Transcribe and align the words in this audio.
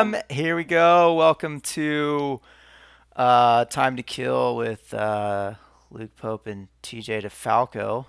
am. 0.00 0.16
Here 0.30 0.54
we 0.54 0.64
go. 0.64 1.14
Welcome 1.14 1.60
to 1.60 2.40
uh, 3.16 3.64
Time 3.66 3.96
to 3.96 4.02
Kill 4.02 4.56
with 4.56 4.92
uh, 4.94 5.54
Luke 5.90 6.14
Pope 6.16 6.46
and 6.46 6.68
TJ 6.82 7.22
DeFalco. 7.22 8.06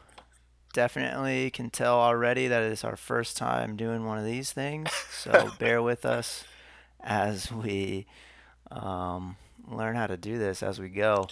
Definitely 0.73 1.49
can 1.49 1.69
tell 1.69 1.99
already 1.99 2.47
that 2.47 2.61
it 2.61 2.71
is 2.71 2.83
our 2.83 2.95
first 2.95 3.37
time 3.37 3.75
doing 3.75 4.05
one 4.05 4.19
of 4.19 4.25
these 4.25 4.51
things. 4.51 4.91
So 5.11 5.49
bear 5.59 5.81
with 5.81 6.05
us 6.05 6.43
as 7.01 7.51
we 7.51 8.05
um, 8.69 9.37
learn 9.67 9.95
how 9.95 10.07
to 10.07 10.17
do 10.17 10.37
this 10.37 10.61
as 10.61 10.79
we 10.79 10.89
go. 10.89 11.27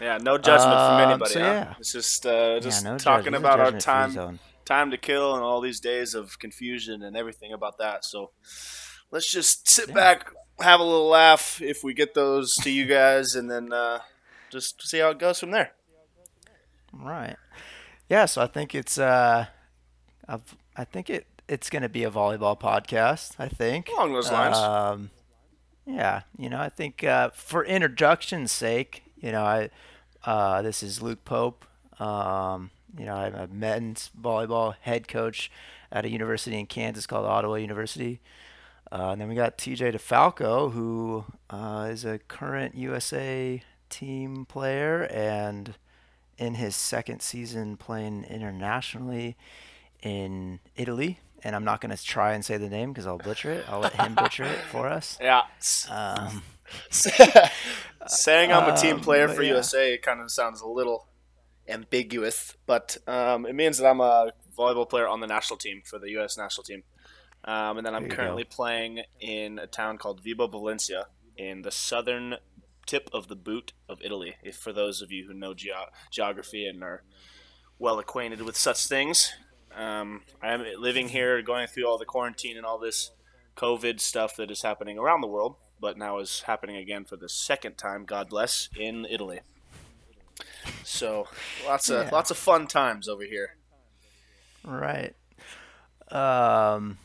Yeah, 0.00 0.18
no 0.18 0.38
judgment 0.38 0.78
from 0.78 0.96
Um, 0.96 1.10
anybody. 1.10 1.34
so 1.34 1.40
huh? 1.40 1.46
yeah. 1.46 1.74
It's 1.78 1.92
just 1.92 2.26
uh, 2.26 2.54
Yeah, 2.54 2.58
just 2.60 2.84
no 2.84 2.98
talking 2.98 3.34
about 3.34 3.60
our 3.60 3.72
time 3.72 4.40
time 4.64 4.90
to 4.90 4.96
kill 4.98 5.34
and 5.34 5.42
all 5.42 5.60
these 5.60 5.80
days 5.80 6.14
of 6.14 6.38
confusion 6.38 7.02
and 7.02 7.16
everything 7.16 7.52
about 7.52 7.78
that. 7.78 8.04
So 8.04 8.30
let's 9.10 9.30
just 9.30 9.68
sit 9.68 9.88
Yeah. 9.88 9.94
back, 9.94 10.30
have 10.60 10.80
a 10.80 10.84
little 10.84 11.08
laugh 11.08 11.60
if 11.62 11.82
we 11.82 11.94
get 11.94 12.14
those 12.14 12.54
to 12.56 12.70
you 12.70 12.86
guys, 12.86 13.34
and 13.34 13.50
then 13.50 13.72
uh, 13.72 14.00
just 14.50 14.86
see 14.86 14.98
how 14.98 15.10
it 15.10 15.18
goes 15.18 15.38
from 15.40 15.50
there. 15.50 15.72
Right. 16.92 17.36
Yeah, 18.08 18.26
so 18.26 18.42
I 18.42 18.46
think 18.46 18.74
it's 18.74 18.98
uh 18.98 19.46
I've, 20.28 20.56
I 20.76 20.84
think 20.84 21.08
it 21.08 21.26
it's 21.48 21.70
going 21.70 21.82
to 21.82 21.88
be 21.88 22.04
a 22.04 22.10
volleyball 22.10 22.58
podcast, 22.58 23.34
I 23.38 23.48
think. 23.48 23.88
Along 23.88 24.12
those 24.12 24.30
lines. 24.30 24.56
Um 24.56 25.10
yeah, 25.86 26.22
you 26.38 26.48
know, 26.48 26.60
I 26.60 26.68
think 26.68 27.02
uh, 27.02 27.30
for 27.30 27.64
introduction's 27.64 28.52
sake, 28.52 29.02
you 29.18 29.32
know, 29.32 29.42
I 29.42 29.70
uh, 30.24 30.62
this 30.62 30.82
is 30.82 31.00
Luke 31.02 31.24
Pope. 31.24 31.64
Um, 31.98 32.70
you 32.98 33.06
know, 33.06 33.14
I'm 33.14 33.34
a 33.34 33.46
men's 33.48 34.10
volleyball 34.20 34.74
head 34.82 35.08
coach 35.08 35.50
at 35.90 36.04
a 36.04 36.10
university 36.10 36.58
in 36.60 36.66
Kansas 36.66 37.06
called 37.06 37.26
Ottawa 37.26 37.54
University. 37.54 38.20
Uh, 38.92 39.10
and 39.10 39.20
then 39.20 39.28
we 39.28 39.34
got 39.34 39.56
TJ 39.56 39.94
DeFalco, 39.94 40.72
who 40.72 41.24
uh, 41.48 41.88
is 41.90 42.04
a 42.04 42.18
current 42.18 42.74
USA 42.74 43.62
team 43.88 44.44
player 44.46 45.02
and 45.04 45.74
in 46.38 46.54
his 46.54 46.74
second 46.74 47.20
season 47.22 47.76
playing 47.76 48.24
internationally 48.24 49.36
in 50.02 50.58
Italy. 50.76 51.20
And 51.42 51.54
I'm 51.54 51.64
not 51.64 51.80
going 51.80 51.96
to 51.96 52.02
try 52.02 52.32
and 52.34 52.44
say 52.44 52.56
the 52.56 52.68
name 52.68 52.92
because 52.92 53.06
I'll 53.06 53.18
butcher 53.18 53.50
it. 53.52 53.64
I'll 53.68 53.80
let 53.80 53.94
him 53.94 54.14
butcher 54.14 54.44
it 54.44 54.58
for 54.70 54.88
us. 54.88 55.18
yeah. 55.22 55.42
Um, 55.88 56.42
Saying 58.06 58.52
I'm 58.52 58.72
a 58.72 58.76
team 58.76 58.96
Um, 58.96 59.00
player 59.02 59.26
but 59.26 59.36
for 59.36 59.42
yeah. 59.42 59.50
USA 59.54 59.98
kind 59.98 60.20
of 60.20 60.30
sounds 60.30 60.60
a 60.60 60.66
little 60.66 61.06
ambiguous, 61.68 62.56
but 62.66 62.96
um, 63.06 63.46
it 63.46 63.54
means 63.54 63.78
that 63.78 63.86
I'm 63.88 64.00
a 64.00 64.32
volleyball 64.56 64.88
player 64.88 65.06
on 65.06 65.20
the 65.20 65.26
national 65.26 65.58
team 65.58 65.82
for 65.84 65.98
the 65.98 66.10
U.S. 66.10 66.36
national 66.36 66.64
team. 66.64 66.82
Um, 67.44 67.78
and 67.78 67.86
then 67.86 67.94
I'm 67.94 68.08
currently 68.08 68.44
playing 68.44 69.02
in 69.20 69.58
a 69.58 69.66
town 69.66 69.96
called 69.98 70.22
Vibo 70.22 70.50
Valentia 70.50 71.06
in 71.36 71.62
the 71.62 71.70
southern 71.70 72.36
tip 72.86 73.08
of 73.14 73.28
the 73.28 73.36
boot 73.36 73.72
of 73.88 73.98
Italy. 74.02 74.36
If 74.42 74.56
for 74.56 74.72
those 74.72 75.00
of 75.00 75.10
you 75.10 75.26
who 75.26 75.32
know 75.34 75.54
geo- 75.54 75.88
geography 76.10 76.66
and 76.66 76.82
are 76.82 77.02
well 77.78 77.98
acquainted 77.98 78.42
with 78.42 78.56
such 78.56 78.86
things, 78.86 79.32
um, 79.74 80.22
I 80.42 80.52
am 80.52 80.64
living 80.78 81.08
here, 81.08 81.40
going 81.40 81.66
through 81.66 81.86
all 81.86 81.96
the 81.98 82.04
quarantine 82.04 82.56
and 82.56 82.66
all 82.66 82.78
this 82.78 83.12
COVID 83.56 84.00
stuff 84.00 84.36
that 84.36 84.50
is 84.50 84.62
happening 84.62 84.98
around 84.98 85.20
the 85.22 85.26
world, 85.28 85.56
but 85.80 85.96
now 85.96 86.18
is 86.18 86.42
happening 86.42 86.76
again 86.76 87.04
for 87.04 87.16
the 87.16 87.28
second 87.28 87.78
time. 87.78 88.04
God 88.04 88.28
bless 88.28 88.68
in 88.78 89.06
Italy. 89.08 89.40
So 90.84 91.26
lots 91.66 91.88
of 91.88 92.04
Yeah. 92.06 92.10
lots 92.12 92.30
of 92.30 92.36
fun 92.36 92.66
times 92.66 93.08
over 93.08 93.22
here. 93.24 93.56
Right. 94.64 95.14
Um, 96.10 96.98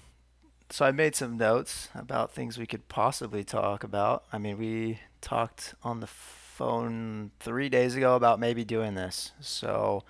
so 0.75 0.83
I 0.83 0.91
made 0.91 1.15
some 1.15 1.37
notes 1.37 1.87
about 1.95 2.33
things 2.33 2.57
we 2.57 2.65
could 2.65 2.89
possibly 2.89 3.45
talk 3.45 3.85
about. 3.85 4.25
I 4.33 4.37
mean, 4.37 4.57
we 4.57 4.99
talked 5.21 5.73
on 5.83 6.01
the 6.01 6.07
phone 6.07 7.31
three 7.39 7.69
days 7.69 7.95
ago 7.95 8.17
about 8.17 8.41
maybe 8.41 8.65
doing 8.65 8.95
this. 8.95 9.31
So 9.39 10.03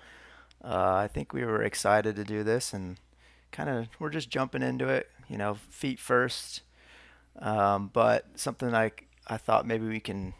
uh, 0.64 0.94
I 0.94 1.06
think 1.06 1.32
we 1.32 1.44
were 1.44 1.62
excited 1.62 2.16
to 2.16 2.24
do 2.24 2.42
this 2.42 2.72
and 2.72 2.96
kind 3.52 3.68
of 3.68 3.86
we're 4.00 4.10
just 4.10 4.28
jumping 4.28 4.60
into 4.60 4.88
it, 4.88 5.08
you 5.28 5.38
know, 5.38 5.54
feet 5.70 6.00
first. 6.00 6.62
Um, 7.38 7.88
but 7.92 8.26
something 8.34 8.72
like 8.72 9.06
I 9.28 9.36
thought 9.36 9.68
maybe 9.68 9.86
we 9.86 10.00
can 10.00 10.34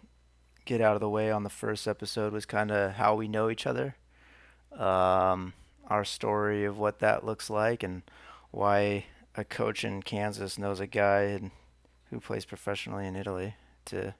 get 0.64 0.80
out 0.80 0.96
of 0.96 1.00
the 1.00 1.08
way 1.08 1.30
on 1.30 1.44
the 1.44 1.50
first 1.50 1.86
episode 1.86 2.32
was 2.32 2.46
kind 2.46 2.72
of 2.72 2.94
how 2.94 3.14
we 3.14 3.28
know 3.28 3.48
each 3.48 3.64
other. 3.64 3.94
Um, 4.76 5.52
our 5.86 6.04
story 6.04 6.64
of 6.64 6.78
what 6.78 6.98
that 6.98 7.24
looks 7.24 7.48
like 7.48 7.84
and 7.84 8.02
why 8.50 9.04
a 9.36 9.44
coach 9.44 9.84
in 9.84 10.02
Kansas 10.02 10.58
knows 10.58 10.80
a 10.80 10.86
guy 10.86 11.22
in, 11.24 11.50
who 12.10 12.20
plays 12.20 12.44
professionally 12.44 13.06
in 13.06 13.16
Italy. 13.16 13.54
To 13.86 14.14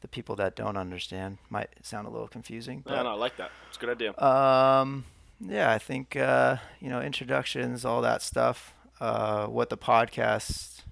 the 0.00 0.08
people 0.08 0.34
that 0.34 0.56
don't 0.56 0.76
understand, 0.76 1.38
might 1.48 1.68
sound 1.82 2.08
a 2.08 2.10
little 2.10 2.26
confusing. 2.26 2.82
But, 2.84 3.00
no, 3.00 3.10
I 3.10 3.14
like 3.14 3.36
that. 3.36 3.52
It's 3.68 3.76
a 3.76 3.80
good 3.80 3.90
idea. 3.90 4.18
um, 4.18 5.04
yeah, 5.38 5.70
I 5.70 5.78
think 5.78 6.16
uh, 6.16 6.56
you 6.80 6.88
know 6.88 7.00
introductions, 7.00 7.84
all 7.84 8.02
that 8.02 8.20
stuff. 8.22 8.74
Uh, 9.00 9.46
what 9.46 9.70
the 9.70 9.76
podcast 9.76 10.82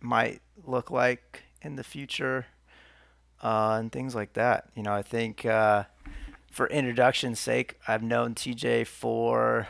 might 0.00 0.40
look 0.66 0.90
like 0.90 1.44
in 1.62 1.76
the 1.76 1.84
future, 1.84 2.46
uh, 3.42 3.76
and 3.78 3.92
things 3.92 4.14
like 4.14 4.32
that. 4.34 4.70
You 4.74 4.82
know, 4.82 4.92
I 4.92 5.02
think 5.02 5.44
uh, 5.44 5.84
for 6.50 6.66
introduction's 6.68 7.38
sake, 7.38 7.78
I've 7.86 8.02
known 8.02 8.34
TJ 8.34 8.86
for 8.86 9.68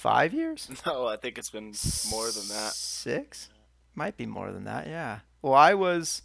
five 0.00 0.32
years. 0.32 0.68
No, 0.86 1.06
I 1.06 1.16
think 1.16 1.36
it's 1.38 1.50
been 1.50 1.74
more 2.10 2.30
than 2.30 2.48
that. 2.48 2.72
Six, 2.74 3.48
might 3.94 4.16
be 4.16 4.26
more 4.26 4.50
than 4.52 4.64
that. 4.64 4.86
Yeah. 4.86 5.20
Well, 5.42 5.54
I 5.54 5.74
was 5.74 6.22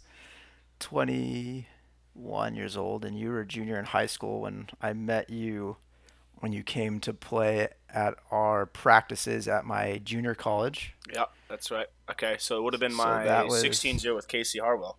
twenty-one 0.78 2.54
years 2.54 2.76
old, 2.76 3.04
and 3.04 3.18
you 3.18 3.28
were 3.30 3.40
a 3.40 3.46
junior 3.46 3.78
in 3.78 3.84
high 3.86 4.06
school 4.06 4.40
when 4.40 4.68
I 4.80 4.92
met 4.92 5.30
you. 5.30 5.76
When 6.40 6.52
you 6.52 6.62
came 6.62 7.00
to 7.00 7.14
play 7.14 7.68
at 7.88 8.14
our 8.30 8.66
practices 8.66 9.48
at 9.48 9.64
my 9.64 9.98
junior 10.04 10.34
college. 10.34 10.94
Yeah, 11.10 11.24
that's 11.48 11.70
right. 11.70 11.86
Okay, 12.10 12.36
so 12.38 12.58
it 12.58 12.62
would 12.62 12.74
have 12.74 12.80
been 12.80 12.90
So 12.90 12.98
my 12.98 13.24
that 13.24 13.46
was- 13.46 13.62
16 13.62 14.00
year 14.00 14.14
with 14.14 14.28
Casey 14.28 14.58
Harwell. 14.58 14.98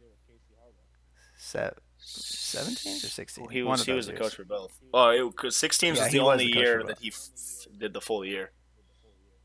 Se- 1.37 1.73
17 1.99 2.95
or 2.95 2.99
16? 2.99 3.49
He 3.51 3.61
was 3.61 3.85
he 3.85 3.91
was 3.91 4.07
the 4.07 4.13
coach 4.13 4.33
for 4.33 4.45
both. 4.45 4.79
Oh, 4.91 5.29
because 5.29 5.55
16 5.55 5.93
Yeah, 5.93 6.03
was 6.05 6.11
the 6.11 6.19
only 6.21 6.47
coach 6.51 6.55
year 6.55 6.83
that 6.83 6.97
he 6.99 7.09
f- 7.09 7.67
did 7.77 7.93
the 7.93 8.01
full 8.01 8.25
year. 8.25 8.51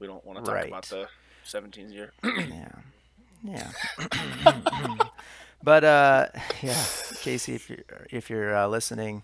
We 0.02 0.08
don't 0.08 0.24
want 0.26 0.40
to 0.40 0.44
talk 0.44 0.54
Right. 0.56 0.66
about 0.66 0.86
the 0.86 1.06
17th 1.46 1.92
year. 1.92 2.12
Yeah. 3.44 3.44
Yeah. 3.44 3.70
but 5.62 5.84
uh 5.84 6.26
yeah, 6.60 6.84
Casey 7.22 7.54
if 7.54 7.70
you're 7.70 7.84
if 8.10 8.28
you're 8.30 8.56
uh, 8.56 8.66
listening 8.66 9.22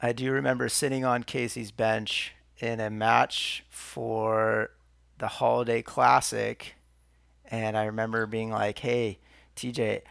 I 0.02 0.12
do 0.12 0.32
remember 0.32 0.68
sitting 0.68 1.06
on 1.06 1.24
Casey's 1.24 1.72
bench 1.72 2.34
in 2.60 2.80
a 2.80 2.90
match 2.90 3.64
for 3.70 4.72
the 5.20 5.28
Holiday 5.28 5.82
Classic, 5.82 6.76
and 7.46 7.78
I 7.78 7.86
remember 7.86 8.26
being 8.26 8.50
like, 8.50 8.80
"Hey, 8.80 9.20
TJ, 9.56 10.02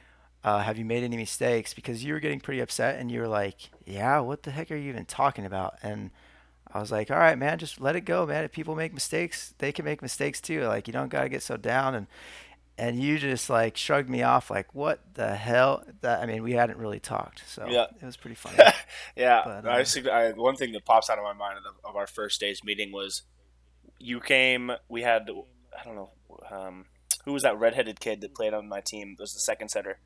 uh, 0.44 0.60
have 0.60 0.78
you 0.78 0.84
made 0.84 1.02
any 1.02 1.16
mistakes?" 1.16 1.75
Because 1.75 2.04
you 2.04 2.14
were 2.14 2.20
getting 2.20 2.40
pretty 2.40 2.60
upset, 2.60 2.98
and 2.98 3.10
you 3.10 3.20
were 3.20 3.28
like, 3.28 3.70
"Yeah, 3.84 4.20
what 4.20 4.44
the 4.44 4.52
heck 4.52 4.70
are 4.70 4.76
you 4.76 4.88
even 4.88 5.04
talking 5.04 5.44
about?" 5.44 5.75
And 5.82 6.10
I 6.72 6.80
was 6.80 6.92
like, 6.92 7.10
"All 7.10 7.19
right, 7.19 7.37
man, 7.37 7.58
just 7.58 7.80
let 7.80 7.96
it 7.96 8.02
go, 8.02 8.25
man. 8.25 8.44
If 8.44 8.52
people 8.52 8.76
make 8.76 8.94
mistakes, 8.94 9.52
they 9.58 9.72
can 9.72 9.84
make 9.84 10.00
mistakes 10.00 10.40
too. 10.40 10.62
Like 10.66 10.87
you 10.87 10.92
don't 10.92 11.10
gotta 11.10 11.28
get 11.28 11.42
so 11.42 11.56
down." 11.56 11.94
And 11.94 12.06
and 12.76 13.00
you 13.00 13.19
just 13.19 13.49
like 13.49 13.76
shrugged 13.76 14.09
me 14.11 14.23
off 14.23 14.50
like 14.50 14.75
what 14.75 15.00
the 15.15 15.35
hell 15.37 15.85
that 16.00 16.21
i 16.23 16.26
mean 16.26 16.43
we 16.43 16.53
hadn't 16.53 16.79
really 16.79 16.99
talked 17.00 17.43
so 17.47 17.67
Yeah. 17.69 17.87
it 18.00 18.05
was 18.05 18.17
pretty 18.17 18.35
funny 18.35 18.56
yeah, 19.17 19.43
But, 19.44 19.67
I, 19.67 19.81
uh, 19.82 20.11
I, 20.11 20.32
one 20.32 20.56
thing 20.56 20.73
that 20.73 20.85
pops 20.85 21.09
out 21.09 21.19
of 21.19 21.25
my 21.25 21.32
mind 21.32 21.59
of, 21.59 21.65
the, 21.65 21.88
of 21.88 21.94
our 21.97 22.06
first 22.06 22.41
day's 22.41 22.65
meeting 22.65 22.91
was 22.93 23.23
you 23.99 24.21
came. 24.21 24.73
We 24.88 25.03
had 25.03 25.29
I 25.31 25.85
don't 25.85 25.94
know 25.94 26.11
um, 26.50 26.85
who 27.25 27.32
was 27.32 27.43
that 27.44 27.59
redheaded 27.59 28.00
kid 28.00 28.21
that 28.21 28.35
played 28.35 28.53
on 28.53 28.69
my 28.69 28.81
team. 28.81 29.17
Was 29.19 29.32
the 29.32 29.41
second 29.41 29.71
center. 29.71 29.99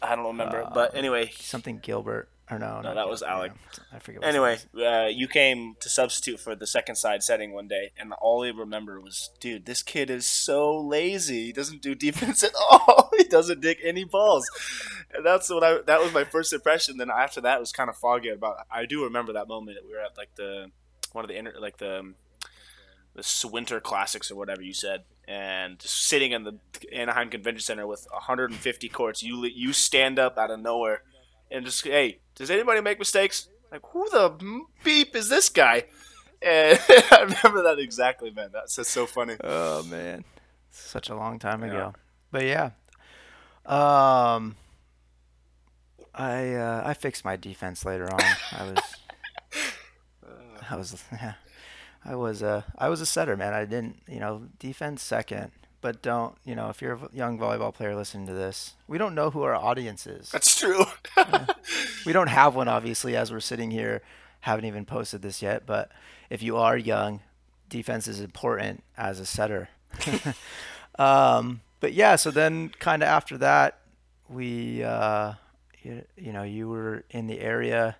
I 0.00 0.14
don't 0.14 0.26
remember, 0.26 0.68
but 0.72 0.94
Uh, 0.94 0.98
anyway, 0.98 1.30
something 1.34 1.78
gilbert 1.78 2.28
or 2.50 2.58
no, 2.58 2.80
No, 2.80 2.94
that 2.94 3.08
was 3.08 3.22
Alec. 3.22 3.52
yeah. 3.54 3.84
i 3.92 3.98
forget 3.98 4.22
what 4.22 4.28
anyway, 4.28 4.58
uh, 4.76 5.06
you 5.06 5.28
came 5.28 5.76
to 5.80 5.88
substitute 5.88 6.40
for 6.40 6.54
the 6.54 6.66
second 6.66 6.96
side 6.96 7.22
setting 7.22 7.52
one 7.52 7.68
day, 7.68 7.92
and 7.98 8.12
all 8.14 8.44
I 8.44 8.48
remember 8.48 9.00
was, 9.00 9.30
dude, 9.40 9.66
this 9.66 9.82
kid 9.82 10.10
is 10.10 10.26
so 10.26 10.78
lazy. 10.78 11.46
He 11.46 11.52
doesn't 11.52 11.82
do 11.82 11.94
defense 12.06 12.42
at 12.42 12.52
all. 12.70 13.10
he 13.18 13.24
doesn't 13.24 13.60
dig 13.60 13.78
any 13.82 14.04
balls. 14.04 14.48
And 15.12 15.24
that's 15.24 15.50
what 15.50 15.64
I. 15.64 15.80
That 15.86 16.00
was 16.00 16.12
my 16.12 16.24
first 16.24 16.52
impression. 16.52 16.96
Then 16.96 17.10
after 17.10 17.40
that, 17.40 17.56
it 17.56 17.60
was 17.60 17.72
kind 17.72 17.90
of 17.90 17.96
foggy 17.96 18.28
about. 18.28 18.58
I 18.70 18.86
do 18.86 19.04
remember 19.04 19.32
that 19.34 19.48
moment. 19.48 19.76
That 19.76 19.86
we 19.86 19.92
were 19.92 20.00
at 20.02 20.16
like 20.16 20.34
the 20.36 20.70
one 21.12 21.24
of 21.24 21.28
the 21.28 21.36
inter, 21.36 21.54
like 21.58 21.78
the 21.78 22.00
um, 22.00 22.14
the 23.14 23.48
winter 23.50 23.80
classics 23.80 24.30
or 24.30 24.36
whatever 24.36 24.62
you 24.62 24.72
said, 24.74 25.04
and 25.26 25.78
just 25.78 26.06
sitting 26.06 26.32
in 26.32 26.44
the 26.44 26.58
Anaheim 26.92 27.30
Convention 27.30 27.60
Center 27.60 27.86
with 27.86 28.06
150 28.10 28.88
courts. 28.88 29.22
You 29.22 29.44
you 29.46 29.72
stand 29.72 30.18
up 30.18 30.38
out 30.38 30.50
of 30.50 30.60
nowhere 30.60 31.02
and 31.50 31.64
just 31.64 31.84
hey, 31.84 32.18
does 32.38 32.50
anybody 32.50 32.80
make 32.80 32.98
mistakes? 32.98 33.48
Like 33.70 33.82
who 33.92 34.08
the 34.10 34.62
beep 34.84 35.14
is 35.14 35.28
this 35.28 35.48
guy? 35.48 35.84
And 36.40 36.78
I 36.88 37.22
remember 37.42 37.62
that 37.64 37.78
exactly, 37.78 38.30
man. 38.30 38.50
That's 38.52 38.76
just 38.76 38.90
so 38.90 39.06
funny. 39.06 39.36
Oh 39.42 39.82
man, 39.84 40.24
such 40.70 41.10
a 41.10 41.14
long 41.16 41.38
time 41.38 41.62
Yeah. 41.62 41.68
ago. 41.68 41.94
But 42.30 42.44
yeah, 42.44 42.70
um, 43.66 44.56
I 46.14 46.54
uh, 46.54 46.82
I 46.84 46.94
fixed 46.94 47.24
my 47.24 47.36
defense 47.36 47.84
later 47.84 48.04
on. 48.12 48.20
I 48.52 48.72
was 48.72 48.78
I 50.70 50.76
was 50.76 51.04
I 52.04 52.14
was 52.14 52.42
a 52.42 52.64
I 52.78 52.88
was 52.88 53.00
a 53.00 53.06
setter, 53.06 53.36
man. 53.36 53.52
I 53.54 53.64
didn't 53.64 54.02
you 54.08 54.20
know 54.20 54.42
defense 54.58 55.02
second, 55.02 55.50
but 55.80 56.02
don't 56.02 56.36
you 56.44 56.54
know 56.54 56.68
if 56.68 56.82
you're 56.82 56.94
a 56.94 57.08
young 57.12 57.38
volleyball 57.38 57.72
player 57.72 57.94
listening 57.94 58.26
to 58.26 58.32
this, 58.32 58.74
we 58.86 58.98
don't 58.98 59.14
know 59.14 59.30
who 59.30 59.42
our 59.42 59.54
audience 59.54 60.06
is. 60.06 60.30
That's 60.30 60.58
true. 60.58 60.84
We 62.08 62.14
don't 62.14 62.28
have 62.28 62.54
one, 62.54 62.68
obviously, 62.68 63.16
as 63.16 63.30
we're 63.30 63.40
sitting 63.40 63.70
here. 63.70 64.00
Haven't 64.40 64.64
even 64.64 64.86
posted 64.86 65.20
this 65.20 65.42
yet, 65.42 65.66
but 65.66 65.90
if 66.30 66.42
you 66.42 66.56
are 66.56 66.74
young, 66.76 67.20
defense 67.68 68.08
is 68.08 68.20
important 68.20 68.82
as 68.96 69.20
a 69.20 69.26
setter. 69.26 69.68
um, 70.98 71.60
but 71.80 71.92
yeah, 71.92 72.16
so 72.16 72.30
then 72.30 72.70
kind 72.78 73.02
of 73.02 73.08
after 73.08 73.36
that, 73.38 73.80
we, 74.28 74.82
uh, 74.82 75.34
you, 75.82 76.04
you 76.16 76.32
know, 76.32 76.44
you 76.44 76.68
were 76.68 77.04
in 77.10 77.26
the 77.26 77.40
area. 77.40 77.96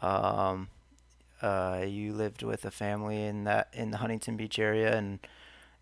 Um, 0.00 0.68
uh, 1.40 1.84
you 1.86 2.12
lived 2.12 2.42
with 2.44 2.64
a 2.64 2.70
family 2.70 3.24
in 3.24 3.42
that 3.44 3.68
in 3.72 3.90
the 3.90 3.96
Huntington 3.96 4.36
Beach 4.36 4.58
area, 4.58 4.96
and 4.96 5.18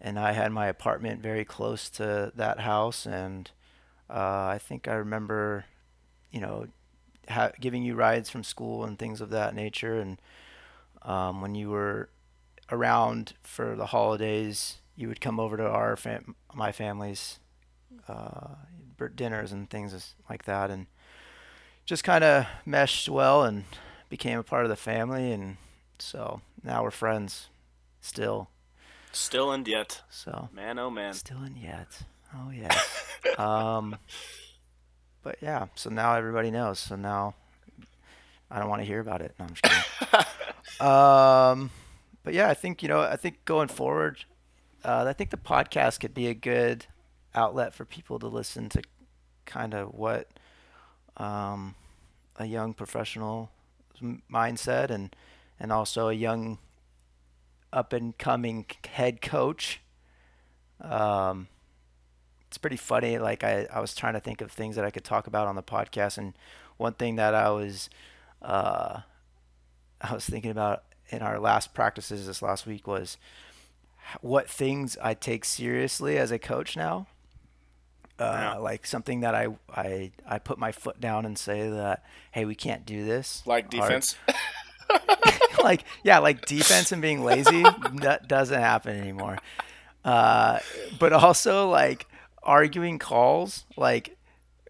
and 0.00 0.18
I 0.18 0.32
had 0.32 0.52
my 0.52 0.66
apartment 0.66 1.22
very 1.22 1.44
close 1.44 1.90
to 1.90 2.32
that 2.34 2.60
house, 2.60 3.06
and 3.06 3.50
uh, 4.08 4.46
I 4.54 4.58
think 4.58 4.88
I 4.88 4.94
remember, 4.94 5.66
you 6.30 6.40
know, 6.40 6.66
ha- 7.28 7.52
giving 7.60 7.82
you 7.82 7.94
rides 7.94 8.30
from 8.30 8.42
school 8.42 8.84
and 8.84 8.98
things 8.98 9.20
of 9.20 9.30
that 9.30 9.54
nature. 9.54 10.00
And 10.00 10.20
um, 11.02 11.40
when 11.40 11.54
you 11.54 11.70
were 11.70 12.08
around 12.70 13.34
for 13.42 13.76
the 13.76 13.86
holidays, 13.86 14.78
you 14.96 15.08
would 15.08 15.20
come 15.20 15.38
over 15.38 15.56
to 15.56 15.66
our 15.66 15.96
fam- 15.96 16.34
my 16.54 16.72
family's 16.72 17.38
uh, 18.08 18.54
dinners 19.14 19.52
and 19.52 19.70
things 19.70 20.14
like 20.28 20.44
that, 20.44 20.70
and 20.70 20.86
just 21.86 22.04
kind 22.04 22.22
of 22.22 22.46
meshed 22.66 23.08
well 23.08 23.44
and 23.44 23.64
became 24.08 24.38
a 24.38 24.42
part 24.42 24.64
of 24.64 24.68
the 24.70 24.76
family. 24.76 25.32
And 25.32 25.56
so 25.98 26.40
now 26.62 26.82
we're 26.82 26.90
friends, 26.90 27.48
still. 28.00 28.48
Still 29.12 29.50
and 29.52 29.66
yet, 29.66 30.02
So 30.08 30.48
man, 30.52 30.78
oh 30.78 30.90
man. 30.90 31.14
still 31.14 31.42
in 31.42 31.56
yet. 31.56 32.02
Oh 32.34 32.50
yeah. 32.50 32.76
um, 33.38 33.96
but 35.22 35.36
yeah, 35.42 35.66
so 35.74 35.90
now 35.90 36.14
everybody 36.14 36.50
knows. 36.50 36.78
So 36.78 36.96
now 36.96 37.34
I 38.50 38.58
don't 38.60 38.68
want 38.68 38.82
to 38.82 38.86
hear 38.86 39.00
about 39.00 39.20
it. 39.20 39.34
No, 39.38 39.46
I'm 39.46 39.54
just 39.54 39.62
kidding. 39.62 40.26
um, 40.88 41.70
but 42.22 42.34
yeah, 42.34 42.48
I 42.48 42.54
think 42.54 42.82
you 42.82 42.88
know, 42.88 43.00
I 43.00 43.16
think 43.16 43.44
going 43.44 43.68
forward, 43.68 44.24
uh, 44.84 45.04
I 45.08 45.12
think 45.12 45.30
the 45.30 45.36
podcast 45.36 46.00
could 46.00 46.14
be 46.14 46.28
a 46.28 46.34
good 46.34 46.86
outlet 47.34 47.74
for 47.74 47.84
people 47.84 48.18
to 48.20 48.28
listen 48.28 48.68
to, 48.70 48.82
kind 49.44 49.74
of 49.74 49.92
what 49.94 50.28
um, 51.16 51.74
a 52.36 52.46
young 52.46 52.74
professional 52.74 53.50
mindset 54.32 54.90
and 54.90 55.14
and 55.58 55.72
also 55.72 56.08
a 56.08 56.14
young 56.14 56.58
up 57.72 57.92
and 57.92 58.16
coming 58.18 58.66
head 58.92 59.20
coach. 59.20 59.80
Um, 60.80 61.48
it's 62.48 62.58
pretty 62.58 62.76
funny. 62.76 63.18
Like 63.18 63.44
I, 63.44 63.66
I 63.72 63.80
was 63.80 63.94
trying 63.94 64.14
to 64.14 64.20
think 64.20 64.40
of 64.40 64.50
things 64.50 64.76
that 64.76 64.84
I 64.84 64.90
could 64.90 65.04
talk 65.04 65.26
about 65.26 65.46
on 65.46 65.54
the 65.56 65.62
podcast, 65.62 66.18
and 66.18 66.34
one 66.76 66.94
thing 66.94 67.16
that 67.16 67.34
I 67.34 67.50
was, 67.50 67.88
uh, 68.42 69.00
I 70.00 70.14
was 70.14 70.24
thinking 70.26 70.50
about 70.50 70.82
in 71.10 71.22
our 71.22 71.38
last 71.38 71.74
practices 71.74 72.26
this 72.26 72.40
last 72.42 72.66
week 72.66 72.86
was 72.86 73.18
what 74.20 74.48
things 74.48 74.96
I 75.02 75.14
take 75.14 75.44
seriously 75.44 76.18
as 76.18 76.30
a 76.30 76.38
coach 76.38 76.76
now. 76.76 77.06
Uh, 78.18 78.32
Yeah. 78.32 78.56
Like 78.56 78.86
something 78.86 79.20
that 79.20 79.34
I, 79.34 79.48
I 79.74 80.10
I 80.26 80.38
put 80.38 80.58
my 80.58 80.72
foot 80.72 81.00
down 81.00 81.24
and 81.24 81.38
say 81.38 81.68
that 81.70 82.04
hey 82.32 82.44
we 82.44 82.54
can't 82.54 82.84
do 82.84 83.04
this 83.04 83.42
Like 83.46 83.70
defense. 83.70 84.16
like 85.64 85.84
yeah, 86.02 86.18
like 86.18 86.46
defense 86.46 86.92
and 86.92 87.02
being 87.02 87.24
lazy 87.24 87.62
that 88.02 88.28
doesn't 88.28 88.60
happen 88.60 88.96
anymore. 88.96 89.38
Uh, 90.04 90.58
but 90.98 91.12
also 91.12 91.68
like 91.68 92.06
arguing 92.42 92.98
calls. 92.98 93.64
Like 93.76 94.16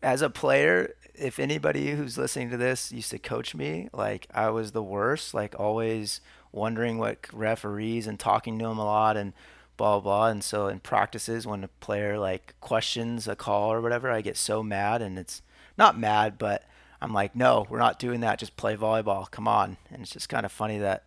as 0.03 0.23
a 0.23 0.31
player, 0.31 0.95
if 1.15 1.39
anybody 1.39 1.93
who's 1.93 2.19
listening 2.19 2.51
to 2.51 2.57
this 2.57 2.93
used 2.93 3.11
to 3.11 3.19
coach 3.19 3.55
me, 3.55 3.89
like 3.93 4.27
I 4.35 4.51
was 4.51 4.73
the 4.73 4.83
worst. 4.83 5.35
Like 5.35 5.59
always 5.59 6.21
wondering 6.53 6.99
what 6.99 7.27
referees 7.33 8.07
and 8.07 8.19
talking 8.19 8.59
to 8.59 8.67
them 8.67 8.79
a 8.79 8.85
lot 8.85 9.17
and 9.17 9.33
blah 9.77 10.01
blah. 10.01 10.29
And 10.29 10.43
so 10.43 10.67
in 10.67 10.81
practices, 10.81 11.47
when 11.47 11.65
a 11.65 11.69
player 11.69 12.19
like 12.19 12.55
questions 12.61 13.29
a 13.29 13.37
call 13.37 13.73
or 13.73 13.81
whatever, 13.81 14.11
I 14.11 14.21
get 14.21 14.37
so 14.37 14.63
mad 14.63 15.03
and 15.03 15.19
it's 15.19 15.43
not 15.79 15.99
mad, 15.99 16.37
but 16.39 16.65
I'm 17.03 17.13
like, 17.13 17.35
no, 17.35 17.67
we're 17.71 17.79
not 17.79 17.99
doing 17.99 18.21
that. 18.21 18.39
Just 18.39 18.57
play 18.57 18.77
volleyball. 18.77 19.31
Come 19.31 19.49
on. 19.49 19.77
And 19.91 20.03
it's 20.03 20.11
just 20.11 20.29
kind 20.29 20.45
of 20.45 20.53
funny 20.53 20.79
that 20.79 21.05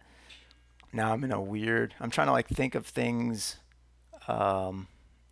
now 0.91 1.13
I'm 1.13 1.24
in 1.24 1.32
a 1.32 1.41
weird. 1.41 1.94
I'm 2.00 2.10
trying 2.10 2.27
to 2.27 2.34
like 2.34 2.48
think 2.48 2.75
of 2.75 2.86
things, 2.86 3.58
um, 4.27 4.88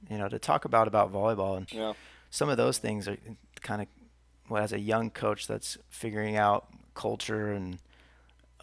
you 0.09 0.17
know, 0.17 0.27
to 0.29 0.39
talk 0.39 0.65
about 0.65 0.87
about 0.87 1.11
volleyball, 1.11 1.57
and 1.57 1.71
Yeah. 1.71 1.93
some 2.29 2.49
of 2.49 2.57
those 2.57 2.77
things 2.77 3.07
are 3.07 3.17
kind 3.61 3.81
of 3.81 3.87
well, 4.49 4.63
as 4.63 4.73
a 4.73 4.79
young 4.79 5.09
coach 5.11 5.47
that's 5.47 5.77
figuring 5.89 6.35
out 6.35 6.67
culture 6.93 7.51
and 7.53 7.79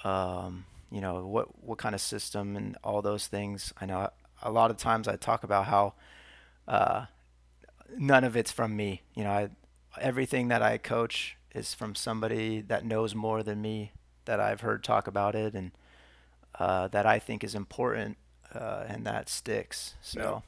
um, 0.04 0.64
you 0.90 1.00
know 1.00 1.24
what 1.26 1.62
what 1.64 1.78
kind 1.78 1.94
of 1.94 2.00
system 2.00 2.56
and 2.56 2.76
all 2.84 3.00
those 3.02 3.26
things. 3.26 3.72
I 3.80 3.86
know 3.86 4.10
a 4.42 4.50
lot 4.50 4.70
of 4.70 4.76
times 4.76 5.08
I 5.08 5.16
talk 5.16 5.44
about 5.44 5.66
how 5.66 5.94
uh, 6.66 7.06
none 7.96 8.24
of 8.24 8.36
it's 8.36 8.52
from 8.52 8.76
me. 8.76 9.02
You 9.14 9.24
know, 9.24 9.30
I, 9.30 9.48
everything 10.00 10.48
that 10.48 10.62
I 10.62 10.78
coach 10.78 11.36
is 11.58 11.74
from 11.74 11.94
somebody 11.94 12.60
that 12.62 12.84
knows 12.84 13.14
more 13.14 13.42
than 13.42 13.60
me 13.60 13.92
that 14.24 14.40
I've 14.40 14.60
heard 14.60 14.84
talk 14.84 15.06
about 15.06 15.34
it 15.34 15.54
and 15.54 15.72
uh, 16.58 16.88
that 16.88 17.06
I 17.06 17.18
think 17.18 17.44
is 17.44 17.54
important 17.54 18.16
uh, 18.54 18.84
and 18.88 19.06
that 19.06 19.28
sticks. 19.28 19.94
So, 20.00 20.42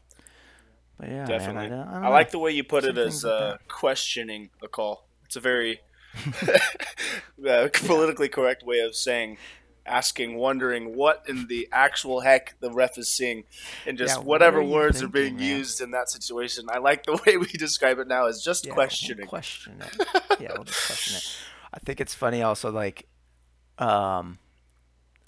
but 0.99 1.09
yeah, 1.09 1.27
Definitely. 1.27 1.71
man, 1.71 1.89
I, 1.89 2.01
I, 2.01 2.05
I 2.05 2.09
like 2.09 2.31
the 2.31 2.39
way 2.39 2.51
you 2.53 2.65
put 2.65 2.85
it 2.85 2.97
as 2.99 3.25
like 3.25 3.33
uh, 3.33 3.57
questioning 3.69 4.51
a 4.63 4.69
call. 4.69 5.07
It's 5.25 5.37
a 5.37 5.41
very 5.41 5.81
uh, 7.49 7.69
politically 7.73 8.29
correct 8.29 8.65
way 8.65 8.81
of 8.81 8.95
saying, 8.95 9.39
asking, 9.87 10.37
wondering 10.37 10.95
what 10.97 11.25
in 11.29 11.47
the 11.49 11.69
actual 11.73 12.21
heck 12.21 12.55
the 12.61 12.71
ref 12.71 12.99
is 12.99 13.09
seeing, 13.09 13.45
and 13.87 13.99
just 13.99 14.17
Yeah, 14.17 14.23
what 14.23 14.41
whatever 14.41 14.61
are 14.61 14.63
you 14.63 14.69
words 14.69 15.03
are 15.03 15.09
being 15.09 15.37
thinking, 15.37 15.37
man? 15.37 15.49
used 15.59 15.81
in 15.81 15.91
that 15.93 16.11
situation. 16.11 16.67
I 16.71 16.79
like 16.79 17.05
the 17.05 17.21
way 17.27 17.37
we 17.37 17.47
describe 17.47 17.99
it 17.99 18.09
now 18.09 18.27
as 18.27 18.43
just 18.43 18.67
Yeah, 18.67 18.75
we'll 18.75 18.89
questioning. 18.89 19.27
Question 19.27 19.81
it. 19.83 19.97
yeah, 20.39 20.53
we'll 20.55 20.65
just 20.65 20.83
question 20.83 21.17
it. 21.17 21.25
I 21.73 21.79
think 21.79 22.01
it's 22.01 22.15
funny 22.15 22.43
also 22.43 22.71
like 22.71 23.07
um 23.79 24.39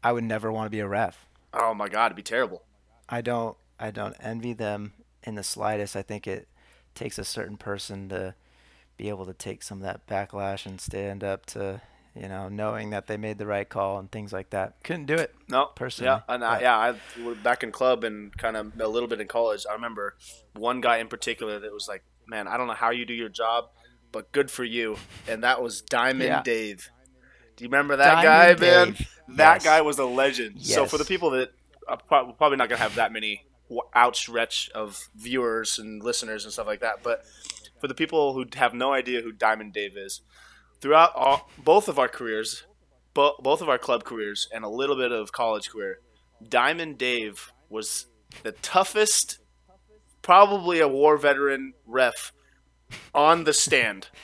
I 0.02 0.12
would 0.12 0.24
never 0.24 0.50
want 0.52 0.66
to 0.66 0.70
be 0.70 0.80
a 0.80 0.88
ref. 0.88 1.28
oh 1.54 1.74
my 1.74 1.88
god, 1.88 2.06
it'd 2.06 2.16
be 2.16 2.22
terrible. 2.22 2.62
I 3.08 3.20
don't 3.20 3.56
I 3.78 3.90
don't 3.90 4.16
envy 4.20 4.52
them 4.52 4.92
in 5.22 5.34
the 5.34 5.42
slightest. 5.42 5.96
I 5.96 6.02
think 6.02 6.26
it 6.26 6.48
takes 6.94 7.18
a 7.18 7.24
certain 7.24 7.56
person 7.56 8.08
to 8.10 8.34
be 8.96 9.08
able 9.08 9.26
to 9.26 9.34
take 9.34 9.62
some 9.62 9.78
of 9.78 9.84
that 9.84 10.06
backlash 10.06 10.66
and 10.66 10.80
stand 10.80 11.24
up 11.24 11.46
to 11.46 11.80
you 12.14 12.28
know, 12.28 12.48
knowing 12.48 12.90
that 12.90 13.06
they 13.06 13.16
made 13.16 13.38
the 13.38 13.46
right 13.46 13.68
call 13.68 13.98
and 13.98 14.10
things 14.10 14.32
like 14.32 14.50
that. 14.50 14.82
Couldn't 14.84 15.06
do 15.06 15.14
it. 15.14 15.34
No, 15.48 15.66
personally. 15.74 16.08
Yeah, 16.10 16.20
and 16.34 16.44
I, 16.44 16.60
yeah, 16.60 16.76
I 16.76 16.94
we're 17.22 17.34
back 17.34 17.62
in 17.62 17.72
club 17.72 18.04
and 18.04 18.36
kind 18.36 18.56
of 18.56 18.78
a 18.80 18.88
little 18.88 19.08
bit 19.08 19.20
in 19.20 19.28
college. 19.28 19.64
I 19.68 19.72
remember 19.74 20.16
one 20.54 20.80
guy 20.80 20.98
in 20.98 21.08
particular 21.08 21.58
that 21.60 21.72
was 21.72 21.88
like, 21.88 22.02
"Man, 22.26 22.48
I 22.48 22.56
don't 22.56 22.66
know 22.66 22.74
how 22.74 22.90
you 22.90 23.04
do 23.06 23.14
your 23.14 23.28
job, 23.30 23.70
but 24.12 24.30
good 24.32 24.50
for 24.50 24.64
you." 24.64 24.96
And 25.26 25.42
that 25.44 25.62
was 25.62 25.80
Diamond 25.82 26.28
Yeah. 26.28 26.42
Dave. 26.42 26.90
Do 27.56 27.64
you 27.64 27.68
remember 27.68 27.96
that 27.96 28.22
Diamond 28.22 28.60
guy, 28.60 28.66
man? 28.66 28.96
That 29.36 29.54
Yes. 29.54 29.64
guy 29.64 29.80
was 29.82 29.98
a 29.98 30.04
legend. 30.04 30.60
So 30.62 30.84
for 30.86 30.98
the 30.98 31.04
people 31.04 31.30
that 31.30 31.52
are 31.88 31.96
probably 32.06 32.56
not 32.56 32.68
gonna 32.68 32.80
have 32.82 32.96
that 32.96 33.12
many 33.12 33.46
outstretch 33.94 34.70
of 34.74 35.08
viewers 35.14 35.78
and 35.78 36.02
listeners 36.02 36.44
and 36.44 36.52
stuff 36.52 36.66
like 36.66 36.80
that, 36.80 37.02
but 37.02 37.24
for 37.80 37.88
the 37.88 37.94
people 37.94 38.34
who 38.34 38.44
have 38.54 38.74
no 38.74 38.92
idea 38.92 39.22
who 39.22 39.32
Diamond 39.32 39.72
Dave 39.72 39.96
is, 39.96 40.20
throughout 40.82 41.14
all, 41.14 41.48
both 41.56 41.88
of 41.88 41.98
our 41.98 42.08
careers, 42.08 42.64
bo- 43.14 43.36
both 43.40 43.62
of 43.62 43.68
our 43.68 43.78
club 43.78 44.04
careers, 44.04 44.48
and 44.52 44.64
a 44.64 44.68
little 44.68 44.96
bit 44.96 45.12
of 45.12 45.32
college 45.32 45.70
career, 45.70 46.00
Diamond 46.46 46.98
Dave 46.98 47.52
was 47.70 48.06
the 48.42 48.52
toughest, 48.52 49.38
probably 50.20 50.80
a 50.80 50.88
war 50.88 51.16
veteran 51.16 51.72
ref 51.86 52.32
on 53.14 53.44
the 53.44 53.54
stand. 53.54 54.08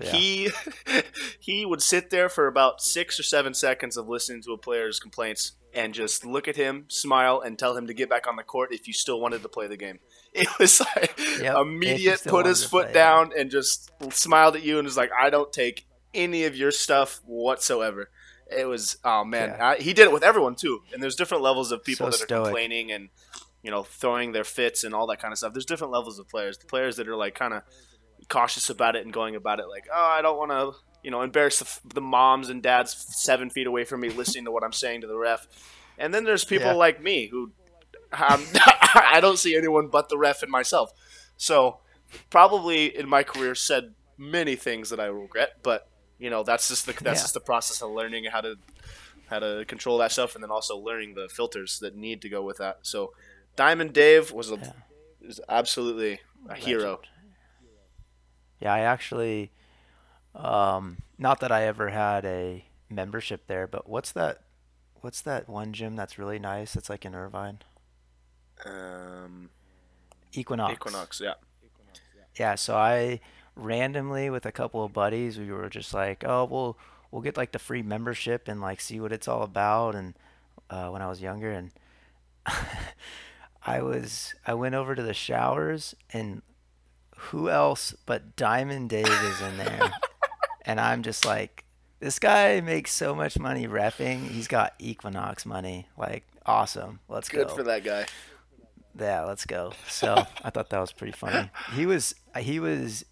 Yeah. 0.00 0.10
He 0.12 0.50
he 1.38 1.66
would 1.66 1.82
sit 1.82 2.08
there 2.08 2.30
for 2.30 2.48
about 2.48 2.80
six 2.80 3.20
or 3.20 3.22
seven 3.22 3.52
seconds 3.52 3.96
of 3.96 4.08
listening 4.08 4.42
to 4.44 4.52
a 4.52 4.58
player's 4.58 4.98
complaints 4.98 5.52
and 5.74 5.92
just 5.92 6.24
look 6.24 6.48
at 6.48 6.56
him, 6.56 6.86
smile, 6.88 7.40
and 7.40 7.58
tell 7.58 7.76
him 7.76 7.86
to 7.86 7.94
get 7.94 8.08
back 8.08 8.26
on 8.26 8.36
the 8.36 8.42
court 8.42 8.72
if 8.72 8.88
you 8.88 8.94
still 8.94 9.20
wanted 9.20 9.42
to 9.42 9.48
play 9.50 9.66
the 9.66 9.76
game. 9.76 10.00
It 10.42 10.48
was 10.58 10.80
like 10.80 11.18
Yep, 11.40 11.56
immediate 11.58 12.22
put 12.26 12.46
his 12.46 12.64
foot 12.64 12.92
down 12.94 13.32
and 13.36 13.50
just 13.50 13.90
smiled 14.10 14.56
at 14.56 14.62
you 14.62 14.78
and 14.78 14.86
was 14.86 14.96
like, 14.96 15.10
I 15.18 15.28
don't 15.30 15.52
take 15.52 15.86
any 16.14 16.44
of 16.44 16.56
your 16.56 16.70
stuff 16.70 17.20
whatsoever. 17.26 18.08
It 18.50 18.66
was 18.66 18.96
oh 19.04 19.24
man, 19.24 19.50
Yeah. 19.50 19.66
I, 19.68 19.76
he 19.76 19.92
did 19.92 20.04
it 20.04 20.12
with 20.12 20.22
everyone 20.22 20.54
too. 20.54 20.82
And 20.92 21.02
there's 21.02 21.16
different 21.16 21.42
levels 21.42 21.70
of 21.72 21.84
people 21.84 22.06
So 22.06 22.10
that 22.10 22.22
are 22.24 22.26
stoic. 22.26 22.44
complaining 22.46 22.92
and 22.92 23.08
you 23.62 23.70
know 23.70 23.82
throwing 23.82 24.32
their 24.32 24.44
fits 24.44 24.84
and 24.84 24.94
all 24.94 25.06
that 25.08 25.20
kind 25.20 25.32
of 25.32 25.38
stuff. 25.38 25.52
There's 25.52 25.66
different 25.66 25.92
levels 25.92 26.18
of 26.18 26.28
players. 26.28 26.56
The 26.58 26.66
players 26.66 26.96
that 26.96 27.08
are 27.08 27.16
like 27.16 27.34
kind 27.34 27.52
of 27.54 27.62
cautious 28.28 28.70
about 28.70 28.96
it 28.96 29.04
and 29.04 29.12
going 29.12 29.36
about 29.36 29.58
it 29.60 29.66
like, 29.68 29.84
oh, 29.92 30.12
I 30.18 30.22
don't 30.22 30.38
want 30.38 30.50
to, 30.52 30.72
you 31.02 31.10
know, 31.10 31.22
embarrass 31.22 31.58
the, 31.58 31.94
the 31.94 32.00
moms 32.00 32.48
and 32.48 32.62
dads 32.62 32.94
seven 33.22 33.50
feet 33.50 33.66
away 33.66 33.84
from 33.84 34.00
me 34.00 34.08
listening 34.10 34.44
to 34.46 34.50
what 34.50 34.64
I'm 34.64 34.72
saying 34.72 35.02
to 35.02 35.06
the 35.06 35.16
ref. 35.16 35.46
And 35.98 36.14
then 36.14 36.24
there's 36.24 36.44
people 36.44 36.68
Yeah. 36.68 36.72
like 36.74 37.02
me 37.02 37.26
who 37.26 37.52
um, 38.12 38.44
I 38.94 39.18
don't 39.20 39.38
see 39.38 39.56
anyone 39.56 39.88
but 39.88 40.08
the 40.08 40.18
ref 40.18 40.42
and 40.42 40.50
myself. 40.50 40.92
So 41.36 41.78
probably 42.30 42.96
in 42.96 43.08
my 43.08 43.22
career 43.22 43.54
said 43.54 43.94
many 44.18 44.56
things 44.56 44.90
that 44.90 45.00
I 45.00 45.06
regret, 45.06 45.58
but 45.62 45.88
you 46.18 46.30
know 46.30 46.42
that's 46.44 46.68
just 46.68 46.86
the 46.86 46.92
that's 46.92 47.20
Yeah. 47.20 47.24
just 47.24 47.34
the 47.34 47.40
process 47.40 47.82
of 47.82 47.90
learning 47.90 48.24
how 48.24 48.40
to 48.42 48.56
how 49.26 49.38
to 49.38 49.64
control 49.66 49.98
that 49.98 50.12
stuff, 50.12 50.34
and 50.34 50.42
then 50.44 50.50
also 50.50 50.76
learning 50.76 51.14
the 51.14 51.28
filters 51.28 51.78
that 51.80 51.96
need 51.96 52.20
to 52.22 52.28
go 52.28 52.42
with 52.42 52.58
that. 52.58 52.78
So 52.82 53.12
Diamond 53.56 53.92
Dave 53.92 54.32
was 54.32 54.50
a 54.50 54.58
Yeah. 54.58 54.72
is 55.22 55.40
absolutely 55.48 56.20
a 56.48 56.54
hero. 56.54 57.00
Yeah, 58.60 58.72
I 58.72 58.80
actually, 58.80 59.50
um, 60.34 60.98
not 61.18 61.40
that 61.40 61.52
I 61.52 61.64
ever 61.64 61.88
had 61.90 62.24
a 62.24 62.64
membership 62.90 63.46
there, 63.46 63.66
but 63.66 63.88
what's 63.88 64.12
that? 64.12 64.42
What's 65.00 65.20
that 65.22 65.48
one 65.48 65.72
gym 65.72 65.96
that's 65.96 66.18
really 66.18 66.38
nice? 66.38 66.76
It's 66.76 66.88
like 66.90 67.04
in 67.04 67.14
Irvine, 67.14 67.60
Um, 68.64 69.50
Equinox. 70.32 70.72
Equinox, 70.72 71.20
yeah. 71.20 71.34
Yeah, 72.38 72.54
so 72.54 72.76
I 72.76 73.20
randomly 73.56 74.30
with 74.30 74.46
a 74.46 74.52
couple 74.52 74.84
of 74.84 74.92
buddies, 74.92 75.38
we 75.38 75.50
were 75.50 75.68
just 75.68 75.92
like, 75.92 76.24
oh, 76.26 76.44
we'll 76.44 76.78
we'll 77.10 77.22
get 77.22 77.36
like 77.36 77.52
the 77.52 77.58
free 77.58 77.82
membership 77.82 78.48
and 78.48 78.60
like 78.60 78.80
see 78.80 79.00
what 79.00 79.12
it's 79.12 79.28
all 79.28 79.42
about. 79.42 79.94
And 79.94 80.14
uh, 80.70 80.88
when 80.88 81.02
I 81.02 81.08
was 81.08 81.20
younger, 81.20 81.50
and 81.50 81.70
I 83.66 83.82
was 83.82 84.34
I 84.46 84.54
went 84.54 84.74
over 84.74 84.94
to 84.94 85.02
the 85.02 85.14
showers, 85.14 85.94
and 86.12 86.42
who 87.16 87.48
else 87.50 87.94
but 88.06 88.34
Diamond 88.36 88.88
Dave 88.88 89.06
is 89.06 89.40
in 89.40 89.58
there, 89.58 89.92
and 90.64 90.80
I'm 90.80 91.02
just 91.02 91.26
like, 91.26 91.64
this 92.00 92.18
guy 92.18 92.60
makes 92.60 92.92
so 92.92 93.14
much 93.14 93.38
money 93.38 93.68
repping. 93.68 94.28
He's 94.28 94.48
got 94.48 94.74
Equinox 94.78 95.44
money, 95.44 95.86
like 95.98 96.24
awesome. 96.46 97.00
Let's 97.08 97.28
Good 97.28 97.36
go. 97.36 97.44
Good 97.44 97.56
for 97.56 97.62
that 97.64 97.84
guy. 97.84 98.06
Yeah, 98.98 99.22
let's 99.24 99.46
go. 99.46 99.72
So 99.88 100.14
I 100.44 100.50
thought 100.50 100.70
that 100.70 100.80
was 100.80 100.92
pretty 100.92 101.12
funny. 101.12 101.50
He 101.74 101.86
was 101.86 102.14
he 102.38 102.60
was 102.60 103.04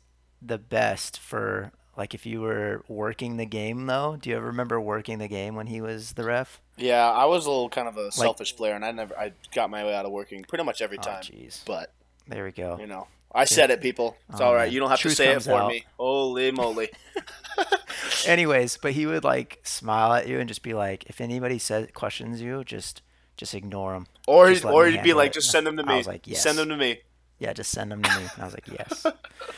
the 0.42 0.58
best 0.58 1.18
for 1.18 1.72
like 1.96 2.14
if 2.14 2.24
you 2.26 2.40
were 2.40 2.82
working 2.88 3.36
the 3.36 3.46
game 3.46 3.86
though. 3.86 4.16
Do 4.20 4.30
you 4.30 4.36
ever 4.36 4.46
remember 4.46 4.80
working 4.80 5.18
the 5.18 5.28
game 5.28 5.54
when 5.54 5.66
he 5.66 5.80
was 5.80 6.12
the 6.12 6.24
ref? 6.24 6.60
Yeah, 6.76 7.10
I 7.10 7.26
was 7.26 7.46
a 7.46 7.50
little 7.50 7.68
kind 7.68 7.88
of 7.88 7.96
a 7.98 8.10
selfish 8.12 8.56
player, 8.56 8.74
and 8.74 8.84
I 8.84 8.90
never 8.92 9.18
I 9.18 9.32
got 9.54 9.68
my 9.70 9.84
way 9.84 9.94
out 9.94 10.06
of 10.06 10.12
working 10.12 10.42
pretty 10.44 10.64
much 10.64 10.80
every 10.82 10.98
Oh 10.98 11.02
time. 11.02 11.22
jeez. 11.22 11.62
but 11.66 11.92
There 12.26 12.44
we 12.44 12.52
go. 12.52 12.78
you 12.80 12.86
know, 12.86 13.06
I 13.34 13.44
said 13.44 13.70
it, 13.70 13.80
people. 13.82 14.16
It's 14.30 14.40
Oh, 14.40 14.46
all 14.46 14.54
right. 14.54 14.66
man. 14.66 14.72
You 14.72 14.80
don't 14.80 14.88
have 14.90 14.98
Truth 14.98 15.12
to 15.12 15.16
say 15.16 15.32
it 15.32 15.42
for 15.42 15.52
out. 15.52 15.68
me. 15.68 15.84
Holy 15.98 16.50
moly! 16.52 16.88
Anyways, 18.26 18.78
but 18.78 18.92
he 18.92 19.06
would 19.06 19.24
like 19.24 19.60
smile 19.62 20.12
at 20.14 20.26
you 20.28 20.38
and 20.38 20.48
just 20.48 20.62
be 20.62 20.74
like, 20.74 21.04
if 21.08 21.20
anybody 21.20 21.58
says 21.58 21.88
questions 21.94 22.40
you, 22.40 22.64
just 22.64 23.02
just 23.40 23.54
ignore 23.54 23.94
them. 23.94 24.06
Or 24.28 24.50
Just 24.52 24.64
or 24.64 24.86
he'd 24.86 25.02
be 25.02 25.14
like, 25.14 25.30
it. 25.32 25.34
just 25.34 25.50
send 25.54 25.66
them 25.66 25.76
to 25.78 25.82
me. 25.82 25.94
I 25.94 25.96
was 25.96 26.06
like, 26.06 26.26
yes. 26.28 26.42
Send 26.42 26.58
them 26.58 26.68
to 26.68 26.76
me. 26.76 27.00
Yeah, 27.40 27.52
just 27.54 27.70
send 27.72 27.90
them 27.90 28.02
to 28.02 28.10
me. 28.18 28.22
And 28.34 28.42
I 28.42 28.44
was 28.44 28.54
like, 28.54 28.68
yes. 28.68 29.04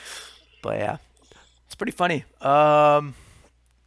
but 0.63 0.79
yeah, 0.79 0.97
it's 1.67 1.75
pretty 1.75 1.93
funny. 1.93 2.25
Um, 2.41 3.15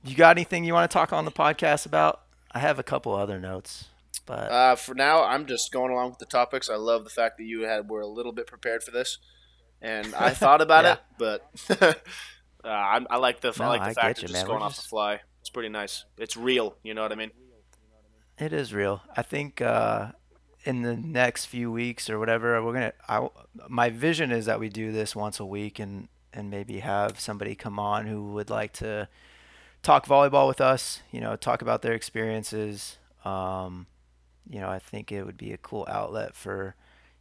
you 0.03 0.15
got 0.15 0.37
anything 0.37 0.65
you 0.65 0.73
want 0.73 0.89
to 0.89 0.93
talk 0.93 1.13
on 1.13 1.25
the 1.25 1.31
podcast 1.31 1.85
about? 1.85 2.21
I 2.51 2.59
have 2.59 2.77
a 2.77 2.83
couple 2.83 3.13
other 3.15 3.39
notes, 3.39 3.85
but 4.25 4.51
Uh, 4.51 4.75
for 4.75 4.93
now, 4.95 5.23
I'm 5.23 5.45
just 5.45 5.71
going 5.71 5.91
along 5.91 6.09
with 6.11 6.19
the 6.19 6.25
topics. 6.25 6.69
I 6.69 6.75
love 6.75 7.03
the 7.05 7.09
fact 7.09 7.37
that 7.37 7.45
you 7.45 7.61
had 7.61 7.89
were 7.89 8.01
a 8.01 8.07
little 8.07 8.31
bit 8.33 8.47
prepared 8.47 8.83
for 8.83 8.91
this, 8.91 9.17
and 9.81 10.13
I 10.13 10.29
thought 10.41 10.61
about 10.61 10.83
Yeah. 10.83 10.93
it, 10.93 10.99
but 11.17 11.81
uh, 11.81 12.67
I, 12.67 12.99
I 13.09 13.17
like 13.17 13.39
the 13.41 13.53
I 13.59 13.67
like 13.67 13.81
the 13.81 13.87
I 13.89 13.93
fact 13.93 14.17
of 14.19 14.23
you, 14.23 14.27
just 14.27 14.33
man. 14.33 14.45
going 14.45 14.59
We're 14.59 14.65
off 14.65 14.73
just- 14.75 14.83
the 14.83 14.89
fly. 14.89 15.21
It's 15.41 15.49
pretty 15.51 15.69
nice. 15.69 16.05
It's 16.17 16.35
real. 16.35 16.75
You 16.83 16.93
know 16.95 17.03
what 17.03 17.11
I 17.11 17.15
mean? 17.15 17.29
It 18.37 18.53
is 18.53 18.73
real. 18.73 19.01
I 19.15 19.21
think 19.21 19.61
uh, 19.61 20.11
in 20.65 20.81
the 20.81 20.95
next 20.95 21.45
few 21.45 21.71
weeks 21.71 22.09
or 22.09 22.19
whatever, 22.19 22.61
we're 22.63 22.73
gonna. 22.73 22.93
I, 23.07 23.27
my 23.67 23.89
vision 23.89 24.31
is 24.31 24.45
that 24.45 24.59
we 24.59 24.69
do 24.69 24.91
this 24.91 25.15
once 25.15 25.39
a 25.39 25.45
week 25.45 25.79
and 25.79 26.07
and 26.33 26.49
maybe 26.49 26.79
have 26.79 27.19
somebody 27.19 27.55
come 27.55 27.79
on 27.79 28.07
who 28.07 28.33
would 28.33 28.49
like 28.49 28.73
to 28.73 29.07
talk 29.81 30.05
volleyball 30.05 30.47
with 30.47 30.59
us. 30.59 31.01
You 31.11 31.21
know, 31.21 31.35
talk 31.35 31.61
about 31.61 31.81
their 31.81 31.93
experiences. 31.93 32.97
Um, 33.23 33.87
you 34.49 34.59
know, 34.59 34.69
I 34.69 34.79
think 34.79 35.11
it 35.11 35.23
would 35.25 35.37
be 35.37 35.53
a 35.53 35.57
cool 35.57 35.85
outlet 35.89 36.35
for 36.35 36.75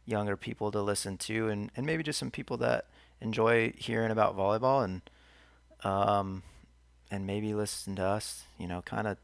younger 0.05 0.35
people 0.35 0.71
to 0.71 0.81
listen 0.81 1.17
to, 1.17 1.49
and 1.49 1.71
and 1.77 1.85
maybe 1.85 2.03
just 2.03 2.19
some 2.19 2.31
people 2.31 2.57
that 2.57 2.87
enjoy 3.21 3.73
hearing 3.77 4.11
about 4.11 4.37
volleyball 4.37 4.83
and 4.83 5.01
um 5.83 6.43
and 7.09 7.25
maybe 7.25 7.53
listen 7.53 7.95
to 7.95 8.03
us. 8.03 8.43
You 8.57 8.67
know, 8.67 8.81
kind 8.81 9.07
of 9.07 9.17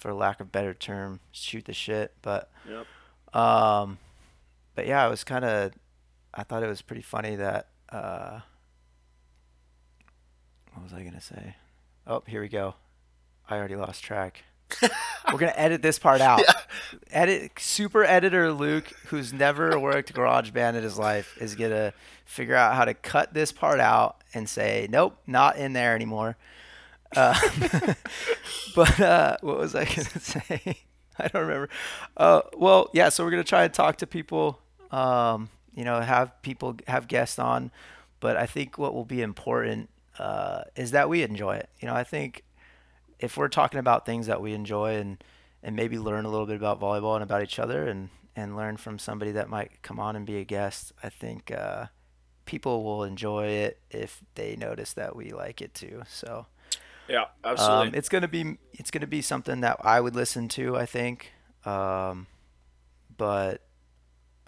for 0.00 0.12
lack 0.14 0.40
of 0.40 0.50
better 0.50 0.72
term, 0.74 1.20
shoot 1.30 1.66
the 1.66 1.72
shit. 1.74 2.14
But 2.22 2.50
Yep. 2.68 2.86
um, 3.36 3.98
but 4.74 4.86
yeah, 4.86 5.06
it 5.06 5.10
was 5.10 5.22
kind 5.24 5.44
of. 5.44 5.72
I 6.34 6.42
thought 6.42 6.62
it 6.62 6.68
was 6.68 6.82
pretty 6.82 7.02
funny 7.02 7.36
that. 7.36 7.68
Uh, 7.88 8.40
what 10.72 10.84
was 10.84 10.92
I 10.92 11.02
gonna 11.02 11.20
say? 11.20 11.56
Oh, 12.06 12.22
here 12.26 12.40
we 12.40 12.48
go. 12.48 12.74
I 13.48 13.56
already 13.58 13.76
lost 13.76 14.02
track. 14.02 14.44
We're 15.32 15.38
gonna 15.38 15.52
edit 15.56 15.82
this 15.82 15.98
part 15.98 16.20
out. 16.30 16.42
Edit 17.10 17.52
super 17.58 18.04
editor 18.04 18.52
Luke, 18.52 18.86
who's 19.08 19.32
never 19.32 19.78
worked 19.78 20.14
GarageBand 20.14 20.76
in 20.76 20.82
his 20.84 20.96
life, 20.98 21.36
is 21.40 21.54
gonna 21.56 21.92
figure 22.24 22.54
out 22.54 22.74
how 22.76 22.84
to 22.84 22.94
cut 22.94 23.34
this 23.34 23.50
part 23.52 23.80
out 23.80 24.22
and 24.32 24.48
say, 24.48 24.86
"Nope, 24.88 25.18
not 25.26 25.56
in 25.56 25.72
there 25.72 25.94
anymore." 25.96 26.36
Uh, 27.16 27.38
but 28.74 29.00
uh, 29.00 29.36
what 29.40 29.58
was 29.58 29.74
I 29.74 29.84
gonna 29.84 30.04
say? 30.20 30.78
I 31.18 31.28
don't 31.28 31.42
remember. 31.42 31.68
Uh, 32.16 32.42
well, 32.56 32.90
yeah. 32.92 33.08
So 33.08 33.24
we're 33.24 33.30
gonna 33.30 33.44
try 33.44 33.64
and 33.64 33.74
talk 33.74 33.96
to 33.98 34.06
people. 34.06 34.60
Um, 34.90 35.48
you 35.74 35.84
know, 35.84 36.00
have 36.00 36.40
people 36.42 36.76
have 36.86 37.08
guests 37.08 37.38
on. 37.38 37.70
But 38.20 38.36
I 38.36 38.46
think 38.46 38.76
what 38.78 38.94
will 38.94 39.04
be 39.04 39.22
important 39.22 39.88
uh, 40.18 40.62
is 40.76 40.90
that 40.90 41.08
we 41.08 41.22
enjoy 41.22 41.56
it. 41.56 41.70
You 41.80 41.88
know, 41.88 41.94
I 41.94 42.04
think 42.04 42.44
if 43.18 43.36
we're 43.36 43.48
talking 43.48 43.80
about 43.80 44.06
things 44.06 44.26
that 44.26 44.40
we 44.40 44.52
enjoy 44.52 44.96
and 44.96 45.22
and 45.62 45.76
maybe 45.76 45.98
learn 45.98 46.24
a 46.24 46.30
little 46.30 46.46
bit 46.46 46.56
about 46.56 46.80
volleyball 46.80 47.14
and 47.14 47.22
about 47.22 47.42
each 47.42 47.58
other 47.58 47.86
and 47.88 48.10
and 48.36 48.56
learn 48.56 48.76
from 48.76 48.98
somebody 48.98 49.32
that 49.32 49.48
might 49.48 49.82
come 49.82 49.98
on 49.98 50.16
and 50.16 50.24
be 50.24 50.38
a 50.38 50.44
guest, 50.44 50.92
I 51.02 51.08
think 51.08 51.50
uh, 51.50 51.86
people 52.44 52.84
will 52.84 53.02
enjoy 53.02 53.46
it 53.46 53.80
if 53.90 54.22
they 54.36 54.54
notice 54.56 54.92
that 54.94 55.16
we 55.16 55.32
like 55.32 55.60
it 55.60 55.74
too. 55.74 56.02
So. 56.08 56.46
Yeah, 57.10 57.24
absolutely. 57.44 57.88
Um, 57.88 57.94
it's 57.94 58.08
gonna 58.08 58.28
be 58.28 58.58
it's 58.72 58.90
gonna 58.90 59.06
be 59.06 59.20
something 59.20 59.60
that 59.60 59.78
I 59.80 60.00
would 60.00 60.14
listen 60.14 60.48
to. 60.50 60.76
I 60.76 60.86
think, 60.86 61.32
um, 61.64 62.28
but 63.16 63.62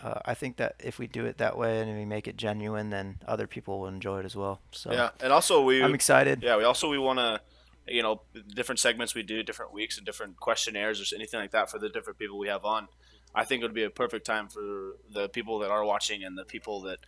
uh, 0.02 0.21
I 0.25 0.35
think 0.35 0.57
that 0.57 0.76
if 0.78 0.99
we 0.99 1.07
do 1.07 1.26
it 1.26 1.38
that 1.38 1.59
way 1.59 1.81
and 1.81 1.99
we 1.99 2.04
make 2.04 2.28
it 2.28 2.37
genuine, 2.37 2.90
then 2.90 3.19
other 3.26 3.47
people 3.47 3.81
will 3.81 3.88
enjoy 3.88 4.21
it 4.21 4.25
as 4.25 4.37
well. 4.37 4.61
So 4.71 4.92
yeah, 4.92 5.11
and 5.21 5.33
also 5.33 5.62
we 5.62 5.83
I'm 5.83 5.95
excited. 5.95 6.42
Yeah, 6.42 6.57
we 6.57 6.64
also 6.64 6.88
we 6.88 6.99
want 6.99 7.19
to 7.19 7.40
you 7.87 8.02
know, 8.02 8.23
different 8.54 8.78
segments 8.78 9.14
we 9.14 9.23
do, 9.23 9.42
different 9.42 9.73
weeks, 9.73 9.97
and 9.97 10.07
different 10.07 10.38
questionnaires 10.38 11.00
or 11.00 11.16
anything 11.16 11.40
like 11.40 11.50
that 11.50 11.71
for 11.71 11.78
the 11.78 11.88
different 11.88 12.19
people 12.19 12.38
we 12.38 12.49
have 12.49 12.64
on. 12.64 12.88
I 13.35 13.45
think 13.45 13.62
it 13.62 13.64
would 13.64 13.75
be 13.75 13.85
a 13.85 13.90
perfect 13.90 14.26
time 14.26 14.49
for 14.49 14.97
the 15.12 15.28
people 15.28 15.59
that 15.61 15.71
are 15.71 15.85
watching 15.85 16.23
and 16.23 16.37
the 16.37 16.45
people 16.45 16.83
that 16.83 16.99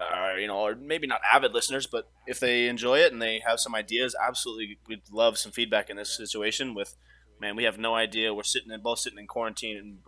are, 0.00 0.38
you 0.38 0.46
know, 0.46 0.58
or 0.58 0.74
maybe 0.74 1.06
not 1.06 1.20
avid 1.30 1.52
listeners, 1.52 1.86
but 1.86 2.10
if 2.26 2.40
they 2.40 2.66
enjoy 2.68 2.98
it 2.98 3.12
and 3.12 3.20
they 3.20 3.40
have 3.46 3.60
some 3.60 3.74
ideas, 3.74 4.14
absolutely, 4.20 4.78
we'd 4.88 5.02
love 5.10 5.38
some 5.38 5.52
feedback 5.52 5.90
in 5.90 5.96
this 5.96 6.16
situation. 6.16 6.74
With 6.74 6.96
man, 7.40 7.56
we 7.56 7.64
have 7.64 7.78
no 7.78 7.94
idea. 7.94 8.34
We're 8.34 8.42
sitting 8.42 8.70
in 8.70 8.80
both 8.80 8.98
sitting 9.00 9.18
in 9.18 9.26
quarantine 9.26 9.76
and, 9.76 9.98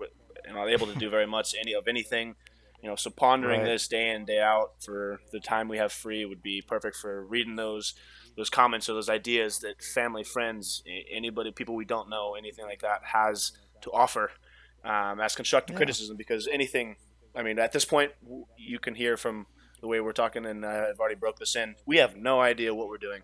and 0.45 0.55
not 0.55 0.69
able 0.69 0.87
to 0.87 0.95
do 0.95 1.11
very 1.11 1.27
much 1.27 1.55
any 1.61 1.73
of 1.75 1.87
anything. 1.89 2.37
You 2.83 2.89
know, 2.89 2.97
so 2.97 3.11
pondering 3.11 3.61
Right. 3.61 3.69
this 3.69 3.87
day 3.87 4.11
in 4.11 4.25
day 4.25 4.41
out 4.41 4.73
for 4.85 5.21
the 5.31 5.39
time 5.39 5.69
we 5.69 5.79
have 5.79 5.93
free 5.93 6.25
would 6.25 6.43
be 6.43 6.61
perfect 6.61 6.97
for 6.97 7.25
reading 7.25 7.57
those 7.57 7.95
those 8.37 8.51
comments 8.51 8.89
or 8.89 8.95
those 8.95 9.11
ideas 9.11 9.59
that 9.61 9.83
family, 9.83 10.25
friends, 10.25 10.83
anybody, 11.11 11.53
people 11.53 11.75
we 11.77 11.85
don't 11.85 12.09
know, 12.09 12.35
anything 12.35 12.65
like 12.65 12.81
that 12.81 13.01
has 13.13 13.53
to 13.83 13.91
offer 13.93 14.31
um, 14.85 15.21
as 15.21 15.35
constructive 15.37 15.75
Yeah. 15.75 15.79
criticism. 15.79 16.17
Because 16.17 16.49
anything, 16.49 16.97
I 17.37 17.43
mean, 17.43 17.59
at 17.59 17.73
this 17.73 17.85
point, 17.85 18.13
you 18.57 18.79
can 18.79 18.95
hear 18.95 19.17
from 19.19 19.47
the 19.83 19.89
way 19.89 20.01
we're 20.01 20.13
talking, 20.13 20.47
and 20.47 20.65
I've 20.65 20.99
already 20.99 21.17
broke 21.17 21.39
this 21.39 21.55
in. 21.55 21.75
We 21.85 21.99
have 21.99 22.17
no 22.17 22.41
idea 22.41 22.75
what 22.75 22.89
we're 22.89 22.97
doing. 22.97 23.21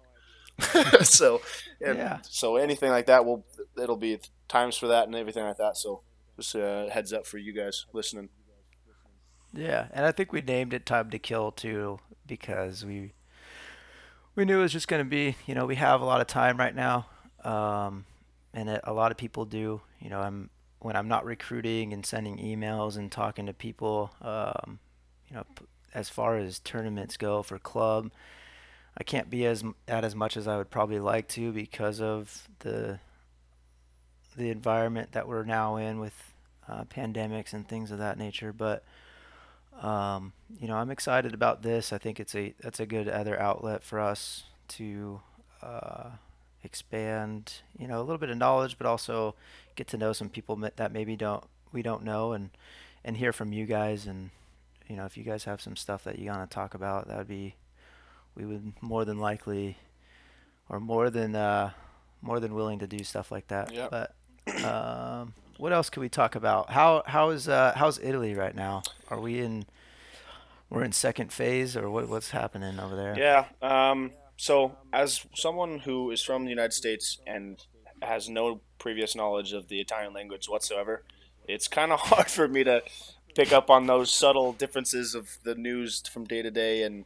so, 1.03 1.41
Yeah. 1.81 2.19
so 2.23 2.57
anything 2.57 2.91
like 2.91 3.07
that, 3.07 3.25
will 3.25 3.47
it'll 3.81 3.97
be 3.97 4.19
times 4.49 4.77
for 4.77 4.89
that 4.89 5.07
and 5.07 5.15
everything 5.17 5.45
like 5.45 5.57
that. 5.57 5.77
So, 5.79 6.03
just 6.37 6.55
a 6.55 6.89
heads 6.93 7.13
up 7.15 7.27
for 7.27 7.39
you 7.39 7.53
guys 7.55 7.87
listening. 7.95 8.29
Yeah, 9.55 9.89
and 9.93 10.05
I 10.05 10.13
think 10.13 10.33
we 10.33 10.43
named 10.43 10.75
it 10.75 10.85
Time 10.85 11.09
to 11.11 11.19
Kill 11.19 11.53
too 11.53 12.01
because 12.27 12.85
we 12.85 13.13
we 14.35 14.45
knew 14.45 14.59
it 14.59 14.63
was 14.63 14.73
just 14.73 14.89
going 14.89 15.03
to 15.03 15.09
be, 15.09 15.37
you 15.47 15.55
know, 15.55 15.65
we 15.67 15.77
have 15.77 16.01
a 16.01 16.05
lot 16.05 16.21
of 16.21 16.27
time 16.27 16.57
right 16.59 16.75
now, 16.75 17.07
um, 17.45 18.05
and 18.53 18.69
it, 18.69 18.81
a 18.85 18.93
lot 18.93 19.11
of 19.11 19.17
people 19.17 19.45
do. 19.47 19.81
You 20.01 20.11
know, 20.11 20.21
I'm 20.21 20.51
when 20.81 20.97
I'm 20.97 21.09
not 21.09 21.25
recruiting 21.25 21.93
and 21.93 22.05
sending 22.05 22.37
emails 22.39 22.97
and 22.97 23.11
talking 23.11 23.47
to 23.47 23.53
people, 23.53 24.11
um, 24.21 24.79
you 25.29 25.35
know, 25.37 25.45
p- 25.57 25.65
as 25.95 26.09
far 26.09 26.37
as 26.37 26.59
tournaments 26.59 27.17
go 27.17 27.43
for 27.43 27.59
club, 27.59 28.11
I 28.97 29.05
can't 29.05 29.31
be 29.31 29.47
as 29.47 29.65
at 29.87 30.05
as 30.05 30.15
much 30.15 30.37
as 30.37 30.49
I 30.49 30.57
would 30.57 30.71
probably 30.71 31.01
like 31.01 31.29
to 31.29 31.53
because 31.53 32.01
of 32.01 32.49
the 32.61 32.99
the 34.37 34.51
environment 34.51 35.13
that 35.13 35.27
we're 35.27 35.45
now 35.45 35.77
in 35.77 35.99
with 35.99 36.15
uh, 36.69 36.85
pandemics 36.85 37.53
and 37.53 37.67
things 37.67 37.91
of 37.91 37.99
that 37.99 38.19
nature, 38.19 38.53
but 38.53 38.85
um, 39.81 40.33
you 40.61 40.67
know, 40.67 40.77
I'm 40.77 40.91
excited 40.91 41.35
about 41.35 41.63
this. 41.63 41.93
I 41.93 41.99
think 41.99 42.19
it's 42.19 42.35
a 42.35 42.55
that's 42.61 42.81
a 42.81 42.87
good 42.87 43.09
other 43.09 43.39
outlet 43.39 43.85
for 43.85 44.01
us 44.01 44.45
to 44.69 45.21
uh, 45.63 46.11
expand, 46.65 47.55
you 47.79 47.87
know, 47.87 47.99
a 47.99 48.03
little 48.03 48.19
bit 48.19 48.31
of 48.31 48.37
knowledge, 48.37 48.77
but 48.77 48.87
also 48.87 49.35
get 49.77 49.87
to 49.89 49.97
know 49.97 50.13
some 50.13 50.29
people 50.29 50.57
that 50.57 50.93
maybe 50.93 51.17
don't 51.17 51.45
we 51.73 51.83
don't 51.83 52.03
know, 52.03 52.33
and 52.33 52.51
and 53.05 53.17
hear 53.17 53.33
from 53.33 53.53
you 53.53 53.67
guys. 53.67 54.07
And 54.07 54.31
you 54.89 54.97
know, 54.97 55.05
if 55.05 55.17
you 55.17 55.25
guys 55.25 55.45
have 55.45 55.61
some 55.61 55.77
stuff 55.77 56.05
that 56.05 56.19
you 56.19 56.31
want 56.31 56.49
to 56.49 56.55
talk 56.55 56.75
about, 56.75 57.09
that 57.09 57.19
would 57.19 57.29
be 57.29 57.55
we 58.35 58.45
would 58.45 58.73
more 58.81 59.05
than 59.05 59.19
likely, 59.19 59.77
or 60.69 60.81
more 60.81 61.11
than 61.11 61.35
uh, 61.35 61.71
more 62.23 62.41
than 62.41 62.55
willing 62.55 62.79
to 62.81 62.87
do 62.87 63.05
stuff 63.05 63.31
like 63.31 63.49
that. 63.49 63.73
Yep. 63.73 63.91
But 63.91 64.65
um, 64.65 65.35
what 65.59 65.73
else 65.73 65.91
can 65.91 66.01
we 66.01 66.09
talk 66.09 66.35
about? 66.35 66.71
How 66.71 67.03
how 67.07 67.31
is 67.31 67.49
uh, 67.49 67.73
how's 67.77 67.99
Italy 68.01 68.35
right 68.35 68.55
now? 68.55 68.83
Are 69.11 69.21
we 69.21 69.41
in 69.41 69.67
we're 70.71 70.85
in 70.85 70.93
second 70.93 71.33
phase, 71.33 71.77
or 71.77 71.91
what 71.91 72.09
what's 72.09 72.31
happening 72.31 72.79
over 72.79 72.97
there? 72.97 73.15
Yeah. 73.19 73.47
Um, 73.63 74.13
so, 74.37 74.77
as 74.93 75.27
someone 75.35 75.81
who 75.81 76.11
is 76.11 76.23
from 76.23 76.45
the 76.45 76.51
United 76.51 76.73
States 76.73 77.19
and 77.27 77.63
has 78.03 78.29
no 78.29 78.61
previous 78.79 79.17
knowledge 79.17 79.53
of 79.53 79.69
the 79.69 79.81
Italian 79.81 80.13
language 80.13 80.49
whatsoever, 80.49 81.03
it's 81.47 81.67
kind 81.67 81.93
of 81.93 82.01
hard 82.05 82.31
for 82.31 82.47
me 82.47 82.65
to 82.65 82.83
pick 83.39 83.53
up 83.53 83.71
on 83.71 83.87
those 83.87 84.11
subtle 84.11 84.53
differences 84.53 85.15
of 85.15 85.39
the 85.45 85.55
news 85.55 86.03
from 86.13 86.25
day 86.25 86.43
to 86.43 86.51
day. 86.51 86.83
And 86.83 87.05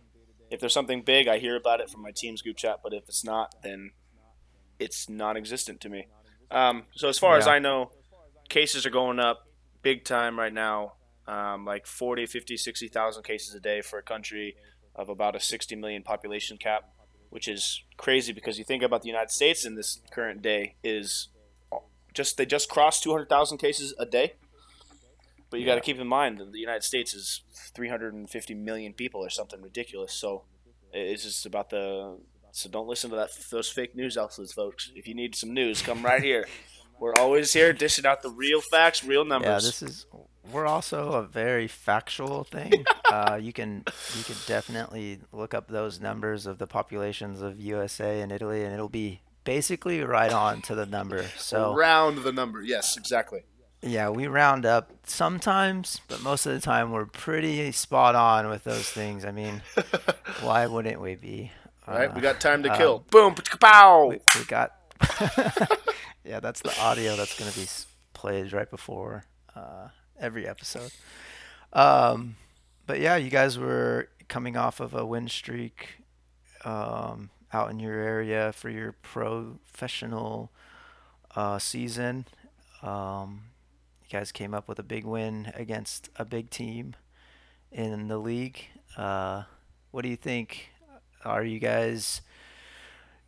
if 0.51 0.61
there's 0.61 0.73
something 0.73 1.03
big, 1.03 1.29
I 1.29 1.37
hear 1.37 1.57
about 1.57 1.81
it 1.81 1.91
from 1.91 2.01
my 2.01 2.11
team's 2.11 2.41
group 2.41 2.57
chat. 2.57 2.79
But 2.83 2.95
if 2.95 3.07
it's 3.07 3.23
not, 3.23 3.55
then 3.62 3.91
it's 4.79 5.11
non-existent 5.11 5.83
to 5.83 5.91
me. 5.91 6.07
Um, 6.51 6.85
so, 6.95 7.09
as 7.09 7.19
far 7.19 7.37
as 7.37 7.47
I 7.47 7.59
know, 7.59 7.93
cases 8.49 8.87
are 8.87 8.91
going 8.91 9.21
up 9.21 9.47
big 9.83 10.05
time 10.05 10.38
right 10.38 10.53
now. 10.53 10.95
Um, 11.27 11.66
like 11.66 11.87
40, 11.87 12.25
50, 12.25 12.57
60,000 12.57 13.23
cases 13.23 13.55
a 13.55 13.61
day 13.61 13.83
for 13.83 13.99
a 13.99 14.03
country 14.03 14.57
of 14.97 15.11
about 15.11 15.37
a 15.37 15.40
60 15.40 15.77
million 15.77 16.03
population 16.03 16.57
cap, 16.57 16.85
which 17.29 17.47
is 17.47 17.85
crazy 17.99 18.33
because 18.33 18.59
you 18.59 18.64
think 18.64 18.83
about 18.83 19.03
the 19.03 19.09
United 19.09 19.31
States 19.31 19.66
in 19.66 19.75
this 19.75 20.01
current 20.11 20.40
day 20.40 20.77
is 20.83 21.29
just 22.14 22.38
they 22.38 22.47
just 22.47 22.71
crossed 22.71 23.03
200,000 23.03 23.59
cases 23.59 23.95
a 23.99 24.07
day. 24.07 24.33
But 25.53 25.61
you 25.61 25.67
got 25.67 25.75
to 25.75 25.83
keep 25.83 26.01
in 26.01 26.09
mind 26.09 26.38
that 26.38 26.51
the 26.51 26.59
United 26.59 26.83
States 26.83 27.12
is 27.12 27.43
350 27.75 28.55
million 28.55 28.95
people 28.95 29.21
or 29.21 29.29
something 29.29 29.61
ridiculous. 29.61 30.15
So 30.15 30.45
it's 30.95 31.25
just 31.25 31.45
about 31.45 31.69
the 31.69 32.17
so 32.53 32.71
don't 32.71 32.88
listen 32.88 33.11
to 33.11 33.17
that 33.17 33.31
those 33.51 33.69
fake 33.69 33.95
news 33.95 34.17
outlets, 34.17 34.55
folks. 34.55 34.91
If 34.95 35.07
you 35.07 35.15
need 35.15 35.35
some 35.35 35.53
news, 35.53 35.83
come 35.83 36.03
right 36.03 36.23
here. 36.23 36.47
We're 36.99 37.12
always 37.17 37.53
here 37.53 37.75
dishing 37.75 38.07
out 38.07 38.23
the 38.23 38.31
real 38.31 38.62
facts, 38.62 39.05
real 39.05 39.27
numbers. 39.27 39.49
Yeah, 39.49 39.57
this 39.57 39.83
is. 39.83 40.07
We're 40.51 40.67
also 40.67 41.12
a 41.12 41.23
very 41.23 41.69
factual 41.69 42.45
thing. 42.45 42.73
uh, 43.05 43.38
you 43.41 43.53
can 43.53 43.85
you 44.17 44.25
can 44.25 44.37
definitely 44.47 45.21
look 45.33 45.53
up 45.53 45.69
those 45.69 46.01
numbers 46.01 46.47
of 46.47 46.57
the 46.57 46.67
populations 46.67 47.43
of 47.43 47.61
USA 47.61 48.23
and 48.23 48.33
Italy, 48.33 48.65
and 48.65 48.73
it'll 48.73 48.88
be 48.88 49.21
basically 49.45 50.03
right 50.03 50.33
on 50.33 50.62
to 50.62 50.75
the 50.75 50.87
number. 50.87 51.25
So 51.37 51.75
round 51.75 52.19
the 52.19 52.33
number. 52.33 52.62
Yes, 52.62 52.97
exactly. 52.97 53.43
Yeah, 53.83 54.09
we 54.09 54.27
round 54.29 54.64
up 54.64 54.90
sometimes, 55.05 56.01
but 56.09 56.23
most 56.23 56.47
of 56.47 56.53
the 56.53 56.61
time 56.61 56.92
we're 56.92 57.07
pretty 57.07 57.73
spot 57.73 58.14
on 58.14 58.49
with 58.49 58.64
those 58.64 58.88
things. 58.88 59.25
I 59.25 59.33
mean, 59.33 59.62
why 60.40 60.66
wouldn't 60.66 61.01
we 61.01 61.16
be? 61.16 61.51
All 61.87 61.95
right, 61.95 62.11
Uh, 62.11 62.12
we 62.14 62.21
got 62.21 62.40
time 62.40 62.62
to 62.62 62.71
um, 62.71 62.79
kill. 62.79 63.05
Boom, 63.11 63.35
pow. 63.61 64.07
we, 64.07 64.21
we 64.38 64.45
got 64.45 64.73
yeah 66.25 66.38
that's 66.38 66.61
the 66.62 66.73
audio 66.81 67.16
that's 67.16 67.37
going 67.38 67.51
to 67.51 67.59
be 67.59 67.66
played 68.14 68.53
right 68.53 68.71
before 68.71 69.25
uh, 69.57 69.88
every 70.21 70.47
episode 70.47 70.92
um, 71.73 72.37
but 72.87 73.01
yeah 73.01 73.16
you 73.16 73.31
guys 73.31 73.59
were 73.59 74.09
coming 74.29 74.57
off 74.57 74.79
of 74.79 74.95
a 74.95 75.05
win 75.05 75.29
streak 75.29 75.97
um, 76.64 77.31
out 77.53 77.71
in 77.71 77.81
your 77.81 77.95
area 77.95 78.53
for 78.53 78.71
your 78.71 78.92
professional 78.92 80.53
uh, 81.35 81.59
season 81.59 82.25
um, 82.83 83.42
guys 84.12 84.31
came 84.33 84.55
up 84.55 84.68
with 84.68 84.79
a 84.79 84.83
big 84.83 85.05
win 85.05 85.53
against 85.55 86.11
a 86.16 86.25
big 86.25 86.51
team 86.51 86.94
in 87.70 88.09
the 88.09 88.18
league 88.18 88.61
uh, 88.96 89.42
what 89.90 90.03
do 90.03 90.09
you 90.09 90.16
think 90.16 90.70
are 91.25 91.44
you 91.44 91.59
guys 91.59 92.20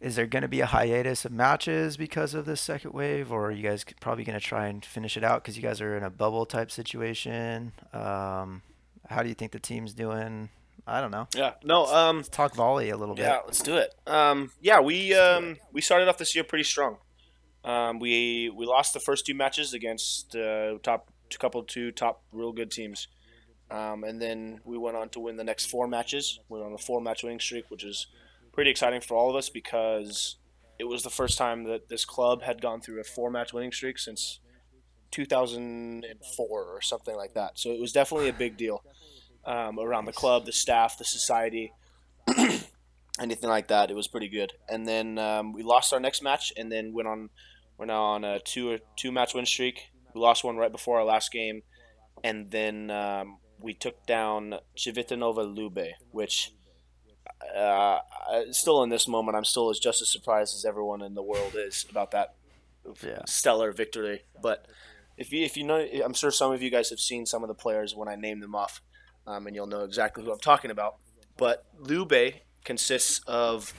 is 0.05 0.16
there 0.16 0.27
going 0.27 0.42
to 0.42 0.49
be 0.49 0.61
a 0.61 0.66
hiatus 0.66 1.25
of 1.25 1.33
matches 1.33 1.97
because 1.97 2.35
of 2.35 2.44
this 2.44 2.61
second 2.61 2.92
wave, 2.92 3.33
or 3.33 3.47
are 3.47 3.51
you 3.51 3.62
guys 3.62 3.87
probably 4.01 4.23
going 4.23 4.38
to 4.38 4.44
try 4.44 4.66
and 4.66 4.85
finish 4.85 5.16
it 5.16 5.25
out 5.25 5.42
because 5.42 5.57
you 5.57 5.62
guys 5.62 5.81
are 5.81 5.97
in 5.97 6.03
a 6.03 6.11
bubble 6.11 6.44
type 6.44 6.70
situation? 6.70 7.73
Um, 7.94 8.61
how 9.09 9.23
do 9.23 9.31
you 9.31 9.35
think 9.35 9.53
the 9.53 9.59
team's 9.59 9.94
doing? 9.94 10.51
I 10.87 11.01
don't 11.01 11.11
know. 11.11 11.27
Yeah. 11.35 11.53
No. 11.62 11.87
Um. 11.87 12.18
Let's 12.18 12.29
talk 12.29 12.55
volley 12.55 12.90
a 12.90 12.99
little 12.99 13.14
bit. 13.14 13.23
Yeah. 13.23 13.40
Let's 13.47 13.62
do 13.62 13.77
it. 13.77 13.94
Um. 14.07 14.53
Yeah. 14.61 14.81
We 14.81 15.14
um 15.14 15.57
we 15.73 15.81
started 15.81 16.09
off 16.09 16.18
this 16.18 16.35
year 16.35 16.44
pretty 16.44 16.64
strong. 16.64 16.99
Um. 17.64 17.98
We 17.98 18.50
we 18.55 18.66
lost 18.66 18.92
the 18.92 19.00
first 19.00 19.27
two 19.27 19.35
matches 19.35 19.72
against 19.74 20.37
uh, 20.37 20.79
top 20.83 21.11
couple 21.38 21.62
two 21.64 21.90
top 21.90 22.22
real 22.33 22.53
good 22.53 22.70
teams. 22.70 23.09
Um, 23.70 24.05
and 24.05 24.20
then 24.20 24.61
we 24.64 24.79
went 24.79 24.96
on 24.96 25.09
to 25.11 25.20
win 25.20 25.37
the 25.37 25.44
next 25.44 25.66
four 25.66 25.88
matches. 25.88 26.38
We 26.48 26.61
were 26.61 26.66
on 26.66 26.74
a 26.74 26.79
four 26.79 27.00
match 27.00 27.22
winning 27.22 27.40
streak, 27.40 27.70
which 27.70 27.85
is 27.85 28.07
pretty 28.53 28.70
exciting 28.70 29.00
for 29.00 29.16
all 29.16 29.31
of 29.31 29.37
us 29.37 29.48
because 29.48 30.37
it 30.79 30.85
was 30.85 31.03
the 31.03 31.11
first 31.11 31.38
time 31.38 31.64
that 31.64 31.88
this 31.88 32.05
club 32.05 32.42
had 32.42 32.61
gone 32.61 32.81
through 32.81 33.00
a 33.00 33.05
four 33.05 33.31
match 33.31 33.53
winning 33.53 33.72
streak 33.72 33.98
since 33.98 34.40
2004 35.11 36.46
or 36.48 36.81
something 36.81 37.16
like 37.16 37.35
that. 37.35 37.59
So 37.59 37.70
it 37.70 37.81
was 37.81 37.92
definitely 37.92 38.29
a 38.29 38.35
big 38.35 38.57
deal 38.57 38.83
um, 39.44 39.79
around 39.79 40.05
the 40.05 40.12
club, 40.12 40.44
the 40.44 40.53
staff, 40.53 40.98
the 40.98 41.05
society, 41.05 41.72
anything 43.20 43.48
like 43.48 43.68
that. 43.68 43.90
It 43.90 43.94
was 43.94 44.09
pretty 44.09 44.29
good. 44.29 44.53
And 44.68 44.87
then 44.87 45.18
um, 45.18 45.53
we 45.53 45.62
lost 45.62 45.92
our 45.92 46.00
next 46.00 46.22
match, 46.22 46.53
and 46.57 46.70
then 46.70 46.92
went 46.92 47.09
on. 47.09 47.31
We're 47.79 47.87
now 47.87 48.03
on 48.03 48.25
a 48.25 48.39
two 48.41 48.79
two 48.97 49.11
match 49.13 49.35
win 49.35 49.47
streak. 49.47 49.91
We 50.15 50.21
lost 50.21 50.45
one 50.45 50.57
right 50.57 50.71
before 50.73 50.99
our 50.99 51.05
last 51.05 51.33
game, 51.33 51.63
and 52.23 52.51
then 52.51 52.91
um, 52.91 53.39
we 53.59 53.75
took 53.75 54.07
down 54.07 54.55
Civitanova 54.77 55.45
Lube, 55.55 55.89
which 56.13 56.53
uh, 57.57 57.99
still 58.53 58.83
in 58.83 58.91
this 58.91 59.09
moment, 59.09 59.37
I'm 59.37 59.45
still 59.45 59.71
as 59.71 59.79
just 59.79 60.03
as 60.03 60.09
surprised 60.11 60.55
as 60.55 60.65
everyone 60.65 61.03
in 61.03 61.15
the 61.15 61.23
world 61.23 61.55
is 61.57 61.85
about 61.91 62.11
that 62.13 62.35
Yeah. 63.03 63.23
stellar 63.27 63.73
victory. 63.73 64.23
But 64.41 64.67
if 65.17 65.33
you 65.33 65.45
if 65.45 65.57
you 65.57 65.65
know, 65.65 65.85
I'm 66.05 66.15
sure 66.15 66.31
some 66.31 66.53
of 66.53 66.63
you 66.63 66.71
guys 66.71 66.91
have 66.91 67.01
seen 67.01 67.27
some 67.27 67.43
of 67.43 67.49
the 67.49 67.55
players 67.55 67.95
when 67.95 68.09
I 68.09 68.15
name 68.17 68.41
them 68.41 68.55
off, 68.55 68.81
um, 69.27 69.47
and 69.47 69.57
you'll 69.57 69.67
know 69.67 69.83
exactly 69.85 70.25
who 70.25 70.33
I'm 70.33 70.39
talking 70.39 70.71
about. 70.71 70.97
But 71.37 71.65
Lube 71.79 72.35
consists 72.65 73.21
of 73.27 73.75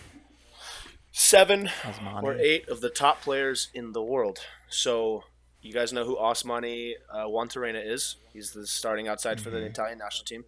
seven 1.17 1.67
Osmany. 1.84 2.23
or 2.23 2.34
eight 2.36 2.67
of 2.67 2.82
the 2.82 2.89
top 2.89 3.21
players 3.21 3.69
in 3.73 3.93
the 3.93 4.04
world. 4.04 4.39
So 4.69 5.23
you 5.62 5.71
guys 5.71 5.93
know 5.93 6.04
who 6.04 6.17
Osmany 6.17 6.93
uh, 7.10 7.25
Juantorena 7.25 7.82
is. 7.86 8.17
He's 8.34 8.51
the 8.51 8.67
starting 8.67 9.08
outside 9.08 9.39
for 9.39 9.49
the 9.49 9.60
Mhm. 9.60 9.69
Italian 9.69 9.97
national 9.99 10.25
team. 10.25 10.43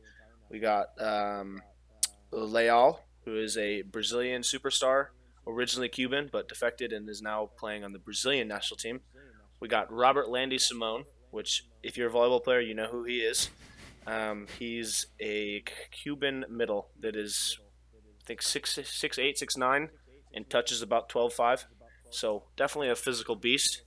We 0.49 0.59
got 0.59 0.87
um, 1.01 1.61
Leal, 2.31 2.99
who 3.23 3.37
is 3.37 3.57
a 3.57 3.81
Brazilian 3.83 4.41
superstar, 4.41 5.07
originally 5.47 5.87
Cuban, 5.87 6.29
but 6.31 6.49
defected 6.49 6.91
and 6.91 7.07
is 7.09 7.21
now 7.21 7.49
playing 7.57 7.85
on 7.85 7.93
the 7.93 7.99
Brazilian 7.99 8.49
national 8.49 8.77
team. 8.77 8.99
We 9.61 9.69
got 9.69 9.89
Robertlandy 9.89 10.55
Simón, 10.59 11.05
which, 11.31 11.63
if 11.81 11.97
you're 11.97 12.09
a 12.09 12.13
volleyball 12.13 12.43
player, 12.43 12.59
you 12.59 12.73
know 12.75 12.87
who 12.87 13.05
he 13.05 13.19
is. 13.21 13.49
Um, 14.05 14.47
he's 14.59 15.07
a 15.21 15.63
Cuban 15.91 16.45
middle 16.49 16.89
that 16.99 17.15
is, 17.15 17.57
I 17.95 18.25
think, 18.25 18.41
six, 18.41 18.77
six, 18.83 19.17
eight, 19.17 19.37
six, 19.37 19.55
nine, 19.57 19.89
and 20.33 20.49
touches 20.49 20.81
about 20.81 21.09
12, 21.09 21.33
5. 21.33 21.65
So 22.09 22.43
definitely 22.55 22.89
a 22.89 22.95
physical 22.95 23.35
beast. 23.35 23.81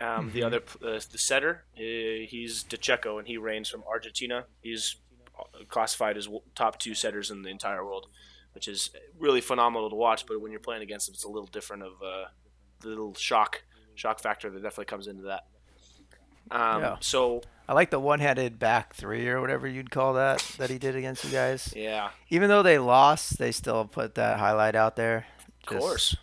Um, 0.00 0.30
The 0.32 0.40
Mhm. 0.40 0.46
other, 0.46 0.62
uh, 0.82 1.00
the 1.12 1.18
setter, 1.18 1.64
uh, 1.76 2.26
he's 2.28 2.62
De 2.62 2.76
Cecco, 2.78 3.18
and 3.18 3.28
he 3.28 3.36
reigns 3.36 3.68
from 3.68 3.82
Argentina. 3.84 4.46
He's 4.62 4.96
classified 5.68 6.16
as 6.16 6.28
top 6.54 6.78
two 6.78 6.94
setters 6.94 7.30
in 7.30 7.42
the 7.42 7.50
entire 7.50 7.84
world, 7.84 8.06
which 8.52 8.66
is 8.68 8.90
really 9.18 9.40
phenomenal 9.40 9.90
to 9.90 9.96
watch. 9.96 10.26
But 10.26 10.40
when 10.40 10.52
you're 10.52 10.60
playing 10.60 10.82
against 10.82 11.08
him, 11.08 11.14
it's 11.14 11.24
a 11.24 11.28
little 11.28 11.48
different 11.48 11.82
of 11.82 12.02
uh, 12.02 12.26
the 12.80 12.88
little 12.88 13.14
shock 13.14 13.62
shock 13.94 14.20
factor 14.20 14.48
that 14.50 14.62
definitely 14.62 14.86
comes 14.86 15.06
into 15.06 15.24
that. 15.24 15.44
Um, 16.50 16.80
Yeah. 16.82 16.96
So 17.00 17.42
I 17.68 17.74
like 17.74 17.90
the 17.90 18.00
one-handed 18.00 18.58
back 18.58 18.94
three 18.94 19.28
or 19.28 19.40
whatever 19.40 19.68
you'd 19.68 19.90
call 19.90 20.14
that 20.14 20.40
that 20.58 20.70
he 20.70 20.78
did 20.78 20.96
against 20.96 21.24
you 21.24 21.30
guys. 21.30 21.72
yeah, 21.76 22.10
Even 22.30 22.48
though 22.48 22.62
they 22.62 22.78
lost, 22.78 23.38
they 23.38 23.52
still 23.52 23.84
put 23.84 24.14
that 24.16 24.38
highlight 24.38 24.74
out 24.74 24.96
there. 24.96 25.26
Of 25.68 25.78
course, 25.78 26.16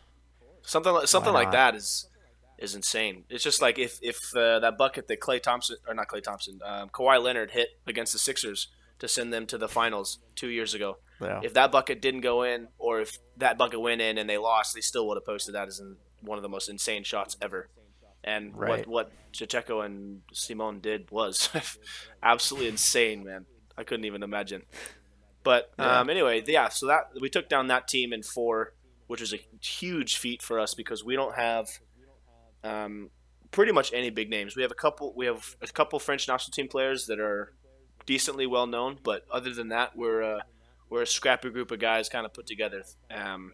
something 0.64 0.92
like 0.94 1.08
something 1.08 1.34
like 1.34 1.52
that 1.52 1.76
is 1.76 2.10
is 2.58 2.74
insane. 2.76 3.24
It's 3.30 3.44
just 3.44 3.62
like 3.62 3.78
if 3.80 4.00
if 4.02 4.36
uh, 4.36 4.60
that 4.60 4.78
bucket 4.78 5.08
that 5.08 5.20
Klay 5.20 5.42
Thompson 5.42 5.78
or 5.88 5.94
not 5.94 6.08
Klay 6.08 6.24
Thompson, 6.24 6.60
um, 6.66 6.90
Kawhi 6.90 7.22
Leonard 7.22 7.52
hit 7.52 7.70
against 7.86 8.14
the 8.14 8.20
Sixers 8.20 8.68
to 9.00 9.08
send 9.08 9.32
them 9.32 9.46
to 9.46 9.58
the 9.58 9.68
finals 9.68 10.20
two 10.36 10.48
years 10.50 10.74
ago. 10.74 10.98
Yeah. 11.22 11.40
If 11.44 11.54
that 11.54 11.72
bucket 11.72 12.02
didn't 12.02 12.22
go 12.22 12.44
in, 12.44 12.68
or 12.80 13.00
if 13.02 13.18
that 13.38 13.58
bucket 13.58 13.80
went 13.80 14.02
in 14.02 14.18
and 14.18 14.28
they 14.30 14.38
lost, 14.40 14.74
they 14.74 14.82
still 14.82 15.08
would 15.08 15.18
have 15.18 15.26
posted 15.26 15.54
that 15.56 15.68
as 15.68 15.80
in 15.80 15.98
one 16.22 16.38
of 16.40 16.42
the 16.42 16.50
most 16.50 16.68
insane 16.68 17.04
shots 17.04 17.38
ever. 17.42 17.70
And 18.24 18.56
Right. 18.58 18.88
what 18.88 18.88
what 18.88 19.12
De 19.34 19.46
Cecco 19.46 19.86
and 19.86 20.22
Simón 20.34 20.82
did 20.82 21.12
was 21.12 21.50
absolutely 22.24 22.70
insane, 22.70 23.24
man. 23.24 23.46
I 23.78 23.84
couldn't 23.84 24.06
even 24.06 24.24
imagine. 24.24 24.64
But 25.44 25.72
Yeah. 25.78 26.00
um, 26.00 26.10
anyway, 26.10 26.44
yeah. 26.48 26.70
So 26.70 26.88
that 26.88 27.12
we 27.22 27.30
took 27.30 27.48
down 27.50 27.68
that 27.68 27.88
team 27.88 28.12
in 28.14 28.24
four, 28.24 28.74
which 29.08 29.22
is 29.22 29.34
a 29.34 29.40
huge 29.62 30.18
feat 30.18 30.42
for 30.42 30.60
us 30.60 30.74
because 30.74 31.04
we 31.04 31.16
don't 31.16 31.36
have 31.36 31.68
um, 32.64 33.10
pretty 33.52 33.72
much 33.72 33.92
any 33.94 34.10
big 34.10 34.30
names. 34.30 34.56
We 34.56 34.62
have 34.62 34.72
a 34.72 34.76
couple. 34.76 35.14
We 35.16 35.26
have 35.26 35.56
a 35.62 35.68
couple 35.68 36.00
French 36.00 36.28
national 36.28 36.52
team 36.52 36.68
players 36.68 37.06
that 37.08 37.20
are 37.20 37.54
decently 38.06 38.46
well 38.46 38.68
known, 38.68 39.00
but 39.04 39.24
other 39.32 39.54
than 39.54 39.70
that, 39.70 39.96
we're 39.96 40.22
uh, 40.22 40.40
we're 40.90 41.04
a 41.04 41.08
scrappy 41.08 41.50
group 41.50 41.72
of 41.72 41.80
guys 41.80 42.10
kind 42.10 42.26
of 42.26 42.34
put 42.34 42.48
together, 42.48 42.84
um, 43.12 43.54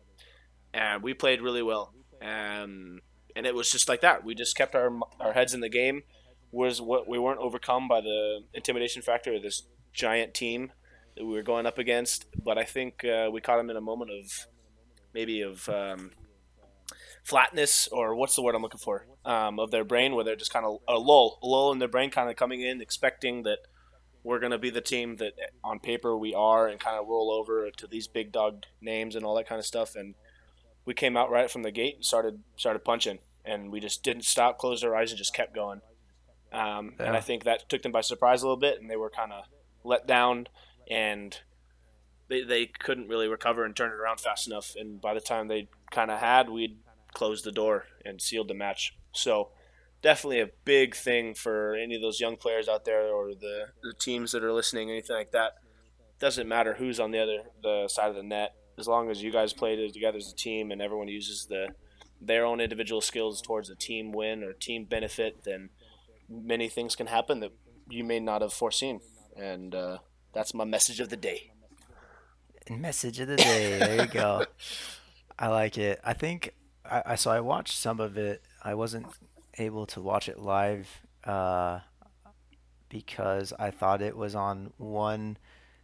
and 0.74 1.04
we 1.04 1.14
played 1.14 1.42
really 1.42 1.64
well. 1.64 1.94
Um, 2.22 3.00
and 3.36 3.46
it 3.46 3.56
was 3.56 3.72
just 3.72 3.90
like 3.90 4.02
that. 4.02 4.24
We 4.24 4.36
just 4.36 4.56
kept 4.56 4.76
our 4.76 4.92
our 5.20 5.34
heads 5.34 5.54
in 5.54 5.62
the 5.62 5.70
game. 5.70 6.04
Was 6.52 6.80
what 6.80 7.08
we 7.08 7.18
weren't 7.18 7.40
overcome 7.40 7.88
by 7.88 8.02
the 8.02 8.42
intimidation 8.54 9.02
factor 9.02 9.34
of 9.34 9.42
this 9.42 9.64
giant 9.92 10.34
team 10.34 10.72
that 11.16 11.26
we 11.26 11.34
were 11.34 11.44
going 11.44 11.66
up 11.66 11.78
against. 11.78 12.26
But 12.44 12.58
I 12.58 12.64
think 12.64 13.04
uh, 13.04 13.30
we 13.32 13.42
caught 13.42 13.58
them 13.58 13.70
in 13.70 13.76
a 13.76 13.82
moment 13.82 14.12
of 14.12 14.48
maybe 15.14 15.42
of 15.42 15.68
um, 15.70 16.12
flatness 17.24 17.88
or 17.92 18.16
what's 18.16 18.36
the 18.36 18.42
word 18.42 18.56
I'm 18.56 18.62
looking 18.62 18.80
for 18.80 19.06
um, 19.26 19.60
of 19.60 19.72
their 19.72 19.84
brain 19.84 20.16
where 20.16 20.24
they're 20.24 20.36
just 20.36 20.54
kind 20.54 20.66
of 20.66 20.80
a 20.88 20.98
lull, 20.98 21.40
a 21.42 21.48
lull 21.48 21.72
in 21.72 21.80
their 21.80 21.88
brain, 21.88 22.10
kind 22.10 22.30
of 22.30 22.36
coming 22.36 22.62
in 22.62 22.82
expecting 22.82 23.44
that 23.44 23.60
we're 24.24 24.40
going 24.40 24.52
to 24.52 24.58
be 24.58 24.70
the 24.70 24.82
team 24.82 25.18
that 25.18 25.34
on 25.64 25.80
paper 25.80 26.18
we 26.18 26.34
are 26.34 26.68
and 26.68 26.80
kind 26.80 26.98
of 26.98 27.08
roll 27.08 27.32
over 27.32 27.70
to 27.72 27.88
these 27.88 28.08
big 28.08 28.32
dog 28.32 28.64
names 28.82 29.16
and 29.16 29.26
all 29.26 29.36
that 29.36 29.48
kind 29.48 29.60
of 29.60 29.66
stuff. 29.66 29.96
And 29.96 30.16
we 30.86 30.94
came 30.94 31.18
out 31.18 31.30
right 31.30 31.52
from 31.52 31.64
the 31.64 31.72
gate 31.72 31.96
and 31.96 32.06
started 32.06 32.42
started 32.56 32.84
punching, 32.86 33.20
and 33.46 33.72
we 33.72 33.80
just 33.80 34.04
didn't 34.04 34.24
stop, 34.24 34.58
closed 34.58 34.84
our 34.84 34.96
eyes, 34.96 35.12
and 35.12 35.18
just 35.18 35.34
kept 35.34 35.54
going. 35.54 35.82
Um, 36.52 36.96
And 37.00 37.16
I 37.16 37.22
think 37.22 37.44
that 37.44 37.68
took 37.68 37.82
them 37.82 37.92
by 37.92 38.02
surprise 38.02 38.42
a 38.42 38.46
little 38.46 38.60
bit, 38.60 38.80
and 38.80 38.90
they 38.90 38.96
were 38.96 39.10
kind 39.10 39.34
of 39.34 39.46
let 39.84 40.08
down, 40.08 40.48
and 40.90 41.38
they, 42.34 42.44
they 42.44 42.66
couldn't 42.66 43.08
really 43.08 43.28
recover 43.28 43.64
and 43.64 43.76
turn 43.76 43.92
it 43.92 44.02
around 44.02 44.20
fast 44.20 44.48
enough. 44.48 44.74
And 44.76 45.00
by 45.00 45.14
the 45.14 45.22
time 45.22 45.48
they 45.48 45.68
kind 45.92 46.10
of 46.10 46.20
had, 46.20 46.50
we'd 46.50 46.78
closed 47.14 47.46
the 47.46 47.52
door 47.52 47.86
and 48.04 48.22
sealed 48.22 48.48
the 48.48 48.56
match. 48.56 48.98
So 49.12 49.50
definitely 50.02 50.42
a 50.42 50.50
big 50.66 50.96
thing 50.96 51.36
for 51.36 51.76
any 51.76 51.96
of 51.96 52.02
those 52.02 52.20
young 52.20 52.38
players 52.38 52.68
out 52.68 52.86
there 52.86 53.08
or 53.08 53.34
the, 53.36 53.68
the 53.84 53.94
teams 54.00 54.32
that 54.32 54.44
are 54.44 54.52
listening, 54.52 54.90
anything 54.90 55.16
like 55.16 55.32
that. 55.32 55.54
Doesn't 56.20 56.48
matter 56.48 56.76
who's 56.76 57.00
on 57.00 57.12
the 57.12 57.20
other 57.20 57.40
the 57.62 57.88
side 57.88 58.10
of 58.10 58.16
the 58.16 58.24
net, 58.24 58.56
as 58.78 58.88
long 58.88 59.12
as 59.12 59.22
you 59.22 59.32
guys 59.32 59.54
play 59.54 59.76
together 59.92 60.18
as 60.18 60.32
a 60.32 60.36
team 60.36 60.72
and 60.72 60.82
everyone 60.82 61.08
uses 61.08 61.46
the 61.48 61.68
their 62.22 62.46
own 62.46 62.62
individual 62.62 63.02
skills 63.02 63.42
towards 63.42 63.70
a 63.70 63.76
team 63.76 64.14
win 64.14 64.42
or 64.42 64.54
team 64.54 64.86
benefit, 64.86 65.44
then 65.44 65.70
many 66.30 66.70
things 66.70 66.96
can 66.96 67.08
happen 67.08 67.42
that 67.42 67.52
you 67.90 68.04
may 68.04 68.22
not 68.22 68.42
have 68.42 68.54
foreseen. 68.54 69.02
And 69.36 69.76
uh, 69.76 69.98
that's 70.34 70.54
my 70.54 70.64
message 70.64 71.02
of 71.02 71.10
the 71.10 71.18
day. 71.18 71.53
Message 72.70 73.20
of 73.20 73.28
the 73.28 73.36
day. 73.36 73.78
There 73.80 74.02
you 74.02 74.08
go. 74.08 74.46
I 75.38 75.48
like 75.48 75.78
it. 75.78 76.00
I 76.04 76.14
think 76.14 76.54
I, 76.90 77.04
I 77.08 77.16
so 77.16 77.32
I 77.32 77.40
watched 77.42 77.78
some 77.78 78.00
of 78.00 78.18
it. 78.18 78.42
I 78.62 78.76
wasn't 78.76 79.08
able 79.58 79.86
to 79.88 80.02
watch 80.02 80.30
it 80.30 80.40
live 80.40 80.88
uh, 81.26 81.80
because 82.90 83.54
I 83.60 83.72
thought 83.72 84.02
it 84.02 84.16
was 84.16 84.36
on 84.36 84.72
one 84.78 85.38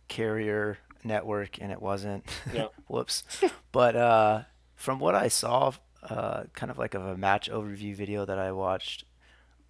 carrier 0.08 0.78
network 1.04 1.62
and 1.62 1.72
it 1.72 1.82
wasn't. 1.82 2.26
Yeah. 2.54 2.68
Whoops. 2.88 3.24
But 3.72 3.96
uh, 3.96 4.44
from 4.76 5.00
what 5.00 5.15
I 5.15 5.28
saw, 5.28 5.74
uh, 6.04 6.44
kind 6.54 6.72
of 6.72 6.78
like 6.78 6.94
of 6.94 7.06
a 7.06 7.18
match 7.18 7.50
overview 7.50 7.96
video 7.96 8.26
that 8.26 8.39
I 8.39 8.52
watched, 8.52 9.04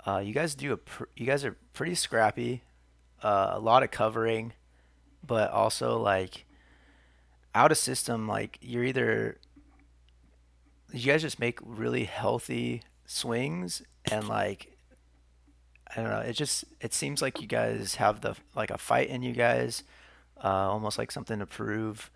uh, 0.06 0.20
you 0.20 0.34
guys 0.34 0.56
do 0.56 0.74
a 0.74 0.78
pr- 0.78 1.06
you 1.16 1.26
guys 1.26 1.44
are 1.44 1.58
pretty 1.74 1.96
scrappy, 1.96 2.64
uh, 3.24 3.52
a 3.54 3.60
lot 3.60 3.84
of 3.84 3.92
covering, 3.92 4.54
but 5.26 5.52
also 5.52 6.00
like 6.00 6.46
out 7.60 7.72
of 7.74 7.78
system. 7.78 8.26
Like 8.26 8.58
you're 8.62 8.86
either 8.86 9.38
you 10.94 11.12
guys 11.12 11.22
just 11.22 11.40
make 11.40 11.60
really 11.62 12.06
healthy 12.06 12.84
swings 13.06 13.84
and 14.10 14.28
like 14.28 14.78
I 15.96 16.02
don't 16.02 16.10
know. 16.10 16.20
It 16.20 16.34
just 16.34 16.64
it 16.80 16.94
seems 16.94 17.22
like 17.22 17.42
you 17.42 17.48
guys 17.48 17.96
have 17.96 18.22
the 18.22 18.36
like 18.56 18.72
a 18.72 18.78
fight 18.78 19.10
in 19.10 19.24
you 19.24 19.34
guys, 19.34 19.84
uh, 20.42 20.48
almost 20.48 20.98
like 20.98 21.12
something 21.12 21.40
to 21.40 21.46
prove, 21.46 22.10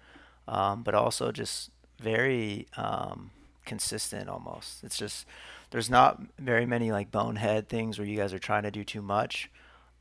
um, 0.48 0.84
but 0.84 0.94
also 0.96 1.32
just 1.32 1.72
very 2.00 2.68
um, 2.78 3.32
consistent. 3.66 4.30
Almost, 4.30 4.84
it's 4.84 4.98
just 4.98 5.26
there's 5.72 5.90
not 5.90 6.22
very 6.40 6.66
many 6.66 6.92
like 6.92 7.12
bonehead 7.12 7.68
things 7.68 7.98
where 7.98 8.08
you 8.08 8.16
guys 8.16 8.32
are 8.34 8.40
trying 8.40 8.64
to 8.64 8.72
do 8.72 8.84
too 8.84 9.02
much. 9.02 9.50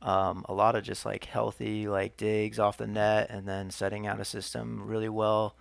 Um, 0.03 0.45
a 0.49 0.53
lot 0.53 0.75
of 0.75 0.83
just 0.83 1.05
like 1.05 1.23
healthy 1.23 1.87
like 1.87 2.17
digs 2.17 2.59
off 2.59 2.77
the 2.77 2.87
net 2.87 3.29
and 3.29 3.47
then 3.47 3.71
setting 3.71 4.05
out 4.05 4.19
a 4.19 4.25
system 4.25 4.85
really 4.85 5.07
well 5.07 5.55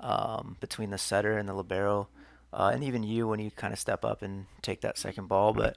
um, 0.00 0.56
between 0.60 0.88
the 0.88 0.96
setter 0.96 1.36
and 1.36 1.46
the 1.46 1.52
libero, 1.52 2.08
uh, 2.54 2.70
and 2.72 2.82
even 2.82 3.02
you 3.02 3.28
when 3.28 3.38
you 3.38 3.50
kind 3.50 3.72
of 3.72 3.78
step 3.78 4.02
up 4.02 4.22
and 4.22 4.46
take 4.62 4.80
that 4.80 4.96
second 4.96 5.28
ball. 5.28 5.52
But 5.52 5.76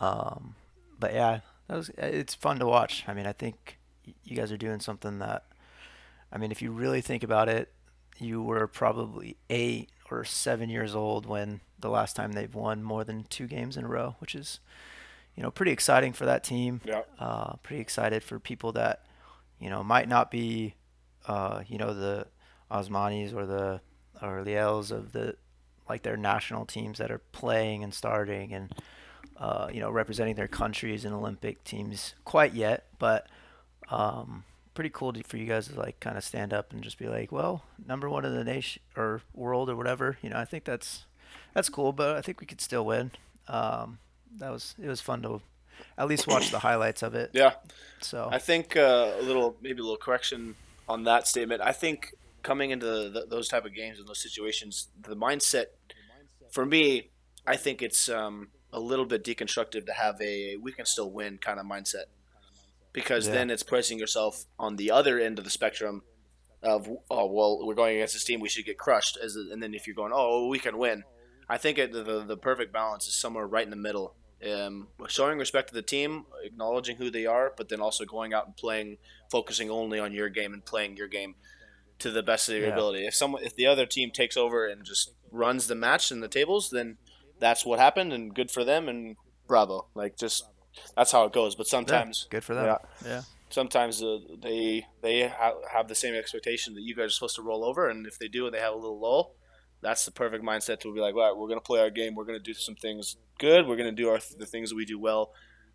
um, 0.00 0.56
but 0.98 1.14
yeah, 1.14 1.40
that 1.68 1.76
was 1.76 1.90
it's 1.96 2.34
fun 2.34 2.58
to 2.58 2.66
watch. 2.66 3.04
I 3.06 3.14
mean, 3.14 3.26
I 3.26 3.32
think 3.32 3.78
you 4.24 4.36
guys 4.36 4.52
are 4.52 4.56
doing 4.56 4.80
something 4.80 5.18
that, 5.20 5.44
I 6.32 6.38
mean, 6.38 6.50
if 6.50 6.62
you 6.62 6.70
really 6.70 7.00
think 7.00 7.22
about 7.22 7.48
it, 7.48 7.72
you 8.18 8.42
were 8.42 8.66
probably 8.66 9.36
eight 9.50 9.90
or 10.10 10.24
seven 10.24 10.68
years 10.70 10.94
old 10.94 11.26
when 11.26 11.60
the 11.78 11.90
last 11.90 12.16
time 12.16 12.32
they've 12.32 12.54
won 12.54 12.82
more 12.82 13.04
than 13.04 13.24
two 13.24 13.46
games 13.46 13.76
in 13.76 13.84
a 13.84 13.88
row, 13.88 14.16
which 14.18 14.34
is, 14.34 14.60
you 15.36 15.42
know, 15.42 15.50
pretty 15.50 15.72
exciting 15.72 16.12
for 16.12 16.24
that 16.26 16.42
team. 16.42 16.80
Yeah. 16.84 17.02
Uh, 17.18 17.54
pretty 17.62 17.80
excited 17.80 18.22
for 18.22 18.38
people 18.38 18.72
that, 18.72 19.04
you 19.60 19.70
know, 19.70 19.84
might 19.84 20.08
not 20.08 20.30
be, 20.30 20.74
uh, 21.26 21.62
you 21.68 21.78
know, 21.78 21.94
the 21.94 22.26
Osmanys 22.70 23.34
or 23.34 23.46
the 23.46 23.80
or 24.22 24.42
Leals 24.42 24.90
of 24.90 25.12
the 25.12 25.36
like 25.88 26.02
their 26.02 26.16
national 26.16 26.66
teams 26.66 26.98
that 26.98 27.10
are 27.10 27.18
playing 27.32 27.84
and 27.84 27.94
starting 27.94 28.52
and 28.52 28.74
uh, 29.38 29.68
you 29.72 29.80
know 29.80 29.90
representing 29.90 30.34
their 30.34 30.48
countries 30.48 31.04
in 31.04 31.12
Olympic 31.12 31.62
teams 31.64 32.14
quite 32.24 32.54
yet, 32.54 32.86
but 32.98 33.26
um, 33.90 34.44
pretty 34.74 34.90
cool 34.90 35.12
to, 35.12 35.22
for 35.22 35.36
you 35.36 35.46
guys 35.46 35.68
to 35.68 35.78
like 35.78 36.00
kind 36.00 36.16
of 36.16 36.24
stand 36.24 36.52
up 36.52 36.72
and 36.72 36.82
just 36.82 36.98
be 36.98 37.08
like, 37.08 37.30
well, 37.30 37.62
number 37.86 38.08
one 38.08 38.24
in 38.24 38.34
the 38.34 38.44
nation 38.44 38.82
or 38.96 39.20
world 39.34 39.70
or 39.70 39.76
whatever. 39.76 40.16
You 40.22 40.30
know, 40.30 40.38
I 40.38 40.44
think 40.44 40.64
that's 40.64 41.04
that's 41.52 41.68
cool, 41.68 41.92
but 41.92 42.16
I 42.16 42.22
think 42.22 42.40
we 42.40 42.46
could 42.46 42.60
still 42.60 42.84
win. 42.84 43.12
Um, 43.48 43.98
that 44.38 44.50
was 44.50 44.74
it 44.82 44.86
was 44.88 45.00
fun 45.00 45.22
to 45.22 45.40
at 45.98 46.08
least 46.08 46.26
watch 46.26 46.50
the 46.50 46.58
highlights 46.58 47.02
of 47.02 47.14
it. 47.14 47.30
Yeah. 47.32 47.54
So 48.00 48.28
I 48.30 48.38
think 48.38 48.76
uh, 48.76 49.12
a 49.18 49.22
little, 49.22 49.56
maybe 49.60 49.80
a 49.80 49.82
little 49.82 49.96
correction 49.96 50.54
on 50.88 51.04
that 51.04 51.26
statement. 51.26 51.60
I 51.62 51.72
think 51.72 52.14
coming 52.42 52.70
into 52.70 52.86
the, 53.10 53.26
those 53.28 53.48
type 53.48 53.64
of 53.64 53.74
games 53.74 53.98
and 53.98 54.06
those 54.08 54.22
situations, 54.22 54.88
the 55.00 55.16
mindset 55.16 55.66
for 56.50 56.64
me, 56.64 57.10
I 57.46 57.56
think 57.56 57.82
it's 57.82 58.08
um, 58.08 58.48
a 58.72 58.80
little 58.80 59.04
bit 59.04 59.24
deconstructive 59.24 59.86
to 59.86 59.92
have 59.92 60.20
a 60.20 60.56
we 60.56 60.72
can 60.72 60.86
still 60.86 61.10
win 61.10 61.38
kind 61.38 61.58
of 61.58 61.66
mindset 61.66 62.04
because 62.92 63.26
Yeah. 63.26 63.34
then 63.34 63.50
it's 63.50 63.62
placing 63.62 63.98
yourself 63.98 64.44
on 64.58 64.76
the 64.76 64.90
other 64.90 65.18
end 65.18 65.38
of 65.38 65.44
the 65.44 65.50
spectrum 65.50 66.02
of 66.62 66.88
oh 67.10 67.26
well 67.26 67.64
we're 67.66 67.74
going 67.74 67.96
against 67.96 68.14
this 68.14 68.24
team 68.24 68.40
we 68.40 68.48
should 68.48 68.64
get 68.64 68.78
crushed 68.78 69.18
as 69.22 69.36
a, 69.36 69.52
and 69.52 69.62
then 69.62 69.74
if 69.74 69.86
you're 69.86 69.94
going 69.94 70.10
oh 70.14 70.48
we 70.48 70.58
can 70.58 70.78
win 70.78 71.04
I 71.48 71.58
think 71.58 71.78
it, 71.78 71.92
the 71.92 72.24
the 72.26 72.36
perfect 72.36 72.72
balance 72.72 73.06
is 73.06 73.14
somewhere 73.14 73.46
right 73.46 73.64
in 73.64 73.70
the 73.70 73.76
middle 73.76 74.14
um, 74.52 74.88
showing 75.08 75.38
respect 75.38 75.68
to 75.68 75.74
the 75.74 75.82
team 75.82 76.26
acknowledging 76.44 76.96
who 76.96 77.10
they 77.10 77.24
are 77.26 77.52
but 77.56 77.68
then 77.68 77.80
also 77.80 78.04
going 78.04 78.34
out 78.34 78.46
and 78.46 78.56
playing 78.56 78.98
focusing 79.30 79.70
only 79.70 79.98
on 79.98 80.12
your 80.12 80.28
game 80.28 80.52
and 80.52 80.64
playing 80.64 80.96
your 80.96 81.08
game 81.08 81.34
to 81.98 82.10
the 82.10 82.22
best 82.22 82.48
of 82.48 82.54
your 82.56 82.66
Yeah. 82.66 82.72
ability 82.74 83.06
if 83.06 83.14
someone 83.14 83.42
if 83.44 83.54
the 83.56 83.66
other 83.66 83.86
team 83.86 84.10
takes 84.10 84.36
over 84.36 84.66
and 84.66 84.84
just 84.84 85.12
runs 85.32 85.66
the 85.68 85.74
match 85.74 86.10
and 86.10 86.22
the 86.22 86.28
tables 86.28 86.68
then 86.70 86.98
that's 87.38 87.64
what 87.64 87.78
happened 87.78 88.12
and 88.12 88.34
good 88.34 88.50
for 88.50 88.62
them 88.64 88.88
and 88.88 89.16
bravo 89.48 89.86
like 89.94 90.18
just 90.18 90.44
that's 90.96 91.12
how 91.12 91.24
it 91.24 91.32
goes 91.32 91.54
but 91.54 91.66
Yeah, 91.66 91.70
sometimes 91.70 92.26
good 92.30 92.44
for 92.44 92.54
them. 92.54 92.66
yeah. 92.66 92.78
yeah. 93.08 93.22
sometimes 93.48 94.02
uh, 94.02 94.18
they 94.42 94.84
they 95.00 95.28
ha- 95.28 95.54
have 95.72 95.88
the 95.88 95.94
same 95.94 96.14
expectation 96.14 96.74
that 96.74 96.82
you 96.82 96.94
guys 96.94 97.06
are 97.06 97.10
supposed 97.10 97.36
to 97.36 97.42
roll 97.42 97.64
over, 97.64 97.88
and 97.88 98.06
if 98.06 98.18
they 98.18 98.28
do 98.28 98.44
and 98.44 98.54
they 98.54 98.60
have 98.60 98.74
a 98.74 98.76
little 98.76 99.00
lull, 99.00 99.34
that's 99.80 100.04
the 100.04 100.10
perfect 100.10 100.44
mindset 100.44 100.80
to 100.80 100.92
be 100.92 101.00
like, 101.00 101.14
well, 101.14 101.36
we're 101.36 101.48
gonna 101.48 101.60
play 101.60 101.80
our 101.80 101.90
game, 101.90 102.14
we're 102.14 102.24
gonna 102.24 102.38
do 102.38 102.54
some 102.54 102.74
things 102.74 103.16
good, 103.38 103.66
we're 103.66 103.76
gonna 103.76 103.92
do 103.92 104.08
our 104.08 104.18
the 104.38 104.46
things 104.46 104.74
we 104.74 104.84
do 104.84 104.98
well, 104.98 105.32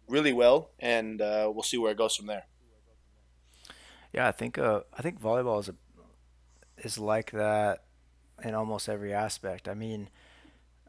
really 0.07 0.33
well, 0.33 0.71
and 0.79 1.21
uh, 1.21 1.49
we'll 1.53 1.63
see 1.63 1.77
where 1.77 1.91
it 1.91 1.97
goes 1.97 2.15
from 2.15 2.27
there. 2.27 2.45
Yeah, 4.13 4.27
I 4.27 4.31
think 4.31 4.57
uh, 4.57 4.81
I 4.93 5.01
think 5.01 5.21
volleyball 5.21 5.59
is 5.59 5.69
a, 5.69 5.75
is 6.79 6.97
like 6.97 7.31
that 7.31 7.83
in 8.43 8.53
almost 8.53 8.89
every 8.89 9.13
aspect. 9.13 9.67
I 9.69 9.73
mean, 9.73 10.09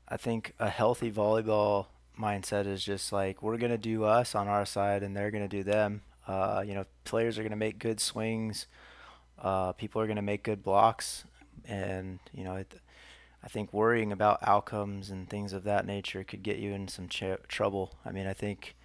I 0.09 0.16
think 0.16 0.55
a 0.59 0.68
healthy 0.68 1.11
volleyball 1.11 1.87
mindset 2.18 2.66
is 2.66 2.85
just 2.85 3.12
like 3.12 3.42
we're 3.42 3.59
gonna 3.59 3.79
do 3.79 4.05
us 4.05 4.35
on 4.35 4.48
our 4.48 4.66
side, 4.66 5.03
and 5.03 5.16
they're 5.16 5.31
gonna 5.31 5.48
do 5.48 5.62
them. 5.62 6.03
Uh, 6.27 6.64
you 6.66 6.75
know, 6.75 6.85
players 7.05 7.38
are 7.38 7.42
gonna 7.42 7.57
make 7.57 7.79
good 7.79 8.01
swings. 8.01 8.66
Uh, 9.38 9.72
people 9.72 10.01
are 10.01 10.07
gonna 10.07 10.22
make 10.22 10.42
good 10.42 10.62
blocks, 10.62 11.25
and 11.64 12.18
you 12.33 12.44
know, 12.44 12.57
it, 12.57 12.75
I 13.44 13.48
think 13.48 13.72
worrying 13.72 14.12
about 14.12 14.38
outcomes 14.42 15.11
and 15.11 15.28
things 15.28 15.52
of 15.52 15.64
that 15.64 15.85
nature 15.85 16.22
could 16.22 16.42
get 16.42 16.59
you 16.59 16.72
in 16.72 16.87
some 16.88 17.09
ch- 17.09 17.24
trouble. 17.48 17.94
I 18.05 18.12
mean, 18.12 18.26
I 18.26 18.33
think 18.33 18.76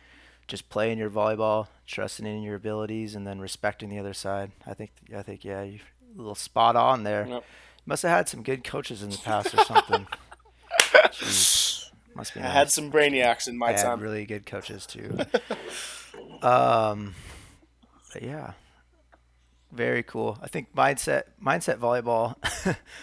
just 0.47 0.69
playing 0.69 0.97
your 0.97 1.09
volleyball, 1.11 1.67
trusting 1.85 2.25
in 2.25 2.41
your 2.41 2.55
abilities, 2.55 3.13
and 3.13 3.27
then 3.27 3.39
respecting 3.39 3.89
the 3.89 3.99
other 3.99 4.13
side. 4.13 4.51
I 4.65 4.73
think 4.73 4.91
I 5.15 5.21
think 5.21 5.45
yeah, 5.45 5.61
you're 5.63 5.81
a 6.15 6.17
little 6.17 6.35
spot 6.35 6.75
on 6.75 7.03
there. 7.03 7.27
Yep. 7.27 7.43
Must 7.85 8.03
have 8.03 8.11
had 8.11 8.29
some 8.29 8.41
good 8.41 8.63
coaches 8.63 9.03
in 9.03 9.09
the 9.11 9.17
past 9.17 9.53
or 9.53 9.63
something. 9.63 10.07
Jeez, 10.81 11.89
must 12.15 12.33
be 12.33 12.41
I 12.41 12.47
had 12.47 12.71
some 12.71 12.91
brainiacs 12.91 13.47
in 13.47 13.57
my 13.57 13.67
I 13.67 13.71
had 13.73 13.83
time. 13.83 13.99
really 13.99 14.25
good 14.25 14.45
coaches 14.45 14.85
too. 14.85 15.17
um, 16.41 17.13
but 18.11 18.23
yeah, 18.23 18.53
very 19.71 20.03
cool. 20.03 20.39
I 20.41 20.47
think 20.47 20.73
mindset 20.75 21.23
mindset 21.43 21.77
volleyball 21.77 22.35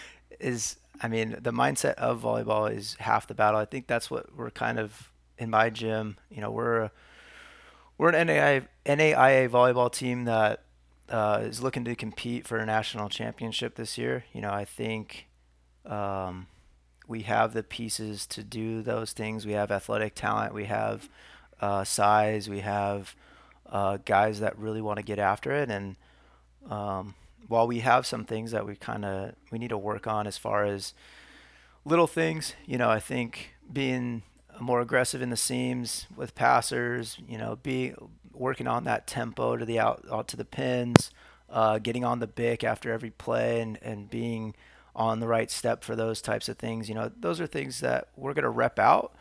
is. 0.39 0.75
I 1.01 1.07
mean, 1.07 1.37
the 1.41 1.51
mindset 1.51 1.95
of 1.95 2.21
volleyball 2.21 2.73
is 2.73 2.95
half 2.99 3.27
the 3.27 3.33
battle. 3.33 3.59
I 3.59 3.65
think 3.65 3.87
that's 3.87 4.09
what 4.09 4.35
we're 4.35 4.51
kind 4.51 4.79
of 4.79 5.11
in 5.37 5.49
my 5.49 5.69
gym. 5.69 6.17
You 6.29 6.41
know, 6.41 6.51
we're 6.51 6.91
we're 7.97 8.09
an 8.09 8.27
NAIA, 8.27 8.67
NAIA 8.85 9.49
volleyball 9.49 9.91
team 9.91 10.25
that 10.25 10.63
uh, 11.09 11.41
is 11.43 11.61
looking 11.61 11.85
to 11.85 11.95
compete 11.95 12.47
for 12.47 12.57
a 12.57 12.65
national 12.65 13.09
championship 13.09 13.75
this 13.75 13.97
year. 13.97 14.25
You 14.33 14.41
know, 14.41 14.51
I 14.51 14.65
think 14.65 15.27
um, 15.85 16.47
we 17.07 17.21
have 17.23 17.53
the 17.53 17.63
pieces 17.63 18.25
to 18.27 18.43
do 18.43 18.81
those 18.81 19.13
things. 19.13 19.45
We 19.45 19.53
have 19.53 19.71
athletic 19.71 20.15
talent. 20.15 20.53
We 20.53 20.65
have 20.65 21.09
uh, 21.61 21.83
size. 21.83 22.49
We 22.49 22.59
have 22.59 23.15
uh, 23.69 23.97
guys 24.05 24.39
that 24.39 24.57
really 24.57 24.81
want 24.81 24.97
to 24.97 25.03
get 25.03 25.19
after 25.19 25.51
it. 25.51 25.69
And 25.69 25.95
um, 26.69 27.15
while 27.47 27.67
we 27.67 27.79
have 27.79 28.05
some 28.05 28.25
things 28.25 28.51
that 28.51 28.65
we 28.65 28.75
kind 28.75 29.05
of 29.05 29.33
we 29.51 29.59
need 29.59 29.69
to 29.69 29.77
work 29.77 30.07
on 30.07 30.27
as 30.27 30.37
far 30.37 30.65
as 30.65 30.93
little 31.83 32.07
things, 32.07 32.53
you 32.65 32.77
know, 32.77 32.89
I 32.89 32.99
think 32.99 33.53
being 33.71 34.23
more 34.59 34.81
aggressive 34.81 35.21
in 35.21 35.29
the 35.29 35.37
seams 35.37 36.07
with 36.15 36.35
passers, 36.35 37.17
you 37.27 37.37
know, 37.37 37.57
be 37.57 37.93
working 38.33 38.67
on 38.67 38.83
that 38.85 39.07
tempo 39.07 39.57
to 39.57 39.65
the 39.65 39.79
out, 39.79 40.05
out 40.11 40.27
to 40.29 40.37
the 40.37 40.45
pins, 40.45 41.11
uh, 41.49 41.77
getting 41.79 42.03
on 42.03 42.19
the 42.19 42.27
bick 42.27 42.63
after 42.63 42.91
every 42.91 43.11
play, 43.11 43.61
and 43.61 43.77
and 43.81 44.09
being 44.09 44.55
on 44.95 45.19
the 45.19 45.27
right 45.27 45.51
step 45.51 45.83
for 45.83 45.95
those 45.95 46.21
types 46.21 46.47
of 46.47 46.57
things. 46.57 46.89
You 46.89 46.95
know, 46.95 47.11
those 47.19 47.39
are 47.41 47.47
things 47.47 47.81
that 47.81 48.09
we're 48.15 48.33
gonna 48.33 48.49
rep 48.49 48.79
out, 48.79 49.15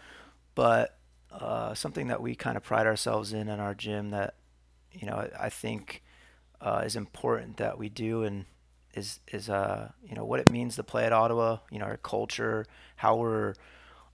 but 0.54 0.96
uh, 1.30 1.74
something 1.74 2.06
that 2.06 2.22
we 2.22 2.34
kind 2.34 2.56
of 2.56 2.62
pride 2.62 2.86
ourselves 2.86 3.32
in 3.32 3.48
in 3.48 3.60
our 3.60 3.74
gym 3.74 4.10
that 4.10 4.34
you 4.92 5.06
know 5.06 5.28
I 5.38 5.48
think 5.48 6.02
uh, 6.64 6.82
is 6.84 6.96
important 6.96 7.58
that 7.58 7.78
we 7.78 7.88
do 7.88 8.24
and 8.24 8.46
is 8.94 9.20
is 9.32 9.50
uh 9.50 9.90
you 10.08 10.14
know 10.14 10.24
what 10.24 10.40
it 10.40 10.48
means 10.50 10.76
to 10.76 10.82
play 10.82 11.04
at 11.04 11.12
Ottawa. 11.12 11.58
You 11.70 11.78
know 11.78 11.84
our 11.86 11.98
culture, 11.98 12.66
how 12.96 13.16
we're 13.16 13.54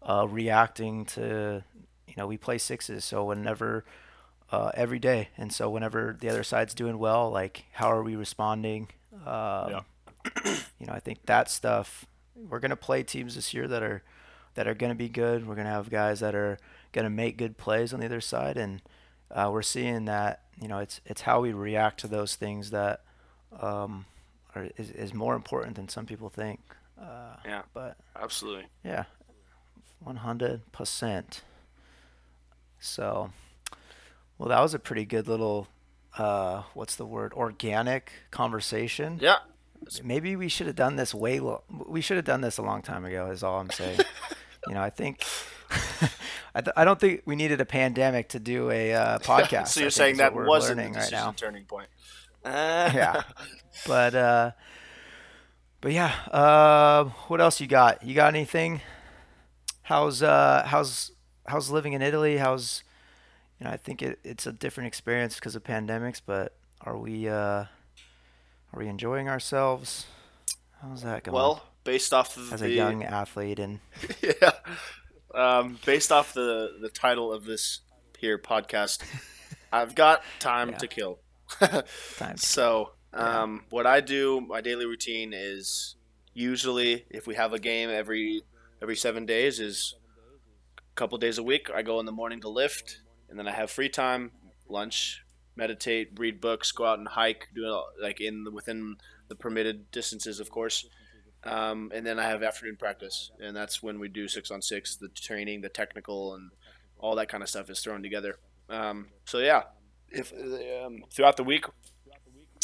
uh, 0.03 0.27
reacting 0.29 1.05
to 1.07 1.63
you 2.09 2.15
know 2.17 2.27
we 2.27 2.37
play 2.37 2.59
sixes, 2.59 3.05
so 3.05 3.25
whenever 3.25 3.85
uh, 4.51 4.73
every 4.75 4.99
day, 4.99 5.29
and 5.39 5.53
so 5.53 5.71
whenever 5.71 6.17
the 6.19 6.29
other 6.29 6.43
side's 6.43 6.75
doing 6.75 6.99
well, 6.99 7.31
like 7.31 7.65
how 7.73 7.91
are 7.93 8.03
we 8.03 8.17
responding? 8.17 8.89
Um, 9.25 9.71
Yeah. 9.71 9.81
You 10.81 10.87
know 10.87 10.95
I 10.95 11.01
think 11.01 11.27
that 11.27 11.51
stuff. 11.51 12.07
We're 12.35 12.59
gonna 12.59 12.75
play 12.77 13.03
teams 13.03 13.35
this 13.35 13.53
year 13.53 13.69
that 13.69 13.83
are 13.83 14.03
that 14.55 14.67
are 14.67 14.75
gonna 14.75 14.95
be 14.95 15.11
good. 15.11 15.47
We're 15.47 15.55
gonna 15.57 15.69
have 15.71 15.91
guys 15.91 16.21
that 16.21 16.35
are 16.35 16.57
gonna 16.93 17.11
make 17.11 17.37
good 17.37 17.59
plays 17.59 17.93
on 17.93 18.01
the 18.01 18.07
other 18.07 18.23
side, 18.23 18.57
and 18.57 18.81
uh, 19.31 19.51
we're 19.53 19.63
seeing 19.63 20.05
that 20.07 20.43
you 20.61 20.69
know 20.69 20.79
it's 20.79 21.01
it's 21.07 21.21
how 21.23 21.41
we 21.41 21.53
react 21.53 22.01
to 22.01 22.09
those 22.09 22.37
things 22.37 22.71
that 22.71 23.03
um, 23.61 24.05
are, 24.55 24.69
is 24.77 24.91
is 24.91 25.15
more 25.15 25.35
important 25.35 25.77
than 25.77 25.89
some 25.89 26.07
people 26.07 26.29
think. 26.29 26.61
Uh, 27.01 27.37
Yeah. 27.45 27.63
But 27.73 27.97
Absolutely. 28.15 28.67
yeah, 28.85 29.05
one 30.01 30.17
hundred 30.17 30.71
percent. 30.73 31.43
So, 32.79 33.31
well, 34.39 34.49
that 34.49 34.61
was 34.61 34.73
a 34.75 34.79
pretty 34.79 35.05
good 35.05 35.29
little 35.29 35.69
uh, 36.19 36.63
what's 36.75 36.97
the 36.97 37.07
word? 37.07 37.33
Organic 37.35 38.11
conversation. 38.31 39.19
Yeah. 39.21 39.37
Maybe 40.05 40.37
we 40.37 40.49
should 40.49 40.67
have 40.67 40.77
done 40.77 40.97
this 40.97 41.15
way. 41.15 41.41
Lo- 41.41 41.63
we 41.87 42.01
should 42.01 42.17
have 42.17 42.27
done 42.27 42.41
this 42.43 42.59
a 42.59 42.63
long 42.63 42.83
time 42.83 43.05
ago. 43.05 43.31
Is 43.31 43.43
all 43.43 43.61
I'm 43.61 43.71
saying. 43.71 43.99
you 44.69 44.75
know, 44.75 44.83
I 44.83 44.91
think. 44.91 45.25
I, 46.55 46.61
th- 46.61 46.75
I 46.77 46.85
don't 46.85 46.99
think 46.99 47.23
we 47.27 47.37
needed 47.37 47.61
a 47.61 47.65
pandemic 47.65 48.29
to 48.31 48.41
do 48.41 48.71
a 48.71 48.93
uh, 48.95 49.19
podcast. 49.21 49.69
so 49.69 49.81
you're 49.81 49.91
saying 49.91 50.17
that 50.19 50.35
wasn't 50.35 50.79
the 50.79 50.99
right 50.99 51.13
now. 51.13 51.33
turning 51.33 51.65
point. 51.65 51.89
Yeah. 52.45 53.23
But 53.87 54.15
uh, 54.15 54.51
but 55.81 55.93
yeah. 55.93 56.13
Uh, 56.31 57.05
what 57.29 57.41
else 57.41 57.61
you 57.61 57.67
got? 57.67 58.03
You 58.03 58.15
got 58.15 58.35
anything? 58.35 58.81
How's 59.83 60.23
uh 60.23 60.65
how's 60.67 61.13
how's 61.47 61.71
living 61.71 61.93
in 61.95 62.03
Italy? 62.03 62.37
How's 62.37 62.83
you 63.59 63.65
know 63.65 63.73
I 63.73 63.77
think 63.77 64.03
it, 64.03 64.19
it's 64.23 64.47
a 64.47 64.53
different 64.53 64.89
experience 64.89 65.37
because 65.37 65.55
of 65.57 65.65
pandemics, 65.65 66.21
but 66.25 66.57
are 66.81 66.99
we 66.99 67.29
uh 67.29 67.65
are 68.73 68.77
we 68.77 68.89
enjoying 68.89 69.29
ourselves? 69.29 70.07
How's 70.83 71.03
that 71.03 71.25
going? 71.25 71.35
Well, 71.35 71.63
based 71.85 72.13
off 72.13 72.37
of 72.37 72.53
as 72.53 72.61
the 72.61 72.67
a 72.67 72.71
young 72.71 73.03
athlete 73.05 73.59
and 73.59 73.81
yeah. 74.23 74.51
Um, 75.35 75.79
based 75.87 76.11
off 76.13 76.33
the 76.35 76.77
the 76.81 76.89
title 76.89 77.33
of 77.33 77.45
this 77.45 77.81
here 78.19 78.39
podcast, 78.39 79.03
I've 79.73 79.95
got 79.95 80.23
time 80.39 80.71
Yeah. 80.71 80.79
to 80.79 80.87
kill. 80.89 81.19
time. 81.61 82.37
So, 82.37 82.93
um, 83.13 83.65
what 83.71 83.87
I 83.87 84.01
do, 84.01 84.41
my 84.41 84.61
daily 84.61 84.87
routine 84.87 85.33
is 85.35 85.97
usually 86.35 87.05
if 87.11 87.27
we 87.27 87.35
have 87.35 87.53
a 87.53 87.59
game 87.59 87.91
every 87.91 88.43
every 88.83 88.97
seven 88.97 89.27
days, 89.27 89.61
is 89.61 89.95
a 90.79 90.95
couple 90.95 91.19
days 91.19 91.39
a 91.39 91.43
week. 91.43 91.71
I 91.75 91.83
go 91.83 92.01
in 92.01 92.07
the 92.07 92.13
morning 92.13 92.41
to 92.43 92.49
lift, 92.49 93.01
and 93.29 93.39
then 93.39 93.47
I 93.47 93.53
have 93.53 93.71
free 93.71 93.89
time, 93.89 94.33
lunch, 94.69 95.23
meditate, 95.57 96.19
read 96.19 96.41
books, 96.41 96.73
go 96.73 96.87
out 96.87 96.99
and 96.99 97.09
hike, 97.09 97.49
do 97.55 97.65
it 97.65 97.69
all, 97.71 97.89
like 98.01 98.21
in 98.21 98.45
the, 98.45 98.51
within 98.51 98.97
the 99.29 99.35
permitted 99.35 99.91
distances, 99.91 100.41
of 100.41 100.51
course. 100.51 100.87
Um, 101.45 101.91
and 101.95 102.07
then 102.07 102.19
I 102.19 102.25
have 102.25 102.43
afternoon 102.43 102.77
practice, 102.77 103.31
and 103.41 103.57
that's 103.57 103.83
when 103.83 103.99
we 103.99 104.09
do 104.09 104.29
six 104.29 104.51
on 104.51 104.61
six, 104.61 104.97
the 104.97 105.09
training, 105.09 105.63
the 105.63 105.71
technical, 105.71 106.35
and 106.35 106.51
all 106.99 107.17
that 107.17 107.29
kind 107.29 107.43
of 107.43 107.49
stuff 107.49 107.71
is 107.71 107.81
thrown 107.81 108.03
together. 108.03 108.39
Um, 108.69 109.09
so 109.25 109.39
yeah, 109.39 109.63
if 110.11 110.33
um, 110.33 111.03
throughout 111.11 111.37
the 111.37 111.45
week 111.45 111.65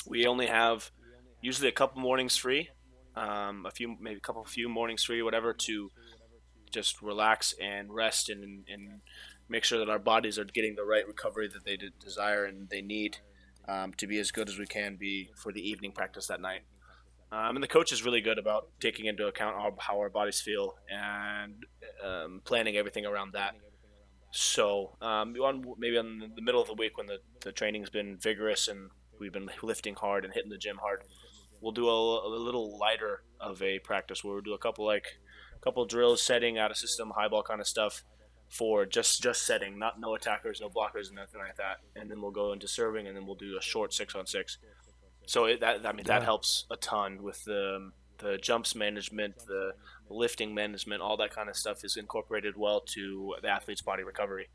we 0.07 0.27
only 0.27 0.47
have 0.47 0.91
usually 1.41 1.69
a 1.69 1.73
couple 1.73 2.01
mornings 2.01 2.37
free, 2.37 2.69
um, 3.15 3.65
a 3.67 3.71
few 3.71 3.97
maybe 3.99 4.19
a 4.19 4.21
couple 4.21 4.45
few 4.45 4.69
mornings 4.69 5.05
free, 5.05 5.23
whatever, 5.23 5.55
to 5.55 5.91
just 6.71 7.01
relax 7.01 7.55
and 7.61 7.93
rest 7.95 8.29
and 8.29 8.65
and 8.69 9.01
make 9.49 9.65
sure 9.65 9.79
that 9.79 9.89
our 9.89 9.99
bodies 9.99 10.39
are 10.39 10.45
getting 10.45 10.75
the 10.75 10.85
right 10.85 11.07
recovery 11.07 11.49
that 11.49 11.65
they 11.65 11.79
desire 12.01 12.45
and 12.45 12.69
they 12.69 12.83
need 12.83 13.19
um, 13.69 13.93
to 13.95 14.07
be 14.07 14.19
as 14.19 14.31
good 14.31 14.49
as 14.49 14.59
we 14.59 14.67
can 14.67 14.97
be 14.97 15.31
for 15.37 15.53
the 15.53 15.69
evening 15.69 15.93
practice 15.93 16.27
that 16.27 16.41
night. 16.41 16.63
Um, 17.33 17.57
and 17.57 17.63
the 17.63 17.69
coach 17.69 17.93
is 17.93 18.05
really 18.05 18.21
good 18.21 18.39
about 18.39 18.69
taking 18.81 19.07
into 19.07 19.27
account 19.27 19.57
our, 19.57 19.73
how 19.79 19.99
our 19.99 20.09
bodies 20.09 20.41
feel 20.41 20.77
and 20.89 21.65
um, 22.05 22.41
planning 22.45 22.77
everything 22.77 23.05
around 23.05 23.33
that. 23.33 23.55
So 24.31 24.97
um, 25.01 25.35
on, 25.37 25.65
maybe 25.79 25.99
on 25.99 26.33
the 26.35 26.43
middle 26.43 26.61
of 26.61 26.69
the 26.69 26.75
week 26.75 26.97
when 26.97 27.07
the, 27.07 27.19
the 27.41 27.53
training's 27.53 27.91
been 27.91 28.17
vigorous 28.17 28.69
and 28.69 28.91
we've 29.19 29.33
been 29.33 29.49
lifting 29.63 29.95
hard 29.95 30.25
and 30.25 30.35
hitting 30.35 30.51
the 30.51 30.59
gym 30.59 30.77
hard, 30.77 31.03
we'll 31.61 31.73
do 31.73 31.89
a, 31.89 32.27
a 32.27 32.29
little 32.29 32.79
lighter 32.79 33.23
of 33.41 33.63
a 33.63 33.79
practice 33.81 34.23
where 34.23 34.35
we'll 34.35 34.43
do 34.43 34.55
a 34.55 34.59
couple 34.59 34.85
like 34.85 35.19
a 35.57 35.59
couple 35.61 35.85
drills, 35.85 36.23
setting 36.23 36.59
out 36.59 36.71
of 36.71 36.77
system, 36.77 37.13
high 37.17 37.29
ball 37.29 37.43
kind 37.43 37.61
of 37.61 37.67
stuff 37.67 38.05
for 38.49 38.87
just 38.87 39.23
just 39.23 39.45
setting, 39.45 39.79
not 39.79 39.99
no 39.99 40.15
attackers, 40.15 40.61
no 40.61 40.69
blockers, 40.69 41.09
and 41.09 41.17
nothing 41.17 41.41
like 41.41 41.57
that. 41.57 41.79
And 41.97 42.11
then 42.11 42.21
we'll 42.21 42.31
go 42.31 42.53
into 42.53 42.69
serving, 42.69 43.07
and 43.07 43.17
then 43.17 43.27
we'll 43.27 43.37
do 43.37 43.57
a 43.59 43.63
short 43.63 43.93
six 43.93 44.15
on 44.15 44.27
six. 44.27 44.59
So 45.27 45.45
it, 45.45 45.61
that 45.61 45.85
I 45.85 45.93
mean 45.93 46.07
yeah. 46.07 46.19
that 46.19 46.23
helps 46.23 46.65
a 46.71 46.77
ton 46.77 47.23
with 47.23 47.45
the 47.45 47.91
the 48.19 48.39
jumps 48.39 48.75
management, 48.75 49.37
the 49.47 49.73
lifting 50.09 50.55
management, 50.55 51.03
all 51.03 51.17
that 51.19 51.35
kind 51.35 51.49
of 51.49 51.57
stuff 51.57 51.85
is 51.85 51.97
incorporated 51.97 52.57
well 52.57 52.81
to 52.81 53.35
the 53.43 53.49
athlete's 53.49 53.83
body 53.83 54.03
recovery. 54.03 54.49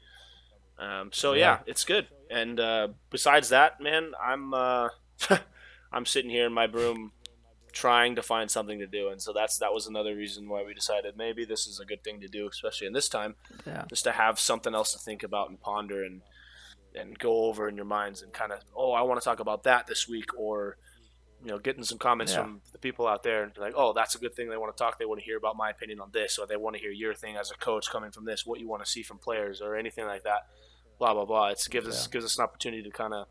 Um, 0.80 1.12
so 1.14 1.34
yeah. 1.34 1.40
yeah. 1.40 1.60
it's 1.68 1.86
good. 1.86 2.08
And 2.30 2.60
uh, 2.60 2.90
besides 3.10 3.50
that, 3.50 3.80
man, 3.80 4.14
I'm 4.22 4.54
uh, 4.54 4.90
I'm 5.92 6.06
sitting 6.06 6.32
here 6.32 6.48
in 6.48 6.54
my 6.54 6.66
room 6.66 7.12
trying 7.72 8.16
to 8.16 8.22
find 8.22 8.52
something 8.52 8.80
to 8.80 8.88
do, 8.88 9.10
and 9.10 9.22
so 9.22 9.32
that's 9.32 9.58
that 9.60 9.74
was 9.74 9.88
another 9.88 10.16
reason 10.16 10.50
why 10.50 10.64
we 10.64 10.74
decided 10.74 11.16
maybe 11.16 11.46
this 11.46 11.68
is 11.68 11.80
a 11.80 11.86
good 11.86 12.04
thing 12.04 12.20
to 12.22 12.28
do, 12.28 12.48
especially 12.48 12.88
in 12.88 12.94
this 12.94 13.10
time, 13.10 13.36
yeah. 13.66 13.86
just 13.90 14.04
to 14.06 14.12
have 14.12 14.40
something 14.40 14.74
else 14.74 14.94
to 14.94 15.00
think 15.00 15.24
about 15.24 15.50
and 15.50 15.62
ponder 15.62 16.04
and 16.04 16.22
and 16.96 17.18
go 17.18 17.46
over 17.46 17.68
in 17.68 17.76
your 17.76 17.86
minds 17.86 18.22
and 18.22 18.34
kind 18.34 18.52
of 18.52 18.60
oh 18.76 18.92
I 18.92 19.02
want 19.02 19.22
to 19.22 19.24
talk 19.24 19.40
about 19.40 19.64
that 19.64 19.88
this 19.88 20.08
week 20.08 20.38
or 20.38 20.78
you 21.44 21.50
know 21.50 21.58
getting 21.58 21.84
some 21.84 21.98
comments 21.98 22.34
yeah. 22.34 22.42
from 22.42 22.62
the 22.72 22.78
people 22.78 23.08
out 23.08 23.24
there 23.24 23.44
and 23.44 23.58
like 23.58 23.74
oh 23.76 23.94
that's 23.94 24.16
a 24.16 24.20
good 24.20 24.36
thing 24.36 24.50
they 24.50 24.58
want 24.58 24.76
to 24.76 24.84
talk 24.84 25.00
they 25.00 25.06
want 25.06 25.20
to 25.20 25.26
hear 25.26 25.38
about 25.38 25.56
my 25.56 25.70
opinion 25.70 26.00
on 26.00 26.10
this 26.12 26.38
or 26.38 26.46
they 26.46 26.58
want 26.58 26.76
to 26.76 26.82
hear 26.82 26.92
your 26.92 27.14
thing 27.14 27.36
as 27.36 27.52
a 27.52 27.56
coach 27.56 27.90
coming 27.90 28.12
from 28.12 28.26
this 28.26 28.46
what 28.46 28.60
you 28.60 28.68
want 28.68 28.84
to 28.84 28.90
see 28.90 29.04
from 29.04 29.18
players 29.18 29.62
or 29.62 29.76
anything 29.76 30.06
like 30.06 30.24
that 30.24 30.48
blah 31.00 31.14
blah 31.14 31.26
blah 31.26 31.48
it 31.48 31.66
gives 31.70 31.88
yeah. 31.88 31.94
us 31.94 32.08
gives 32.08 32.26
us 32.26 32.38
an 32.38 32.44
opportunity 32.44 32.84
to 32.84 32.92
kind 32.92 33.14
of 33.14 33.28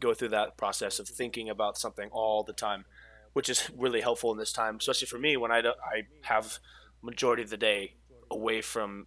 go 0.00 0.14
through 0.14 0.28
that 0.28 0.56
process 0.56 0.98
of 0.98 1.08
thinking 1.08 1.48
about 1.48 1.78
something 1.78 2.08
all 2.12 2.42
the 2.42 2.52
time 2.52 2.84
which 3.32 3.48
is 3.48 3.70
really 3.76 4.00
helpful 4.00 4.32
in 4.32 4.38
this 4.38 4.52
time, 4.52 4.76
especially 4.76 5.06
for 5.06 5.18
me 5.18 5.36
when 5.36 5.50
I, 5.50 5.62
do, 5.62 5.72
I 5.84 6.02
have 6.22 6.58
majority 7.00 7.42
of 7.42 7.50
the 7.50 7.56
day 7.56 7.94
away 8.30 8.60
from 8.60 9.06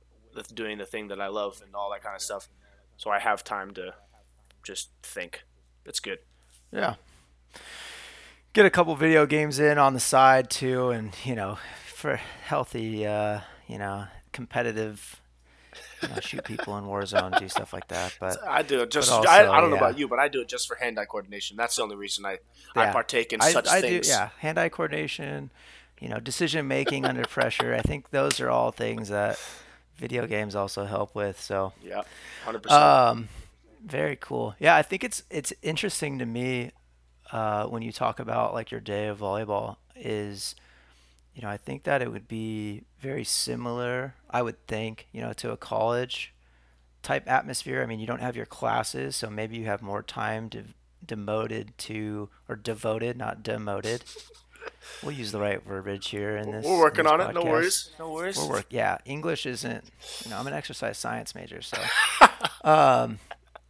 doing 0.54 0.78
the 0.78 0.86
thing 0.86 1.08
that 1.10 1.21
I 1.21 1.28
love 1.28 1.62
and 1.63 1.76
all 1.76 1.91
that 1.91 2.04
kind 2.04 2.15
of 2.15 2.21
stuff. 2.21 2.50
So 2.97 3.10
I 3.10 3.19
have 3.19 3.43
time 3.43 3.71
to 3.75 3.93
just 4.63 4.89
think. 5.03 5.43
It's 5.86 5.99
good. 5.99 6.19
Yeah. 6.71 6.95
Get 8.53 8.65
a 8.65 8.69
couple 8.69 8.95
video 8.95 9.25
games 9.25 9.60
in 9.60 9.77
on 9.77 9.93
the 9.93 9.99
side 9.99 10.49
too, 10.49 10.89
and 10.89 11.13
you 11.23 11.36
know, 11.36 11.58
for 11.86 12.15
healthy, 12.15 13.05
uh, 13.05 13.41
you 13.67 13.77
know, 13.77 14.05
competitive 14.31 15.21
you 16.01 16.10
know, 16.10 16.19
shoot 16.21 16.43
people 16.43 16.77
in 16.77 16.86
Warzone, 16.86 17.38
do 17.39 17.47
stuff 17.49 17.73
like 17.73 17.88
that. 17.89 18.15
But 18.19 18.38
I 18.47 18.62
do 18.62 18.81
it 18.81 18.91
just. 18.91 19.12
Also, 19.12 19.27
I, 19.29 19.58
I, 19.58 19.62
don't 19.62 19.69
know 19.69 19.77
about 19.77 19.97
you, 19.97 20.08
but 20.08 20.19
I 20.19 20.27
do 20.27 20.41
it 20.41 20.47
just 20.47 20.67
for 20.67 20.75
hand-eye 20.75 21.05
coordination. 21.05 21.58
That's 21.58 21.75
the 21.75 21.84
only 21.84 21.95
reason 21.95 22.25
I 22.25 22.39
yeah. 22.75 22.89
I 22.89 22.91
partake 22.91 23.34
in 23.34 23.41
I, 23.41 23.51
such 23.51 23.67
I 23.67 23.81
things. 23.81 24.08
Do, 24.08 24.13
yeah, 24.13 24.29
hand-eye 24.39 24.69
coordination. 24.69 25.51
You 25.99 26.10
know, 26.10 26.19
decision 26.19 26.67
making 26.67 27.05
under 27.05 27.23
pressure. 27.23 27.73
I 27.73 27.81
think 27.81 28.10
those 28.10 28.39
are 28.39 28.49
all 28.49 28.71
things 28.71 29.10
that 29.10 29.39
video 29.97 30.27
games 30.27 30.55
also 30.55 30.86
help 30.86 31.15
with. 31.15 31.39
So 31.41 31.73
yeah, 31.84 32.03
hundred 32.43 32.63
percent. 32.63 32.81
Um, 32.81 33.29
very 33.86 34.15
cool. 34.15 34.55
Yeah, 34.60 34.75
I 34.75 34.81
think 34.81 35.03
it's 35.03 35.23
it's 35.29 35.53
interesting 35.62 36.19
to 36.19 36.25
me 36.25 36.71
uh, 37.31 37.65
when 37.65 37.81
you 37.81 37.91
talk 37.91 38.19
about 38.19 38.53
like 38.53 38.71
your 38.71 38.81
day 38.81 39.08
of 39.08 39.19
volleyball 39.19 39.77
is 39.95 40.55
you 41.36 41.41
know, 41.41 41.49
I 41.49 41.58
think 41.58 41.84
that 41.84 42.01
it 42.01 42.12
would 42.12 42.29
be 42.29 42.84
very 42.97 43.25
similar, 43.25 44.15
I 44.29 44.41
would 44.41 44.65
think, 44.67 45.08
you 45.12 45.19
know, 45.19 45.34
to 45.34 45.51
a 45.51 45.58
college 45.58 46.34
type 47.03 47.29
atmosphere. 47.29 47.84
I 47.84 47.86
mean, 47.86 47.99
you 47.99 48.08
don't 48.08 48.21
have 48.21 48.38
your 48.38 48.45
classes, 48.45 49.17
so 49.17 49.29
maybe 49.29 49.58
you 49.58 49.65
have 49.65 49.81
more 49.81 50.01
time 50.01 50.49
to 50.51 50.63
demoted 51.05 51.77
to 51.77 52.29
or 52.47 52.55
devoted, 52.55 53.17
not 53.17 53.43
demoted. 53.43 54.05
We'll 55.04 55.13
use 55.13 55.32
the 55.32 55.39
right 55.39 55.62
verbiage 55.63 56.10
here 56.10 56.38
in 56.38 56.51
this. 56.51 56.65
We're 56.65 56.80
working 56.80 57.04
this 57.06 57.13
on 57.13 57.19
podcast. 57.19 57.30
it. 57.30 57.34
No 57.36 57.43
worries. 57.43 57.89
No 57.99 58.12
worries. 58.12 58.38
We're 58.38 58.49
work. 58.49 58.65
Yeah, 58.69 58.97
English 59.06 59.45
isn't. 59.45 59.86
You 60.23 60.32
know, 60.32 60.38
I'm 60.38 60.47
an 60.47 60.54
exercise 60.54 60.97
science 60.97 61.36
major, 61.36 61.62
so. 61.62 61.78
um, 62.63 63.19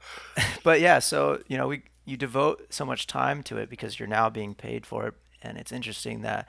but 0.63 0.81
yeah, 0.81 0.99
so 0.99 1.41
you 1.47 1.57
know, 1.57 1.67
we 1.67 1.83
you 2.05 2.17
devote 2.17 2.73
so 2.73 2.85
much 2.85 3.07
time 3.07 3.43
to 3.43 3.57
it 3.57 3.69
because 3.69 3.99
you're 3.99 4.07
now 4.07 4.29
being 4.29 4.53
paid 4.55 4.85
for 4.85 5.07
it, 5.07 5.13
and 5.41 5.57
it's 5.57 5.71
interesting 5.71 6.21
that 6.21 6.47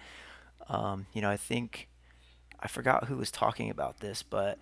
um, 0.69 1.07
you 1.13 1.23
know, 1.23 1.31
I 1.31 1.37
think 1.37 1.89
I 2.61 2.69
forgot 2.69 3.05
who 3.05 3.17
was 3.17 3.31
talking 3.31 3.71
about 3.71 4.01
this, 4.01 4.23
but 4.23 4.59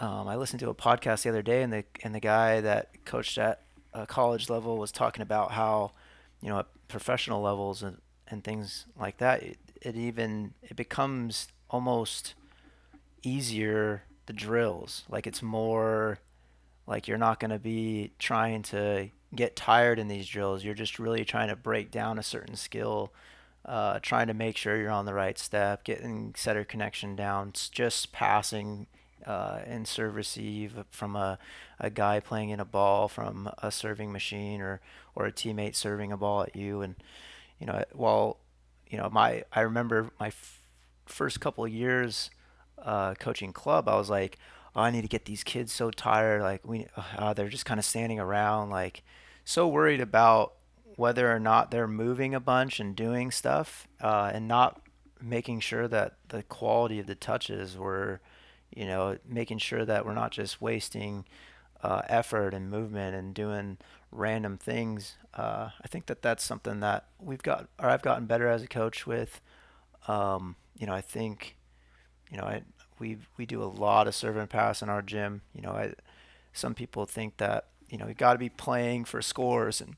um, 0.00 0.28
I 0.28 0.36
listened 0.36 0.60
to 0.60 0.68
a 0.68 0.74
podcast 0.74 1.22
the 1.22 1.30
other 1.30 1.42
day, 1.42 1.62
and 1.62 1.72
the 1.72 1.84
and 2.02 2.14
the 2.14 2.20
guy 2.20 2.60
that 2.60 3.04
coached 3.04 3.38
at 3.38 3.60
a 3.92 4.06
college 4.06 4.50
level 4.50 4.76
was 4.76 4.90
talking 4.90 5.22
about 5.22 5.52
how, 5.52 5.92
you 6.42 6.48
know, 6.48 6.58
at 6.58 6.66
professional 6.88 7.40
levels 7.40 7.82
and, 7.82 7.98
and 8.28 8.42
things 8.42 8.86
like 8.98 9.18
that, 9.18 9.42
it, 9.42 9.58
it 9.80 9.96
even 9.96 10.54
it 10.62 10.76
becomes 10.76 11.48
almost 11.70 12.34
easier 13.22 14.04
the 14.26 14.32
drills. 14.32 15.04
Like 15.08 15.26
it's 15.26 15.42
more 15.42 16.18
like 16.86 17.08
you're 17.08 17.18
not 17.18 17.40
going 17.40 17.50
to 17.50 17.58
be 17.58 18.12
trying 18.18 18.62
to 18.62 19.08
get 19.34 19.56
tired 19.56 19.98
in 19.98 20.08
these 20.08 20.26
drills. 20.26 20.64
You're 20.64 20.74
just 20.74 20.98
really 20.98 21.24
trying 21.24 21.48
to 21.48 21.56
break 21.56 21.90
down 21.90 22.18
a 22.18 22.22
certain 22.22 22.56
skill 22.56 23.12
uh, 23.64 23.98
trying 24.00 24.26
to 24.26 24.34
make 24.34 24.56
sure 24.56 24.76
you're 24.76 24.90
on 24.90 25.06
the 25.06 25.14
right 25.14 25.38
step, 25.38 25.84
getting 25.84 26.34
setter 26.36 26.64
connection 26.64 27.16
down, 27.16 27.52
just 27.70 28.12
passing 28.12 28.86
uh, 29.26 29.60
and 29.64 29.88
serve 29.88 30.14
receive 30.14 30.84
from 30.90 31.16
a, 31.16 31.38
a 31.80 31.88
guy 31.88 32.20
playing 32.20 32.50
in 32.50 32.60
a 32.60 32.64
ball 32.64 33.08
from 33.08 33.50
a 33.58 33.70
serving 33.70 34.12
machine 34.12 34.60
or, 34.60 34.80
or 35.14 35.24
a 35.24 35.32
teammate 35.32 35.74
serving 35.74 36.12
a 36.12 36.16
ball 36.16 36.42
at 36.42 36.54
you. 36.54 36.82
And, 36.82 36.96
you 37.64 37.72
know, 37.72 37.82
while, 37.94 38.36
you 38.90 38.98
know, 38.98 39.08
my, 39.08 39.42
I 39.50 39.62
remember 39.62 40.10
my 40.20 40.26
f- 40.26 40.60
first 41.06 41.40
couple 41.40 41.64
of 41.64 41.72
years 41.72 42.30
uh, 42.82 43.14
coaching 43.14 43.54
club, 43.54 43.88
I 43.88 43.96
was 43.96 44.10
like, 44.10 44.38
oh, 44.76 44.82
I 44.82 44.90
need 44.90 45.00
to 45.00 45.08
get 45.08 45.24
these 45.24 45.42
kids 45.42 45.72
so 45.72 45.90
tired. 45.90 46.42
Like 46.42 46.60
we, 46.66 46.86
uh, 47.16 47.32
they're 47.32 47.48
just 47.48 47.64
kind 47.64 47.80
of 47.80 47.86
standing 47.86 48.20
around, 48.20 48.68
like 48.68 49.02
so 49.46 49.66
worried 49.66 50.02
about 50.02 50.52
whether 50.96 51.34
or 51.34 51.40
not 51.40 51.70
they're 51.70 51.88
moving 51.88 52.34
a 52.34 52.40
bunch 52.40 52.80
and 52.80 52.94
doing 52.94 53.30
stuff 53.30 53.88
uh, 54.02 54.30
and 54.34 54.46
not 54.46 54.82
making 55.22 55.60
sure 55.60 55.88
that 55.88 56.16
the 56.28 56.42
quality 56.42 57.00
of 57.00 57.06
the 57.06 57.14
touches 57.14 57.78
were, 57.78 58.20
you 58.76 58.84
know, 58.84 59.16
making 59.26 59.56
sure 59.56 59.86
that 59.86 60.04
we're 60.04 60.12
not 60.12 60.32
just 60.32 60.60
wasting 60.60 61.24
uh, 61.82 62.02
effort 62.08 62.52
and 62.52 62.70
movement 62.70 63.16
and 63.16 63.32
doing 63.32 63.78
random 64.14 64.56
things. 64.56 65.16
Uh, 65.34 65.70
I 65.82 65.88
think 65.88 66.06
that 66.06 66.22
that's 66.22 66.42
something 66.42 66.80
that 66.80 67.06
we've 67.20 67.42
got, 67.42 67.68
or 67.78 67.90
I've 67.90 68.02
gotten 68.02 68.26
better 68.26 68.48
as 68.48 68.62
a 68.62 68.66
coach 68.66 69.06
with. 69.06 69.40
Um, 70.08 70.56
you 70.78 70.86
know, 70.86 70.94
I 70.94 71.00
think, 71.00 71.56
you 72.30 72.38
know, 72.38 72.44
I 72.44 72.62
we 72.98 73.18
we 73.36 73.44
do 73.44 73.62
a 73.62 73.66
lot 73.66 74.06
of 74.06 74.14
serve 74.14 74.36
and 74.36 74.48
pass 74.48 74.80
in 74.80 74.88
our 74.88 75.02
gym. 75.02 75.42
You 75.54 75.62
know, 75.62 75.72
I 75.72 75.94
some 76.52 76.74
people 76.74 77.04
think 77.04 77.36
that 77.38 77.66
you 77.88 77.98
know 77.98 78.06
you 78.06 78.14
got 78.14 78.32
to 78.32 78.38
be 78.38 78.48
playing 78.48 79.04
for 79.04 79.20
scores 79.20 79.80
and 79.80 79.96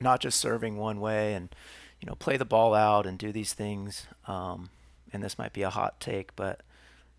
not 0.00 0.20
just 0.20 0.38
serving 0.38 0.76
one 0.76 1.00
way 1.00 1.34
and 1.34 1.54
you 2.00 2.06
know 2.06 2.14
play 2.14 2.36
the 2.36 2.44
ball 2.44 2.74
out 2.74 3.06
and 3.06 3.18
do 3.18 3.32
these 3.32 3.52
things. 3.52 4.06
Um, 4.26 4.70
and 5.12 5.22
this 5.22 5.38
might 5.38 5.52
be 5.52 5.62
a 5.62 5.70
hot 5.70 6.00
take, 6.00 6.34
but 6.36 6.60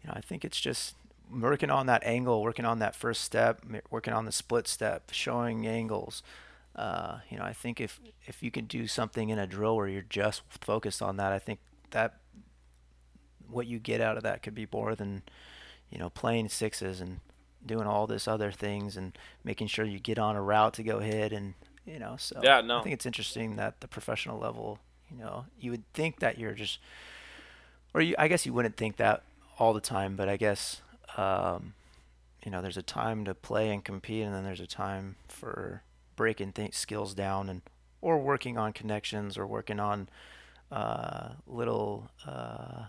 you 0.04 0.10
know 0.10 0.14
I 0.16 0.22
think 0.22 0.44
it's 0.44 0.60
just 0.60 0.96
working 1.32 1.70
on 1.70 1.86
that 1.88 2.04
angle, 2.04 2.42
working 2.42 2.66
on 2.66 2.80
that 2.80 2.96
first 2.96 3.22
step, 3.22 3.62
working 3.90 4.14
on 4.14 4.26
the 4.26 4.32
split 4.32 4.68
step, 4.68 5.10
showing 5.12 5.68
angles. 5.68 6.24
Uh, 6.76 7.20
you 7.30 7.38
know, 7.38 7.44
I 7.44 7.54
think 7.54 7.82
if 7.82 8.00
if 8.26 8.44
you 8.44 8.52
can 8.52 8.66
do 8.66 8.88
something 8.88 9.30
in 9.30 9.40
a 9.40 9.48
drill 9.48 9.76
where 9.76 9.88
you're 9.88 10.06
just 10.08 10.44
focused 10.50 11.02
on 11.02 11.18
that, 11.18 11.32
I 11.32 11.40
think 11.40 11.60
that 11.92 12.18
what 13.50 13.66
you 13.66 13.80
get 13.80 14.02
out 14.02 14.18
of 14.18 14.24
that 14.24 14.44
could 14.44 14.54
be 14.54 14.68
more 14.72 14.96
than 14.96 15.24
you 15.90 15.98
know 15.98 16.10
playing 16.10 16.50
sixes 16.50 17.02
and 17.02 17.20
doing 17.66 17.88
all 17.88 18.08
this 18.08 18.28
other 18.28 18.52
things 18.52 18.96
and 18.96 19.18
making 19.44 19.68
sure 19.68 19.86
you 19.86 20.00
get 20.00 20.20
on 20.20 20.36
a 20.36 20.42
route 20.42 20.74
to 20.76 20.84
go 20.84 21.00
hit 21.00 21.32
and 21.34 21.56
you 21.86 22.00
know. 22.00 22.16
So 22.18 22.40
yeah, 22.44 22.62
no. 22.62 22.80
I 22.80 22.84
think 22.84 22.94
it's 22.94 23.06
interesting 23.06 23.56
that 23.56 23.82
the 23.82 23.88
professional 23.88 24.38
level, 24.38 24.80
you 25.10 25.18
know, 25.18 25.46
you 25.60 25.72
would 25.72 25.92
think 25.94 26.20
that 26.20 26.38
you're 26.38 26.54
just, 26.54 26.80
or 27.94 28.02
you, 28.02 28.16
I 28.20 28.28
guess 28.28 28.46
you 28.46 28.54
wouldn't 28.54 28.78
think 28.78 28.98
that 28.98 29.24
all 29.58 29.74
the 29.74 29.82
time, 29.82 30.16
but 30.16 30.30
I 30.30 30.38
guess, 30.38 30.82
um, 31.18 31.74
you 32.46 32.52
know, 32.52 32.62
there's 32.62 32.78
a 32.78 32.84
time 32.84 33.26
to 33.26 33.34
play 33.34 33.70
and 33.72 33.84
compete, 33.84 34.24
and 34.24 34.34
then 34.34 34.44
there's 34.44 34.60
a 34.60 34.68
time 34.68 35.16
for 35.28 35.84
breaking 36.16 36.54
th- 36.54 36.74
skills 36.74 37.14
down 37.14 37.50
and 37.50 37.62
or 38.02 38.20
working 38.20 38.58
on 38.58 38.74
connections 38.74 39.38
or 39.38 39.46
working 39.48 39.80
on 39.80 40.08
uh, 40.72 41.30
little 41.46 42.10
uh, 42.26 42.86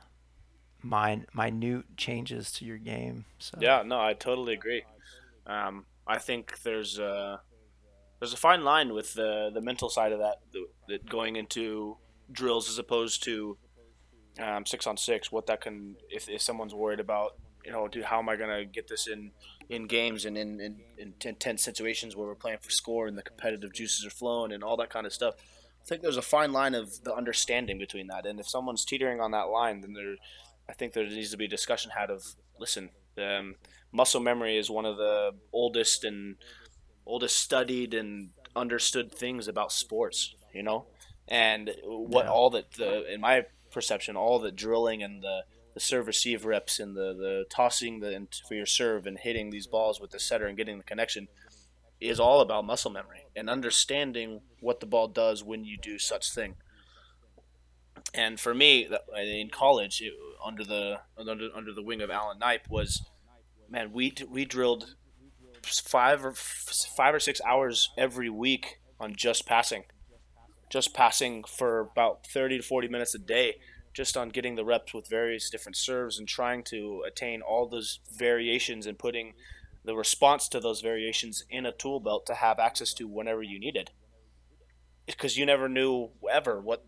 min- 0.83 1.27
minute 1.35 1.97
changes 1.97 2.53
to 2.53 2.65
your 2.65 2.79
game. 2.79 3.25
So 3.39 3.59
yeah, 3.61 3.83
no, 3.85 4.01
I 4.01 4.15
totally 4.15 4.55
agree. 4.55 4.85
Um, 5.47 5.87
I 6.07 6.19
think 6.19 6.63
there's 6.63 6.99
uh, 6.99 7.39
there's 8.21 8.33
a 8.33 8.37
fine 8.39 8.65
line 8.65 8.93
with 8.93 9.15
the 9.15 9.51
the 9.53 9.61
mental 9.61 9.89
side 9.89 10.13
of 10.13 10.19
that, 10.19 10.37
the 10.53 10.99
going 11.09 11.37
into 11.37 11.97
drills 12.31 12.69
as 12.69 12.79
opposed 12.79 13.23
to 13.25 13.57
um, 14.39 14.67
six 14.67 14.87
on 14.87 14.97
six. 14.97 15.33
What 15.33 15.47
that 15.47 15.61
can, 15.61 15.97
if, 16.11 16.29
if 16.29 16.43
someone's 16.43 16.75
worried 16.75 17.01
about, 17.01 17.37
you 17.69 17.75
know, 17.75 17.87
do 17.87 18.03
how 18.03 18.19
am 18.19 18.31
I 18.31 18.37
gonna 18.37 18.65
get 18.65 18.89
this 18.89 19.07
in 19.07 19.31
in 19.69 19.87
games 19.87 20.25
and 20.25 20.39
in, 20.39 20.59
in, 20.59 20.77
in 20.97 21.13
intense 21.23 21.63
situations 21.63 22.17
where 22.17 22.27
we're 22.27 22.35
playing 22.35 22.61
for 22.63 22.71
score 22.71 23.07
and 23.07 23.19
the 23.19 23.23
competitive 23.23 23.75
juices 23.75 24.07
are 24.07 24.11
flowing 24.11 24.53
and 24.53 24.65
all 24.65 24.79
that 24.79 24.89
kind 24.89 25.05
of 25.05 25.13
stuff. 25.13 25.35
I 25.83 25.85
think 25.85 26.01
there's 26.01 26.17
a 26.17 26.23
fine 26.23 26.55
line 26.55 26.75
of 26.75 27.05
the 27.05 27.15
understanding 27.15 27.79
between 27.79 28.07
that, 28.07 28.25
and 28.25 28.41
if 28.41 28.49
someone's 28.49 28.87
teetering 28.87 29.21
on 29.21 29.33
that 29.33 29.51
line, 29.51 29.83
then 29.83 29.93
there, 29.93 30.15
I 30.67 30.73
think 30.73 30.95
there 30.95 31.07
needs 31.07 31.31
to 31.33 31.37
be 31.37 31.45
a 31.45 31.49
discussion 31.49 31.91
had 31.95 32.11
of 32.11 32.25
listen. 32.59 32.89
Um, 33.19 33.57
muscle 33.93 34.21
memory 34.21 34.57
is 34.57 34.71
one 34.71 34.87
of 34.87 34.97
the 34.97 35.33
oldest 35.53 36.05
and 36.05 36.37
oldest 37.05 37.39
studied 37.39 37.93
and 37.93 38.31
understood 38.57 39.15
things 39.15 39.47
about 39.47 39.73
sports. 39.73 40.35
You 40.55 40.63
know, 40.63 40.87
and 41.27 41.75
what 41.85 42.25
yeah. 42.25 42.31
all 42.31 42.49
that 42.51 42.73
the 42.73 43.13
in 43.13 43.21
my 43.21 43.45
perception, 43.71 44.17
all 44.17 44.39
the 44.39 44.53
drilling 44.53 45.03
and 45.03 45.23
the 45.23 45.43
the 45.79 45.85
serve 45.85 46.09
receive 46.09 46.45
reps 46.45 46.81
and 46.81 46.97
the 46.97 47.15
the 47.15 47.45
tossing 47.49 48.01
the 48.01 48.27
for 48.49 48.55
your 48.55 48.67
serve 48.67 49.07
and 49.07 49.17
hitting 49.17 49.51
these 49.51 49.69
balls 49.69 50.01
with 50.01 50.11
the 50.11 50.19
setter 50.19 50.47
and 50.47 50.57
getting 50.57 50.77
the 50.77 50.83
connection 50.83 51.29
is 52.01 52.19
all 52.19 52.41
about 52.41 52.65
muscle 52.65 52.91
memory 52.91 53.27
and 53.37 53.49
understanding 53.49 54.41
what 54.59 54.81
the 54.81 54.87
ball 54.87 55.07
does 55.07 55.45
when 55.45 55.65
you 55.65 55.77
do 55.77 55.97
such 55.97 56.33
thing. 56.33 56.57
And 58.13 58.41
for 58.41 58.55
me, 58.55 58.89
in 59.17 59.51
college, 59.51 60.01
it, 60.01 60.13
under 60.45 60.65
the 60.65 60.99
under, 61.17 61.49
under 61.55 61.73
the 61.73 61.83
wing 61.83 62.01
of 62.01 62.11
Alan 62.11 62.41
Knipe, 62.41 62.69
was 62.69 63.07
man, 63.71 63.93
we 63.93 64.13
we 64.29 64.45
drilled 64.45 64.97
five 65.65 66.25
or 66.25 66.33
five 66.33 67.15
or 67.15 67.21
six 67.21 67.41
hours 67.47 67.91
every 67.97 68.31
week 68.31 68.81
on 68.99 69.15
just 69.15 69.47
passing, 69.47 69.85
just 70.71 70.93
passing 70.93 71.45
for 71.45 71.79
about 71.79 72.27
thirty 72.27 72.57
to 72.57 72.65
forty 72.65 72.89
minutes 72.89 73.15
a 73.15 73.19
day, 73.19 73.59
just 73.99 74.17
on 74.17 74.29
getting 74.29 74.55
the 74.55 74.65
reps 74.65 74.95
with 74.95 75.09
various 75.09 75.51
different 75.51 75.75
serves 75.75 76.21
and 76.21 76.29
trying 76.29 76.63
to 76.63 77.03
attain 77.05 77.43
all 77.43 77.67
those 77.67 77.99
variations 78.17 78.87
and 78.87 78.97
putting 78.97 79.35
the 79.85 79.97
response 79.97 80.47
to 80.47 80.61
those 80.61 80.81
variations 80.81 81.45
in 81.51 81.67
a 81.67 81.73
tool 81.73 81.99
belt 81.99 82.25
to 82.25 82.35
have 82.35 82.61
access 82.61 82.95
to 82.95 83.09
whenever 83.09 83.43
you 83.43 83.59
needed. 83.59 83.91
Because 85.05 85.37
you 85.37 85.45
never 85.45 85.69
knew 85.69 86.11
ever 86.31 86.61
what 86.61 86.85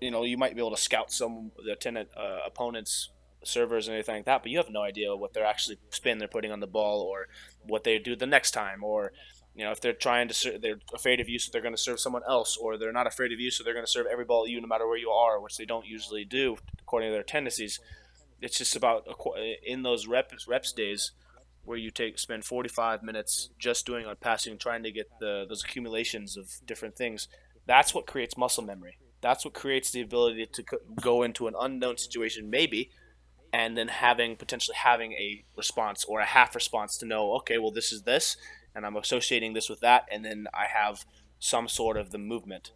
you 0.00 0.10
know 0.10 0.24
you 0.24 0.38
might 0.38 0.54
be 0.54 0.62
able 0.62 0.70
to 0.70 0.80
scout 0.80 1.12
some 1.12 1.52
the 1.66 1.76
tenant 1.76 2.08
uh, 2.16 2.38
opponents 2.46 3.10
servers 3.42 3.86
and 3.86 3.94
anything 3.94 4.16
like 4.16 4.24
that, 4.24 4.42
but 4.42 4.50
you 4.50 4.56
have 4.56 4.70
no 4.70 4.80
idea 4.80 5.14
what 5.14 5.34
they're 5.34 5.44
actually 5.44 5.76
spin 5.90 6.16
they're 6.16 6.28
putting 6.28 6.50
on 6.50 6.60
the 6.60 6.66
ball 6.66 7.02
or 7.02 7.28
what 7.66 7.84
they 7.84 7.98
do 7.98 8.16
the 8.16 8.24
next 8.24 8.52
time 8.52 8.82
or 8.82 9.12
you 9.54 9.64
know 9.64 9.70
if 9.70 9.80
they're 9.80 9.92
trying 9.92 10.28
to 10.28 10.34
serve, 10.34 10.60
they're 10.60 10.80
afraid 10.94 11.20
of 11.20 11.28
you 11.28 11.38
so 11.38 11.50
they're 11.52 11.62
going 11.62 11.74
to 11.74 11.80
serve 11.80 12.00
someone 12.00 12.22
else 12.28 12.56
or 12.56 12.76
they're 12.76 12.92
not 12.92 13.06
afraid 13.06 13.32
of 13.32 13.40
you 13.40 13.50
so 13.50 13.62
they're 13.62 13.74
going 13.74 13.86
to 13.86 13.90
serve 13.90 14.06
every 14.10 14.24
ball 14.24 14.44
at 14.44 14.50
you 14.50 14.60
no 14.60 14.66
matter 14.66 14.86
where 14.86 14.98
you 14.98 15.10
are 15.10 15.40
which 15.40 15.56
they 15.56 15.64
don't 15.64 15.86
usually 15.86 16.24
do 16.24 16.56
according 16.80 17.08
to 17.08 17.12
their 17.12 17.22
tendencies. 17.22 17.80
It's 18.40 18.58
just 18.58 18.76
about 18.76 19.06
in 19.64 19.82
those 19.82 20.06
reps 20.06 20.46
reps 20.48 20.72
days 20.72 21.12
where 21.64 21.78
you 21.78 21.90
take 21.90 22.18
spend 22.18 22.44
45 22.44 23.02
minutes 23.02 23.50
just 23.58 23.86
doing 23.86 24.04
on 24.06 24.16
passing 24.16 24.58
trying 24.58 24.82
to 24.82 24.92
get 24.92 25.08
the 25.20 25.46
those 25.48 25.64
accumulations 25.64 26.36
of 26.36 26.50
different 26.66 26.96
things 26.96 27.28
that's 27.66 27.94
what 27.94 28.06
creates 28.06 28.36
muscle 28.36 28.64
memory. 28.64 28.98
That's 29.20 29.44
what 29.44 29.54
creates 29.54 29.90
the 29.90 30.02
ability 30.02 30.46
to 30.52 30.64
go 31.00 31.22
into 31.22 31.46
an 31.46 31.54
unknown 31.58 31.96
situation 31.96 32.50
maybe 32.50 32.90
and 33.52 33.76
then 33.76 33.88
having 33.88 34.36
potentially 34.36 34.76
having 34.76 35.12
a 35.12 35.44
response 35.56 36.04
or 36.04 36.20
a 36.20 36.26
half 36.26 36.54
response 36.54 36.98
to 36.98 37.06
know 37.06 37.32
okay 37.36 37.56
well 37.56 37.70
this 37.70 37.92
is 37.92 38.02
this 38.02 38.36
and 38.74 38.86
i'm 38.86 38.96
associating 38.96 39.52
this 39.52 39.68
with 39.68 39.80
that 39.80 40.06
and 40.10 40.24
then 40.24 40.46
i 40.54 40.66
have 40.66 41.04
some 41.38 41.68
sort 41.68 41.96
of 41.96 42.10
the 42.10 42.18
movement 42.18 42.72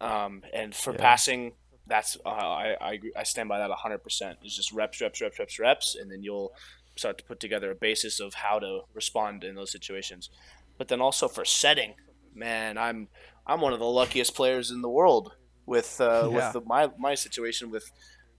um, 0.00 0.42
and 0.52 0.74
for 0.74 0.92
yeah. 0.92 0.98
passing 0.98 1.52
that's 1.86 2.16
uh, 2.26 2.28
I, 2.28 2.76
I, 2.80 3.00
I 3.16 3.22
stand 3.22 3.48
by 3.48 3.58
that 3.58 3.70
100% 3.70 4.00
it's 4.42 4.56
just 4.56 4.72
reps 4.72 5.00
reps 5.00 5.20
reps 5.20 5.38
reps 5.38 5.58
reps 5.58 5.94
and 5.94 6.10
then 6.10 6.22
you'll 6.22 6.52
start 6.96 7.18
to 7.18 7.24
put 7.24 7.40
together 7.40 7.70
a 7.70 7.74
basis 7.74 8.20
of 8.20 8.34
how 8.34 8.58
to 8.58 8.80
respond 8.92 9.44
in 9.44 9.54
those 9.54 9.70
situations 9.70 10.30
but 10.78 10.88
then 10.88 11.00
also 11.00 11.28
for 11.28 11.44
setting 11.44 11.94
man 12.34 12.76
i'm 12.76 13.08
i'm 13.46 13.60
one 13.60 13.72
of 13.72 13.78
the 13.78 13.84
luckiest 13.84 14.34
players 14.34 14.70
in 14.70 14.82
the 14.82 14.88
world 14.88 15.32
with 15.66 16.00
uh, 16.00 16.04
yeah. 16.22 16.26
with 16.28 16.52
the, 16.52 16.60
my 16.66 16.90
my 16.98 17.14
situation 17.14 17.70
with 17.70 17.90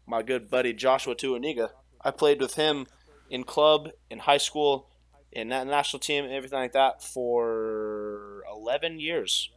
my 0.08 0.22
good 0.22 0.50
buddy 0.50 0.74
Joshua 0.74 1.16
Tuaniga. 1.16 1.70
I 2.02 2.12
played 2.12 2.40
with 2.40 2.56
him 2.56 2.86
in 3.30 3.44
club, 3.44 3.90
in 4.10 4.20
high 4.20 4.38
school, 4.38 4.88
in 5.36 5.50
that 5.50 5.68
national 5.68 6.00
team, 6.00 6.24
and 6.24 6.34
everything 6.34 6.60
like 6.60 6.74
that 6.74 7.04
for 7.04 8.44
11 8.52 9.00
years 9.00 9.52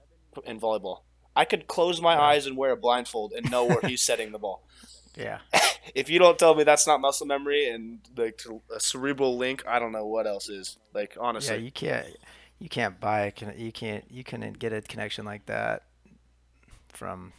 in 0.45 0.61
volleyball. 0.61 1.03
I 1.35 1.45
could 1.45 1.68
close 1.68 2.03
my 2.03 2.20
eyes 2.20 2.47
and 2.47 2.57
wear 2.57 2.72
a 2.72 2.76
blindfold 2.76 3.33
and 3.33 3.51
know 3.51 3.64
where 3.64 3.81
he's 3.83 4.03
setting 4.03 4.33
the 4.33 4.39
ball. 4.39 4.64
Yeah. 5.16 5.39
if 5.97 6.09
you 6.09 6.20
don't 6.20 6.39
tell 6.39 6.55
me 6.55 6.62
that's 6.62 6.87
not 6.87 7.01
muscle 7.01 7.26
memory 7.26 7.68
and 7.68 7.99
like 8.16 8.41
a 8.72 8.79
cerebral 8.79 9.37
link, 9.37 9.64
I 9.66 9.81
don't 9.81 9.91
know 9.91 10.07
what 10.07 10.29
else 10.29 10.49
is. 10.49 10.79
Like 10.95 11.16
honestly. 11.18 11.57
Yeah, 11.57 11.61
you 11.61 11.72
can't 11.72 12.07
you 12.61 12.68
can't 12.68 13.01
buy 13.01 13.33
a, 13.37 13.55
you 13.57 13.72
can't 13.72 14.05
you 14.09 14.22
can 14.22 14.53
get 14.53 14.72
a 14.72 14.81
connection 14.81 15.24
like 15.24 15.47
that 15.47 15.83
from 16.89 17.33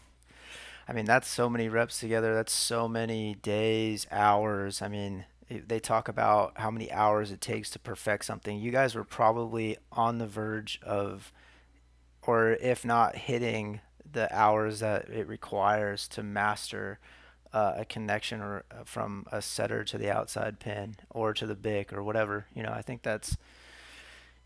I 0.90 0.92
mean, 0.92 1.06
that's 1.06 1.28
so 1.30 1.50
many 1.50 1.70
reps 1.70 2.00
together. 2.00 2.34
That's 2.34 2.52
so 2.52 2.88
many 2.88 3.36
days, 3.36 4.08
hours. 4.12 4.82
I 4.82 4.88
mean, 4.88 5.26
they 5.50 5.80
talk 5.80 6.08
about 6.08 6.54
how 6.58 6.70
many 6.70 6.92
hours 6.92 7.32
it 7.32 7.42
takes 7.42 7.70
to 7.72 7.80
perfect 7.80 8.26
something. 8.26 8.60
You 8.60 8.72
guys 8.72 8.96
were 8.96 9.04
probably 9.04 9.78
on 9.92 10.18
the 10.20 10.28
verge 10.28 10.80
of, 10.84 11.32
or 12.22 12.52
if 12.52 12.86
not 12.86 13.16
hitting 13.16 13.82
the 14.12 14.34
hours 14.36 14.80
that 14.80 15.10
it 15.10 15.28
requires 15.28 16.08
to 16.10 16.24
master 16.24 17.00
uh, 17.54 17.74
a 17.78 17.86
connection 17.86 18.42
or 18.42 18.64
uh, 18.72 18.84
from 18.84 19.26
a 19.32 19.42
setter 19.42 19.84
to 19.84 19.98
the 19.98 20.12
outside 20.12 20.60
pin 20.60 20.96
or 21.10 21.34
to 21.34 21.46
the 21.46 21.56
BIC 21.56 21.94
or 21.94 22.04
whatever. 22.04 22.46
You 22.54 22.64
know, 22.64 22.72
I 22.72 22.82
think 22.82 23.02
that's 23.02 23.38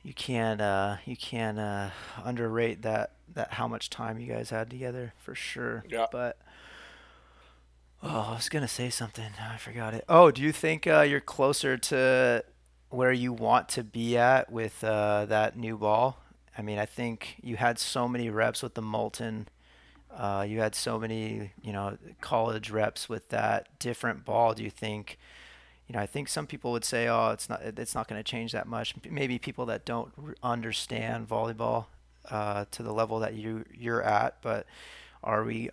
you 0.04 0.14
can't 0.14 0.62
uh, 0.62 0.98
you 1.06 1.16
can't 1.16 1.60
uh, 1.60 1.90
underrate 2.24 2.82
that 2.84 3.12
that 3.34 3.54
how 3.54 3.68
much 3.68 3.90
time 3.90 4.20
you 4.20 4.28
guys 4.28 4.50
had 4.50 4.70
together 4.70 5.14
for 5.18 5.36
sure. 5.36 5.84
Yeah. 5.90 6.06
But 6.12 6.38
oh, 8.04 8.28
I 8.32 8.36
was 8.36 8.50
gonna 8.50 8.68
say 8.68 8.90
something. 8.90 9.32
I 9.40 9.58
forgot 9.58 9.94
it. 9.94 10.06
Oh, 10.10 10.32
do 10.32 10.42
you 10.42 10.52
think 10.52 10.86
uh, 10.88 11.02
you're 11.02 11.22
closer 11.22 11.78
to 11.78 12.44
where 12.90 13.12
you 13.12 13.34
want 13.34 13.70
to 13.70 13.84
be 13.84 14.18
at 14.18 14.52
with 14.52 14.84
uh, 14.84 15.26
that 15.26 15.58
new 15.58 15.78
ball? 15.78 16.20
I 16.58 16.62
mean, 16.62 16.78
I 16.78 16.86
think 16.86 17.38
you 17.42 17.56
had 17.56 17.80
so 17.80 18.08
many 18.08 18.30
reps 18.30 18.62
with 18.62 18.76
the 18.76 18.82
Molten. 18.82 19.48
Uh, 20.16 20.46
you 20.48 20.60
had 20.60 20.76
so 20.76 21.00
many, 21.00 21.52
you 21.64 21.74
know, 21.74 21.98
college 22.22 22.70
reps 22.70 23.10
with 23.10 23.30
that 23.30 23.80
different 23.80 24.26
ball. 24.26 24.54
Do 24.54 24.64
you 24.64 24.70
think? 24.70 25.18
you 25.88 25.94
know, 25.94 26.00
I 26.00 26.06
think 26.06 26.30
some 26.30 26.48
people 26.48 26.72
would 26.72 26.86
say, 26.86 27.08
"Oh, 27.08 27.32
it's 27.32 27.50
not 27.50 27.62
it's 27.62 27.96
not 27.96 28.08
going 28.08 28.20
to 28.20 28.24
change 28.24 28.52
that 28.54 28.68
much." 28.68 28.96
Maybe 29.10 29.38
people 29.38 29.66
that 29.68 29.86
don't 29.86 30.12
understand 30.42 31.28
volleyball 31.28 31.86
uh, 32.30 32.66
to 32.72 32.84
the 32.84 32.94
level 32.94 33.20
that 33.20 33.34
you 33.34 33.66
you're 33.74 34.02
at, 34.02 34.42
but 34.42 34.66
are 35.24 35.44
we? 35.44 35.70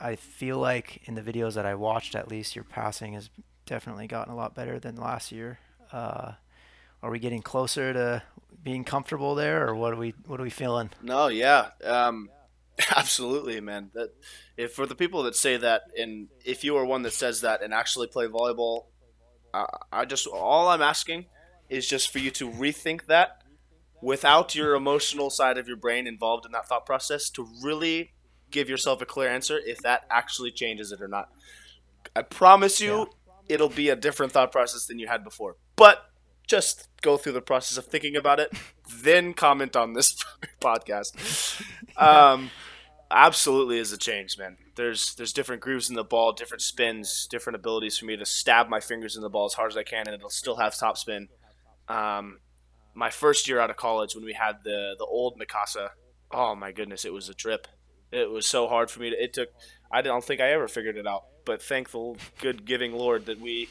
I 0.00 0.16
feel 0.16 0.58
like 0.58 1.02
in 1.04 1.14
the 1.14 1.22
videos 1.22 1.54
that 1.54 1.66
I 1.66 1.74
watched, 1.74 2.14
at 2.14 2.28
least, 2.28 2.56
your 2.56 2.64
passing 2.64 3.14
has 3.14 3.30
definitely 3.66 4.06
gotten 4.06 4.32
a 4.32 4.36
lot 4.36 4.54
better 4.54 4.78
than 4.78 4.96
last 4.96 5.30
year. 5.30 5.58
Uh, 5.92 6.32
are 7.02 7.10
we 7.10 7.18
getting 7.18 7.42
closer 7.42 7.92
to 7.92 8.22
being 8.62 8.84
comfortable 8.84 9.34
there, 9.34 9.66
or 9.66 9.74
what 9.74 9.92
are 9.92 9.96
we 9.96 10.14
what 10.26 10.40
are 10.40 10.44
we 10.44 10.50
feeling? 10.50 10.90
No, 11.02 11.28
yeah, 11.28 11.70
um, 11.84 12.30
absolutely, 12.96 13.60
man. 13.60 13.90
That 13.94 14.10
if 14.56 14.72
for 14.72 14.86
the 14.86 14.94
people 14.94 15.22
that 15.24 15.36
say 15.36 15.56
that, 15.56 15.82
and 15.98 16.28
if 16.44 16.64
you 16.64 16.76
are 16.76 16.84
one 16.84 17.02
that 17.02 17.12
says 17.12 17.40
that 17.42 17.62
and 17.62 17.72
actually 17.74 18.06
play 18.06 18.26
volleyball 18.26 18.84
I, 19.52 19.66
I 19.92 20.04
just 20.04 20.26
all 20.26 20.68
I'm 20.68 20.82
asking 20.82 21.26
is 21.68 21.86
just 21.86 22.10
for 22.10 22.18
you 22.18 22.30
to 22.32 22.48
rethink 22.48 23.06
that 23.06 23.42
without 24.02 24.54
your 24.54 24.74
emotional 24.74 25.30
side 25.30 25.58
of 25.58 25.68
your 25.68 25.76
brain 25.76 26.06
involved 26.06 26.46
in 26.46 26.52
that 26.52 26.68
thought 26.68 26.86
process 26.86 27.30
to 27.30 27.48
really 27.62 28.12
give 28.50 28.68
yourself 28.68 29.00
a 29.00 29.06
clear 29.06 29.28
answer 29.28 29.58
if 29.58 29.78
that 29.82 30.04
actually 30.10 30.50
changes 30.50 30.92
it 30.92 31.00
or 31.00 31.08
not. 31.08 31.28
I 32.14 32.22
promise 32.22 32.80
you 32.80 32.98
yeah. 32.98 33.54
it'll 33.54 33.68
be 33.68 33.88
a 33.88 33.96
different 33.96 34.32
thought 34.32 34.52
process 34.52 34.86
than 34.86 34.98
you 34.98 35.06
had 35.06 35.24
before. 35.24 35.56
But 35.76 36.10
just 36.46 36.88
go 37.00 37.16
through 37.16 37.32
the 37.32 37.40
process 37.40 37.78
of 37.78 37.86
thinking 37.86 38.16
about 38.16 38.40
it, 38.40 38.52
then 39.02 39.34
comment 39.34 39.76
on 39.76 39.94
this 39.94 40.22
podcast. 40.60 41.62
Um, 41.96 42.50
absolutely 43.10 43.78
is 43.78 43.92
a 43.92 43.98
change, 43.98 44.38
man. 44.38 44.56
There's 44.76 45.14
there's 45.16 45.34
different 45.34 45.60
grooves 45.60 45.90
in 45.90 45.96
the 45.96 46.04
ball, 46.04 46.32
different 46.32 46.62
spins, 46.62 47.26
different 47.30 47.56
abilities 47.56 47.98
for 47.98 48.06
me 48.06 48.16
to 48.16 48.24
stab 48.24 48.70
my 48.70 48.80
fingers 48.80 49.16
in 49.16 49.22
the 49.22 49.28
ball 49.28 49.44
as 49.44 49.52
hard 49.52 49.70
as 49.70 49.76
I 49.76 49.82
can, 49.82 50.06
and 50.06 50.14
it'll 50.14 50.30
still 50.30 50.56
have 50.56 50.74
top 50.74 50.96
spin. 50.96 51.28
Um, 51.88 52.38
my 52.94 53.10
first 53.10 53.48
year 53.48 53.60
out 53.60 53.68
of 53.68 53.76
college, 53.76 54.14
when 54.14 54.24
we 54.24 54.32
had 54.32 54.64
the 54.64 54.94
the 54.98 55.04
old 55.04 55.38
Mikasa, 55.38 55.90
oh 56.30 56.54
my 56.54 56.72
goodness, 56.72 57.04
it 57.04 57.12
was 57.12 57.28
a 57.28 57.34
trip. 57.34 57.66
It 58.12 58.30
was 58.30 58.46
so 58.46 58.68
hard 58.68 58.90
for 58.90 59.00
me 59.00 59.10
to. 59.10 59.22
It 59.22 59.32
took. 59.32 59.50
I 59.90 60.02
don't 60.02 60.24
think 60.24 60.40
I 60.40 60.50
ever 60.52 60.68
figured 60.68 60.96
it 60.96 61.06
out, 61.06 61.24
but 61.44 61.62
thankful, 61.62 62.16
good 62.40 62.64
giving 62.64 62.92
Lord 62.92 63.26
that 63.26 63.40
we 63.40 63.68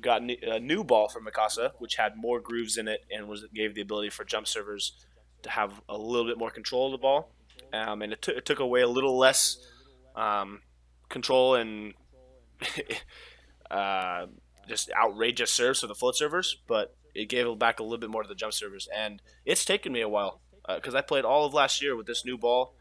got 0.00 0.22
a 0.22 0.60
new 0.60 0.84
ball 0.84 1.08
from 1.08 1.26
Mikasa, 1.26 1.72
which 1.78 1.96
had 1.96 2.16
more 2.16 2.40
grooves 2.40 2.76
in 2.76 2.88
it 2.88 3.04
and 3.10 3.28
was 3.28 3.44
gave 3.54 3.74
the 3.74 3.80
ability 3.80 4.10
for 4.10 4.24
jump 4.24 4.46
servers 4.46 4.92
to 5.42 5.50
have 5.50 5.80
a 5.88 5.96
little 5.96 6.26
bit 6.26 6.38
more 6.38 6.50
control 6.50 6.86
of 6.86 6.92
the 6.92 6.98
ball 6.98 7.30
um, 7.72 8.02
and 8.02 8.12
it, 8.12 8.22
t- 8.22 8.32
it, 8.32 8.44
took 8.44 8.60
away 8.60 8.82
a 8.82 8.88
little 8.88 9.16
less 9.18 9.58
um, 10.14 10.60
control 11.08 11.54
and 11.54 11.94
uh, 13.70 14.26
just 14.68 14.90
outrageous 14.92 15.50
serves 15.50 15.80
for 15.80 15.86
the 15.86 15.94
float 15.94 16.16
servers, 16.16 16.56
but 16.66 16.96
it 17.14 17.28
gave 17.28 17.46
it 17.46 17.58
back 17.58 17.80
a 17.80 17.82
little 17.82 17.98
bit 17.98 18.10
more 18.10 18.22
to 18.22 18.28
the 18.28 18.34
jump 18.34 18.52
servers. 18.52 18.88
And 18.94 19.20
it's 19.44 19.64
taken 19.64 19.92
me 19.92 20.00
a 20.00 20.08
while 20.08 20.40
because 20.74 20.94
uh, 20.94 20.98
I 20.98 21.02
played 21.02 21.24
all 21.24 21.44
of 21.44 21.54
last 21.54 21.82
year 21.82 21.96
with 21.96 22.06
this 22.06 22.24
new 22.24 22.36
ball, 22.36 22.74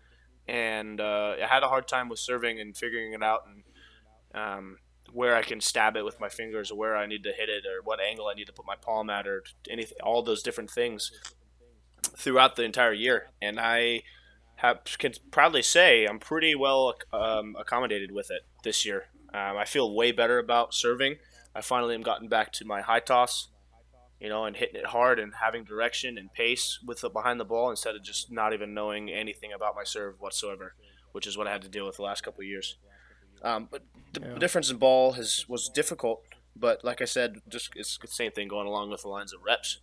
and 0.48 1.00
uh, 1.00 1.36
I 1.42 1.48
had 1.48 1.64
a 1.64 1.68
hard 1.68 1.88
time 1.88 2.10
with 2.10 2.20
serving 2.20 2.60
and 2.60 2.76
figuring 2.76 3.14
it 3.14 3.24
out 3.24 3.48
and 3.48 3.64
um, 4.34 4.78
where 5.12 5.36
I 5.36 5.42
can 5.42 5.62
stab 5.62 5.96
it 5.96 6.04
with 6.04 6.20
my 6.20 6.30
fingers, 6.30 6.72
or 6.72 6.78
where 6.78 6.96
I 6.96 7.06
need 7.06 7.24
to 7.24 7.32
hit 7.32 7.50
it, 7.50 7.64
or 7.66 7.82
what 7.84 8.00
angle 8.02 8.28
I 8.28 8.34
need 8.34 8.48
to 8.48 8.54
put 8.54 8.66
my 8.66 8.76
palm 8.76 9.10
at, 9.10 9.28
or 9.28 9.44
anything, 9.70 9.98
all 10.04 10.22
those 10.22 10.44
different 10.44 10.70
things 10.70 11.12
throughout 12.04 12.56
the 12.56 12.64
entire 12.64 12.94
year. 12.94 13.32
And 13.42 13.60
I 13.60 14.04
have, 14.58 14.80
can 14.98 15.14
proudly 15.32 15.62
say 15.62 16.06
I'm 16.06 16.20
pretty 16.20 16.56
well 16.56 16.96
um, 17.14 17.56
accommodated 17.58 18.12
with 18.12 18.30
it 18.30 18.42
this 18.64 18.86
year. 18.86 19.06
Um, 19.34 19.58
I 19.58 19.66
feel 19.66 19.94
way 19.94 20.12
better 20.12 20.38
about 20.38 20.74
serving. 20.74 21.18
I 21.54 21.62
finally 21.62 21.96
am 21.96 22.02
gotten 22.02 22.28
back 22.28 22.52
to 22.54 22.66
my 22.66 22.82
high 22.82 23.00
toss, 23.00 23.50
you 24.26 24.32
know, 24.32 24.46
and 24.46 24.56
hitting 24.56 24.76
it 24.76 24.88
hard 24.88 25.20
and 25.20 25.34
having 25.40 25.64
direction 25.64 26.18
and 26.18 26.34
pace 26.34 26.80
with 26.84 27.02
the 27.02 27.10
behind 27.10 27.40
the 27.40 27.46
ball 27.46 27.70
instead 27.70 27.96
of 27.96 28.04
just 28.04 28.32
not 28.32 28.54
even 28.54 28.74
knowing 28.74 29.12
anything 29.12 29.54
about 29.54 29.76
my 29.76 29.84
serve 29.84 30.20
whatsoever, 30.20 30.74
which 31.12 31.28
is 31.28 31.38
what 31.38 31.46
I 31.46 31.52
had 31.52 31.62
to 31.62 31.70
deal 31.70 31.86
with 31.86 31.98
the 31.98 32.02
last 32.02 32.24
couple 32.24 32.42
of 32.42 32.48
years. 32.48 32.76
Um, 33.44 33.68
but 33.70 33.84
the 34.14 34.22
yeah. 34.22 34.40
difference 34.40 34.72
in 34.72 34.78
ball 34.78 35.12
has 35.12 35.46
was 35.48 35.70
difficult. 35.70 36.24
But 36.56 36.84
like 36.84 37.04
I 37.04 37.06
said, 37.06 37.42
just 37.48 37.70
it's 37.76 38.00
the 38.00 38.08
same 38.08 38.32
thing 38.32 38.48
going 38.48 38.66
along 38.66 38.90
with 38.90 39.04
the 39.04 39.10
lines 39.10 39.32
of 39.32 39.42
reps. 39.46 39.78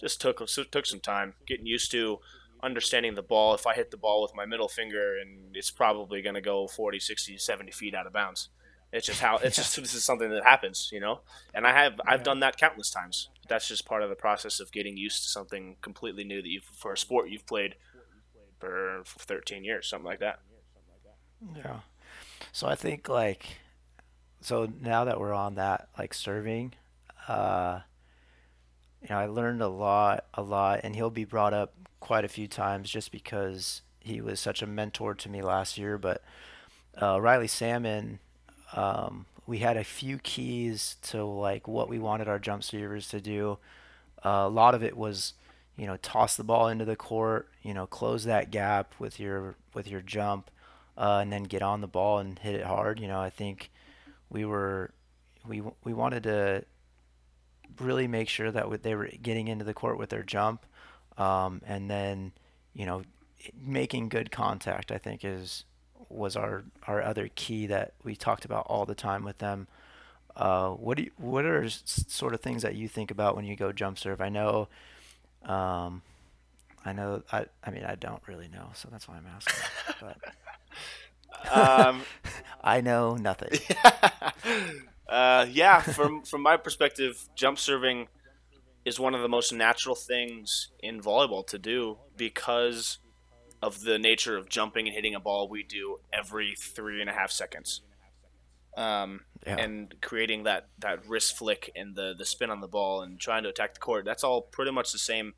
Just 0.00 0.20
took 0.20 0.44
took 0.44 0.86
some 0.86 1.00
time 1.00 1.34
getting 1.46 1.66
used 1.66 1.92
to 1.92 2.18
understanding 2.64 3.14
the 3.14 3.22
ball. 3.22 3.54
If 3.54 3.64
I 3.64 3.74
hit 3.74 3.92
the 3.92 3.96
ball 3.96 4.22
with 4.22 4.34
my 4.34 4.44
middle 4.44 4.66
finger, 4.66 5.16
and 5.20 5.54
it's 5.54 5.70
probably 5.70 6.20
going 6.20 6.34
to 6.34 6.40
go 6.40 6.66
40, 6.66 6.98
60, 6.98 7.38
70 7.38 7.70
feet 7.70 7.94
out 7.94 8.08
of 8.08 8.12
bounds. 8.12 8.48
It's 8.92 9.06
just 9.06 9.20
how 9.20 9.36
it's 9.36 9.54
just 9.62 9.76
this 9.76 9.94
is 9.94 10.02
something 10.02 10.30
that 10.30 10.42
happens, 10.42 10.90
you 10.92 10.98
know. 10.98 11.20
And 11.54 11.64
I 11.64 11.72
have 11.72 12.00
I've 12.04 12.24
done 12.24 12.40
that 12.40 12.56
countless 12.56 12.90
times. 12.90 13.28
That's 13.48 13.68
just 13.68 13.86
part 13.86 14.02
of 14.02 14.08
the 14.10 14.16
process 14.16 14.60
of 14.60 14.72
getting 14.72 14.96
used 14.96 15.22
to 15.24 15.28
something 15.28 15.76
completely 15.82 16.24
new 16.24 16.42
that 16.42 16.48
you 16.48 16.60
for 16.60 16.92
a 16.92 16.98
sport 16.98 17.28
you've 17.28 17.46
played 17.46 17.76
for 18.58 19.02
13 19.04 19.64
years, 19.64 19.88
something 19.88 20.06
like 20.06 20.20
that. 20.20 20.40
Yeah. 21.56 21.80
So 22.52 22.66
I 22.66 22.74
think 22.74 23.08
like 23.08 23.58
so 24.40 24.68
now 24.80 25.04
that 25.04 25.18
we're 25.18 25.32
on 25.32 25.56
that 25.56 25.88
like 25.98 26.14
serving, 26.14 26.74
uh 27.28 27.80
you 29.04 29.10
know, 29.10 29.18
I 29.18 29.26
learned 29.26 29.60
a 29.60 29.68
lot, 29.68 30.24
a 30.32 30.40
lot, 30.40 30.80
and 30.82 30.96
he'll 30.96 31.10
be 31.10 31.26
brought 31.26 31.52
up 31.52 31.74
quite 32.00 32.24
a 32.24 32.28
few 32.28 32.48
times 32.48 32.88
just 32.88 33.12
because 33.12 33.82
he 34.00 34.22
was 34.22 34.40
such 34.40 34.62
a 34.62 34.66
mentor 34.66 35.14
to 35.14 35.28
me 35.28 35.42
last 35.42 35.76
year. 35.76 35.98
But 35.98 36.22
uh, 37.00 37.20
Riley 37.20 37.46
Salmon 37.46 38.18
um, 38.72 39.26
we 39.46 39.58
had 39.58 39.76
a 39.76 39.84
few 39.84 40.18
keys 40.18 40.96
to 41.02 41.24
like 41.24 41.68
what 41.68 41.88
we 41.88 41.98
wanted 41.98 42.28
our 42.28 42.38
jump 42.38 42.64
servers 42.64 43.08
to 43.08 43.20
do. 43.20 43.58
Uh, 44.24 44.44
a 44.46 44.48
lot 44.48 44.74
of 44.74 44.82
it 44.82 44.96
was, 44.96 45.34
you 45.76 45.86
know, 45.86 45.96
toss 45.98 46.36
the 46.36 46.44
ball 46.44 46.68
into 46.68 46.84
the 46.84 46.96
court, 46.96 47.48
you 47.62 47.74
know, 47.74 47.86
close 47.86 48.24
that 48.24 48.50
gap 48.50 48.94
with 48.98 49.20
your 49.20 49.56
with 49.74 49.86
your 49.86 50.00
jump, 50.00 50.50
uh, 50.96 51.18
and 51.20 51.32
then 51.32 51.42
get 51.42 51.62
on 51.62 51.80
the 51.80 51.86
ball 51.86 52.18
and 52.18 52.38
hit 52.38 52.54
it 52.54 52.64
hard. 52.64 52.98
You 52.98 53.08
know, 53.08 53.20
I 53.20 53.30
think 53.30 53.70
we 54.30 54.44
were 54.44 54.92
we 55.46 55.62
we 55.82 55.92
wanted 55.92 56.22
to 56.22 56.64
really 57.80 58.06
make 58.06 58.28
sure 58.28 58.50
that 58.50 58.82
they 58.82 58.94
were 58.94 59.10
getting 59.20 59.48
into 59.48 59.64
the 59.64 59.74
court 59.74 59.98
with 59.98 60.10
their 60.10 60.22
jump, 60.22 60.64
um, 61.18 61.60
and 61.66 61.90
then 61.90 62.32
you 62.72 62.86
know 62.86 63.02
making 63.60 64.08
good 64.08 64.30
contact. 64.30 64.90
I 64.90 64.96
think 64.96 65.22
is 65.22 65.64
was 66.14 66.36
our 66.36 66.64
our 66.86 67.02
other 67.02 67.28
key 67.34 67.66
that 67.66 67.94
we 68.02 68.16
talked 68.16 68.44
about 68.44 68.66
all 68.68 68.84
the 68.86 68.94
time 68.94 69.24
with 69.24 69.38
them. 69.38 69.66
Uh, 70.36 70.70
what 70.70 70.96
do 70.96 71.04
you, 71.04 71.10
what 71.16 71.44
are 71.44 71.68
sort 71.68 72.34
of 72.34 72.40
things 72.40 72.62
that 72.62 72.74
you 72.74 72.88
think 72.88 73.10
about 73.10 73.36
when 73.36 73.44
you 73.44 73.54
go 73.54 73.72
jump 73.72 73.98
serve? 73.98 74.20
I 74.20 74.28
know, 74.28 74.68
um, 75.44 76.02
I 76.84 76.92
know, 76.92 77.22
I 77.30 77.46
I 77.62 77.70
mean 77.70 77.84
I 77.84 77.94
don't 77.94 78.22
really 78.26 78.48
know, 78.48 78.70
so 78.74 78.88
that's 78.90 79.06
why 79.08 79.16
I'm 79.16 79.26
asking. 79.26 79.64
But 80.00 80.18
um, 81.52 82.02
I 82.64 82.80
know 82.80 83.16
nothing. 83.16 83.58
uh, 85.08 85.46
yeah, 85.50 85.80
from 85.80 86.22
from 86.22 86.42
my 86.42 86.56
perspective, 86.56 87.28
jump 87.36 87.58
serving 87.58 88.08
is 88.84 89.00
one 89.00 89.14
of 89.14 89.22
the 89.22 89.28
most 89.28 89.52
natural 89.52 89.94
things 89.94 90.70
in 90.80 91.00
volleyball 91.00 91.46
to 91.46 91.58
do 91.58 91.98
because 92.16 92.98
of 93.64 93.80
the 93.80 93.98
nature 93.98 94.36
of 94.36 94.48
jumping 94.48 94.86
and 94.86 94.94
hitting 94.94 95.14
a 95.14 95.20
ball 95.20 95.48
we 95.48 95.62
do 95.62 95.98
every 96.12 96.54
three 96.54 97.00
and 97.00 97.08
a 97.08 97.14
half 97.14 97.30
seconds. 97.30 97.80
Um, 98.76 99.20
yeah. 99.46 99.56
and 99.56 99.94
creating 100.02 100.44
that, 100.44 100.66
that 100.80 101.06
wrist 101.06 101.38
flick 101.38 101.70
and 101.76 101.94
the, 101.94 102.12
the 102.18 102.24
spin 102.24 102.50
on 102.50 102.60
the 102.60 102.66
ball 102.66 103.02
and 103.02 103.20
trying 103.20 103.44
to 103.44 103.48
attack 103.48 103.74
the 103.74 103.80
court. 103.80 104.04
That's 104.04 104.24
all 104.24 104.42
pretty 104.42 104.72
much 104.72 104.90
the 104.90 104.98
same 104.98 105.32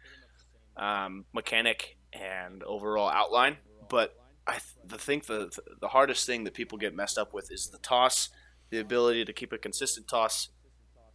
um, 0.77 1.27
mechanic 1.35 1.99
and 2.15 2.63
overall 2.63 3.11
outline. 3.11 3.59
But 3.89 4.17
I 4.47 4.59
th- 4.89 5.01
think 5.01 5.27
the 5.27 5.51
the 5.81 5.89
hardest 5.89 6.27
thing 6.27 6.45
that 6.45 6.55
people 6.55 6.79
get 6.79 6.95
messed 6.95 7.19
up 7.19 7.35
with 7.35 7.53
is 7.53 7.69
the 7.69 7.79
toss, 7.79 8.31
the 8.71 8.81
ability 8.81 9.25
to 9.27 9.33
keep 9.33 9.53
a 9.53 9.59
consistent 9.59 10.09
toss, 10.09 10.49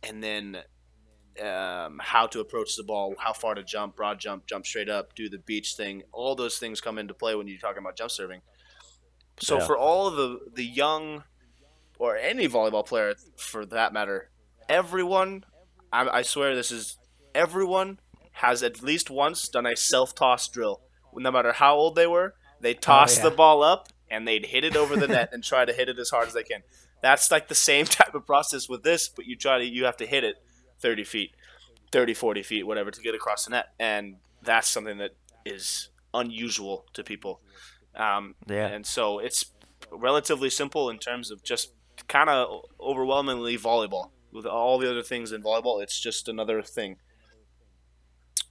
and 0.04 0.24
then 0.24 0.58
um, 1.40 2.00
how 2.02 2.28
to 2.28 2.40
approach 2.40 2.76
the 2.76 2.84
ball, 2.84 3.16
how 3.18 3.34
far 3.34 3.56
to 3.56 3.64
jump, 3.64 3.96
broad 3.96 4.20
jump, 4.20 4.46
jump 4.48 4.66
straight 4.66 4.90
up, 4.90 5.16
do 5.16 5.30
the 5.30 5.40
beach 5.40 5.76
thing. 5.76 6.04
All 6.12 6.36
those 6.36 6.58
things 6.58 6.82
come 6.82 6.98
into 6.98 7.14
play 7.14 7.36
when 7.36 7.48
you're 7.48 7.60
talking 7.60 7.80
about 7.80 7.96
jump 7.96 8.12
serving. 8.12 8.42
So 9.40 9.58
yeah. 9.58 9.66
for 9.66 9.78
all 9.78 10.08
of 10.08 10.16
the 10.16 10.40
the 10.54 10.66
young 10.66 11.24
or 11.98 12.18
any 12.18 12.48
volleyball 12.48 12.86
player 12.86 13.16
for 13.38 13.66
that 13.68 13.94
matter, 13.94 14.30
everyone, 14.68 15.46
I, 15.92 16.08
I 16.10 16.22
swear 16.24 16.56
this 16.56 16.72
is 16.72 16.98
everyone 17.34 18.00
has 18.34 18.64
at 18.64 18.82
least 18.82 19.10
once 19.10 19.48
done 19.48 19.66
a 19.66 19.76
self 19.76 20.14
toss 20.14 20.48
drill. 20.48 20.82
No 21.14 21.32
matter 21.32 21.52
how 21.52 21.76
old 21.76 21.96
they 21.96 22.08
were, 22.08 22.36
they 22.60 22.74
toss 22.74 23.18
oh, 23.18 23.24
yeah. 23.24 23.30
the 23.30 23.36
ball 23.36 23.64
up 23.64 23.90
and 24.10 24.28
they'd 24.28 24.46
hit 24.46 24.64
it 24.64 24.76
over 24.76 24.96
the 24.96 25.08
net 25.08 25.30
and 25.34 25.44
try 25.44 25.66
to 25.66 25.74
hit 25.74 25.90
it 25.90 26.00
as 26.00 26.10
hard 26.10 26.28
as 26.28 26.34
they 26.34 26.44
can. 26.44 26.62
That's 27.02 27.32
like 27.32 27.48
the 27.48 27.56
same 27.56 27.86
type 28.00 28.14
of 28.14 28.26
process 28.26 28.70
with 28.70 28.84
this, 28.84 29.10
but 29.10 29.26
you 29.26 29.36
try 29.36 29.58
to 29.58 29.66
you 29.66 29.86
have 29.86 29.98
to 29.98 30.06
hit 30.06 30.24
it 30.24 30.36
30 30.82 31.04
feet, 31.04 31.32
30, 31.92 32.14
40 32.14 32.44
feet, 32.44 32.68
whatever, 32.68 32.92
to 32.92 33.02
get 33.02 33.16
across 33.16 33.46
the 33.46 33.52
net. 33.52 33.74
And 33.80 34.18
that's 34.42 34.68
something 34.68 34.98
that 34.98 35.12
is 35.46 35.90
unusual 36.14 36.86
to 36.94 37.04
people. 37.04 37.42
Um, 37.96 38.36
yeah. 38.48 38.68
And 38.68 38.86
so 38.86 39.20
it's 39.20 39.52
relatively 39.92 40.50
simple 40.50 40.90
in 40.90 40.98
terms 40.98 41.32
of 41.32 41.44
just 41.44 41.74
kind 42.08 42.30
of 42.30 42.66
overwhelmingly 42.80 43.58
volleyball. 43.58 44.12
With 44.32 44.46
all 44.46 44.78
the 44.78 44.90
other 44.90 45.04
things 45.04 45.34
in 45.34 45.44
volleyball, 45.44 45.84
it's 45.84 46.00
just 46.00 46.30
another 46.30 46.62
thing. 46.62 46.98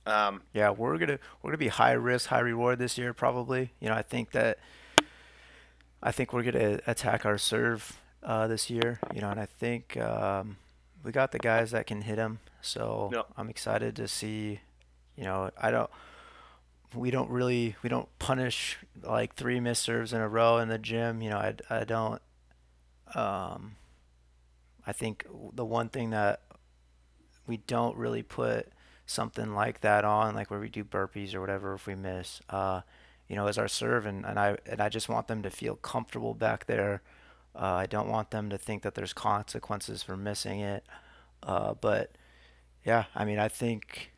Um, 0.05 0.43
yeah, 0.53 0.71
we're 0.71 0.99
gonna 0.99 1.19
we're 1.43 1.51
gonna 1.51 1.59
be 1.59 1.69
high 1.69 1.93
risk, 1.93 2.29
high 2.29 2.41
reward 2.41 2.79
this 2.79 2.99
year, 2.99 3.15
probably. 3.15 3.73
You 3.81 3.89
know, 3.89 3.95
I 3.95 4.03
think 4.03 4.33
that 4.33 4.59
I 6.03 6.13
think 6.13 6.33
we're 6.33 6.43
gonna 6.43 6.81
attack 6.87 7.25
our 7.25 7.39
serve 7.39 7.99
uh, 8.23 8.47
this 8.47 8.69
year. 8.69 8.99
You 9.15 9.23
know, 9.23 9.31
and 9.31 9.41
I 9.41 9.47
think 9.47 9.97
um, 9.97 10.59
we 11.03 11.13
got 11.13 11.33
the 11.33 11.39
guys 11.39 11.71
that 11.71 11.87
can 11.87 12.03
hit 12.03 12.19
him. 12.19 12.41
So 12.61 13.11
yep. 13.13 13.27
I'm 13.37 13.49
excited 13.49 13.97
to 13.97 14.09
see. 14.09 14.61
You 15.17 15.25
know, 15.25 15.51
I 15.61 15.71
don't. 15.71 15.91
We 16.95 17.11
don't 17.11 17.31
really 17.31 17.77
we 17.83 17.89
don't 17.89 18.09
punish 18.19 18.79
like 19.03 19.35
three 19.35 19.61
missed 19.61 19.83
serves 19.83 20.13
in 20.13 20.21
a 20.21 20.29
row 20.29 20.59
in 20.59 20.69
the 20.69 20.79
gym. 20.79 21.23
You 21.23 21.31
know, 21.31 21.39
I 21.39 21.55
I 21.69 21.85
don't. 21.85 22.21
Um, 23.15 23.77
I 24.87 24.93
think 24.93 25.27
the 25.53 25.65
one 25.65 25.89
thing 25.89 26.11
that 26.11 26.43
we 27.47 27.59
don't 27.59 27.97
really 27.97 28.23
put 28.23 28.69
something 29.07 29.55
like 29.55 29.81
that 29.81 30.05
on, 30.05 30.35
like 30.35 30.51
where 30.51 30.61
we 30.61 30.69
do 30.69 30.85
burpees 30.85 31.35
or 31.35 31.41
whatever, 31.41 31.75
if 31.75 31.87
we 31.87 31.97
miss, 31.97 32.41
uh, 32.49 32.81
you 33.29 33.35
know, 33.35 33.49
is 33.49 33.59
our 33.59 33.69
serve, 33.69 34.07
and, 34.07 34.25
and 34.25 34.39
I 34.39 34.57
and 34.67 34.81
I 34.81 34.89
just 34.89 35.09
want 35.09 35.29
them 35.29 35.43
to 35.43 35.51
feel 35.51 35.77
comfortable 35.77 36.35
back 36.35 36.67
there 36.67 37.03
uh, 37.55 37.65
I 37.65 37.87
don't 37.87 38.09
want 38.09 38.31
them 38.31 38.51
to 38.51 38.59
think 38.59 38.83
that 38.83 38.95
there's 38.95 39.13
consequences 39.13 40.03
for 40.03 40.17
missing 40.17 40.61
it. 40.61 40.85
Uh, 41.43 41.75
but 41.75 42.13
yeah, 42.85 43.05
I 43.15 43.25
mean, 43.25 43.39
I 43.39 43.49
think 43.49 44.13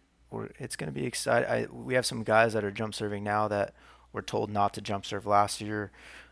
it's 0.59 0.77
going 0.77 0.93
to 0.93 0.99
be 0.99 1.07
exciting. 1.07 1.85
we 1.85 1.95
have 1.95 2.07
some 2.07 2.23
guys 2.23 2.53
that 2.53 2.65
are 2.65 2.71
jump 2.71 2.95
serving 2.95 3.25
now 3.25 3.49
that 3.49 3.75
were 4.13 4.23
told 4.23 4.51
not 4.51 4.75
to 4.75 4.81
jump 4.81 5.07
serve 5.07 5.27
last 5.27 5.61
year 5.61 5.91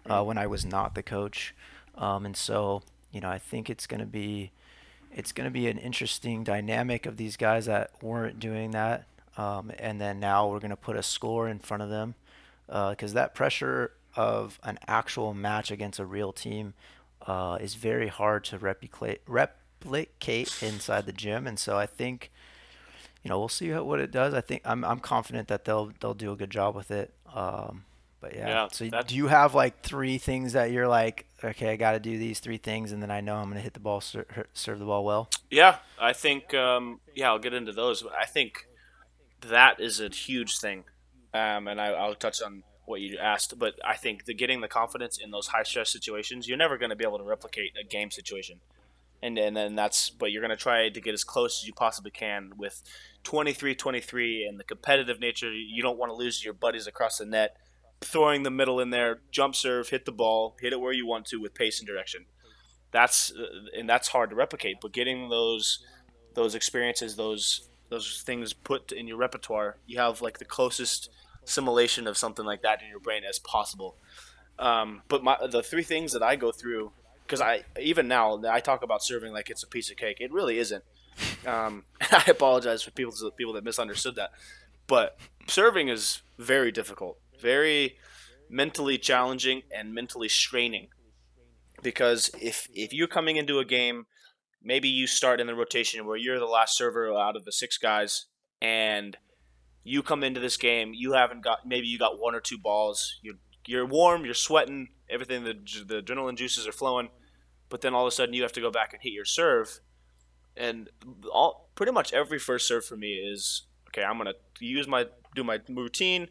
uh, 0.08 0.22
when 0.22 0.38
I 0.38 0.46
was 0.46 0.64
not 0.64 0.94
the 0.94 1.02
coach, 1.02 1.54
um, 1.96 2.24
and 2.24 2.36
so 2.36 2.82
you 3.12 3.20
know 3.20 3.28
I 3.28 3.38
think 3.38 3.68
it's 3.68 3.86
going 3.86 4.00
to 4.00 4.06
be 4.06 4.52
it's 5.14 5.32
going 5.32 5.46
to 5.46 5.50
be 5.50 5.68
an 5.68 5.78
interesting 5.78 6.44
dynamic 6.44 7.04
of 7.04 7.16
these 7.16 7.36
guys 7.36 7.66
that 7.66 7.90
weren't 8.02 8.38
doing 8.38 8.70
that, 8.72 9.06
um, 9.36 9.72
and 9.78 10.00
then 10.00 10.20
now 10.20 10.48
we're 10.48 10.60
going 10.60 10.70
to 10.70 10.76
put 10.76 10.96
a 10.96 11.02
score 11.02 11.48
in 11.48 11.58
front 11.58 11.82
of 11.82 11.90
them 11.90 12.14
because 12.66 13.12
uh, 13.12 13.14
that 13.14 13.34
pressure 13.34 13.92
of 14.16 14.58
an 14.62 14.78
actual 14.86 15.34
match 15.34 15.70
against 15.70 15.98
a 15.98 16.04
real 16.06 16.32
team 16.32 16.74
uh, 17.26 17.58
is 17.60 17.74
very 17.74 18.08
hard 18.08 18.44
to 18.44 18.58
replicate 18.58 19.20
replicate 19.26 20.62
inside 20.62 21.06
the 21.06 21.12
gym, 21.12 21.46
and 21.46 21.58
so 21.58 21.76
I 21.76 21.86
think 21.86 22.30
you 23.22 23.28
know 23.28 23.38
we'll 23.38 23.48
see 23.48 23.68
how, 23.70 23.84
what 23.84 24.00
it 24.00 24.10
does. 24.10 24.34
I 24.34 24.40
think 24.40 24.62
I'm 24.64 24.84
I'm 24.84 25.00
confident 25.00 25.48
that 25.48 25.64
they'll 25.64 25.92
they'll 26.00 26.14
do 26.14 26.32
a 26.32 26.36
good 26.36 26.50
job 26.50 26.74
with 26.74 26.90
it. 26.90 27.12
Um, 27.34 27.84
But 28.20 28.34
yeah. 28.36 28.48
Yeah, 28.48 28.68
so 28.70 28.88
do 29.06 29.16
you 29.16 29.28
have 29.28 29.54
like 29.54 29.82
three 29.82 30.18
things 30.18 30.52
that 30.52 30.70
you're 30.72 30.88
like, 30.88 31.24
okay, 31.42 31.70
I 31.70 31.76
got 31.76 31.92
to 31.92 32.00
do 32.00 32.18
these 32.18 32.38
three 32.40 32.58
things, 32.58 32.92
and 32.92 33.02
then 33.02 33.10
I 33.10 33.20
know 33.22 33.36
I'm 33.36 33.48
gonna 33.48 33.60
hit 33.60 33.72
the 33.72 33.80
ball, 33.80 34.00
ser- 34.00 34.46
serve 34.52 34.78
the 34.78 34.84
ball 34.84 35.04
well. 35.04 35.30
Yeah, 35.50 35.76
I 35.98 36.12
think. 36.12 36.52
Um, 36.52 37.00
yeah, 37.14 37.28
I'll 37.28 37.38
get 37.38 37.54
into 37.54 37.72
those. 37.72 38.02
But 38.02 38.12
I 38.20 38.26
think 38.26 38.66
that 39.40 39.80
is 39.80 40.00
a 40.00 40.08
huge 40.08 40.58
thing, 40.58 40.84
um, 41.32 41.66
and 41.66 41.80
I, 41.80 41.88
I'll 41.92 42.14
touch 42.14 42.42
on 42.42 42.62
what 42.84 43.00
you 43.00 43.18
asked. 43.18 43.58
But 43.58 43.74
I 43.84 43.96
think 43.96 44.24
the 44.24 44.34
getting 44.34 44.60
the 44.60 44.68
confidence 44.68 45.18
in 45.18 45.30
those 45.30 45.48
high 45.48 45.62
stress 45.62 45.90
situations, 45.90 46.48
you're 46.48 46.58
never 46.58 46.78
going 46.78 46.90
to 46.90 46.96
be 46.96 47.04
able 47.04 47.18
to 47.18 47.24
replicate 47.24 47.72
a 47.80 47.84
game 47.86 48.10
situation, 48.10 48.60
and 49.22 49.38
and 49.38 49.56
then 49.56 49.74
that's. 49.74 50.10
But 50.10 50.32
you're 50.32 50.42
going 50.42 50.50
to 50.50 50.56
try 50.56 50.88
to 50.88 51.00
get 51.00 51.14
as 51.14 51.24
close 51.24 51.62
as 51.62 51.66
you 51.66 51.72
possibly 51.72 52.10
can 52.10 52.52
with 52.56 52.82
23-23 53.24 54.48
and 54.48 54.58
the 54.58 54.64
competitive 54.64 55.20
nature. 55.20 55.52
You 55.52 55.82
don't 55.82 55.98
want 55.98 56.10
to 56.10 56.16
lose 56.16 56.44
your 56.44 56.54
buddies 56.54 56.86
across 56.86 57.18
the 57.18 57.26
net. 57.26 57.56
Throwing 58.02 58.44
the 58.44 58.50
middle 58.50 58.80
in 58.80 58.88
there, 58.88 59.20
jump 59.30 59.54
serve, 59.54 59.90
hit 59.90 60.06
the 60.06 60.12
ball, 60.12 60.56
hit 60.58 60.72
it 60.72 60.80
where 60.80 60.92
you 60.94 61.06
want 61.06 61.26
to 61.26 61.36
with 61.36 61.52
pace 61.52 61.80
and 61.80 61.86
direction 61.86 62.24
that's 62.92 63.32
uh, 63.32 63.78
and 63.78 63.88
that's 63.88 64.08
hard 64.08 64.30
to 64.30 64.36
replicate. 64.36 64.76
But 64.80 64.92
getting 64.92 65.28
those 65.28 65.84
those 66.34 66.54
experiences, 66.54 67.16
those 67.16 67.68
those 67.88 68.22
things 68.24 68.52
put 68.52 68.92
in 68.92 69.06
your 69.06 69.16
repertoire, 69.16 69.76
you 69.86 69.98
have 69.98 70.22
like 70.22 70.38
the 70.38 70.44
closest 70.44 71.10
simulation 71.50 72.06
of 72.06 72.16
something 72.16 72.44
like 72.44 72.62
that 72.62 72.82
in 72.82 72.88
your 72.88 73.00
brain 73.00 73.22
as 73.28 73.38
possible. 73.38 73.96
Um, 74.58 75.02
but 75.08 75.22
my 75.22 75.36
the 75.50 75.62
three 75.62 75.82
things 75.82 76.12
that 76.12 76.22
I 76.22 76.36
go 76.36 76.52
through 76.52 76.92
because 77.26 77.40
I 77.40 77.64
even 77.80 78.08
now 78.08 78.40
I 78.50 78.60
talk 78.60 78.82
about 78.82 79.02
serving 79.02 79.32
like 79.32 79.50
it's 79.50 79.62
a 79.62 79.68
piece 79.68 79.90
of 79.90 79.96
cake. 79.96 80.18
It 80.20 80.32
really 80.32 80.58
isn't. 80.58 80.84
Um, 81.46 81.84
I 82.00 82.24
apologize 82.28 82.82
for 82.82 82.90
people 82.90 83.14
people 83.36 83.52
that 83.54 83.64
misunderstood 83.64 84.16
that. 84.16 84.30
But 84.86 85.18
serving 85.46 85.88
is 85.88 86.22
very 86.38 86.72
difficult, 86.72 87.18
very 87.40 87.96
mentally 88.48 88.98
challenging, 88.98 89.62
and 89.72 89.94
mentally 89.94 90.28
straining 90.28 90.88
because 91.82 92.30
if 92.40 92.68
if 92.74 92.92
you're 92.92 93.08
coming 93.08 93.36
into 93.36 93.58
a 93.58 93.64
game, 93.64 94.06
maybe 94.62 94.88
you 94.88 95.06
start 95.06 95.40
in 95.40 95.46
the 95.46 95.54
rotation 95.54 96.06
where 96.06 96.16
you're 96.16 96.38
the 96.38 96.46
last 96.46 96.76
server 96.76 97.12
out 97.12 97.36
of 97.36 97.44
the 97.44 97.52
six 97.52 97.78
guys, 97.78 98.26
and 98.60 99.16
you 99.82 100.02
come 100.02 100.22
into 100.22 100.40
this 100.40 100.56
game, 100.56 100.92
you 100.94 101.12
haven't 101.12 101.42
got 101.42 101.66
maybe 101.66 101.86
you 101.86 101.98
got 101.98 102.18
one 102.18 102.34
or 102.34 102.40
two 102.40 102.58
balls, 102.58 103.18
you 103.22 103.38
you're 103.66 103.86
warm, 103.86 104.24
you're 104.24 104.34
sweating, 104.34 104.88
everything 105.08 105.44
the 105.44 105.54
the 105.86 106.02
adrenaline 106.02 106.36
juices 106.36 106.66
are 106.66 106.72
flowing, 106.72 107.08
but 107.68 107.80
then 107.80 107.94
all 107.94 108.06
of 108.06 108.08
a 108.08 108.14
sudden 108.14 108.34
you 108.34 108.42
have 108.42 108.52
to 108.52 108.60
go 108.60 108.70
back 108.70 108.92
and 108.92 109.02
hit 109.02 109.12
your 109.12 109.24
serve, 109.24 109.80
and 110.56 110.90
all 111.32 111.70
pretty 111.74 111.92
much 111.92 112.12
every 112.12 112.38
first 112.38 112.66
serve 112.66 112.84
for 112.84 112.96
me 112.96 113.14
is 113.14 113.62
okay. 113.88 114.02
I'm 114.02 114.18
gonna 114.18 114.34
use 114.58 114.86
my 114.86 115.06
do 115.34 115.44
my 115.44 115.60
routine, 115.68 116.28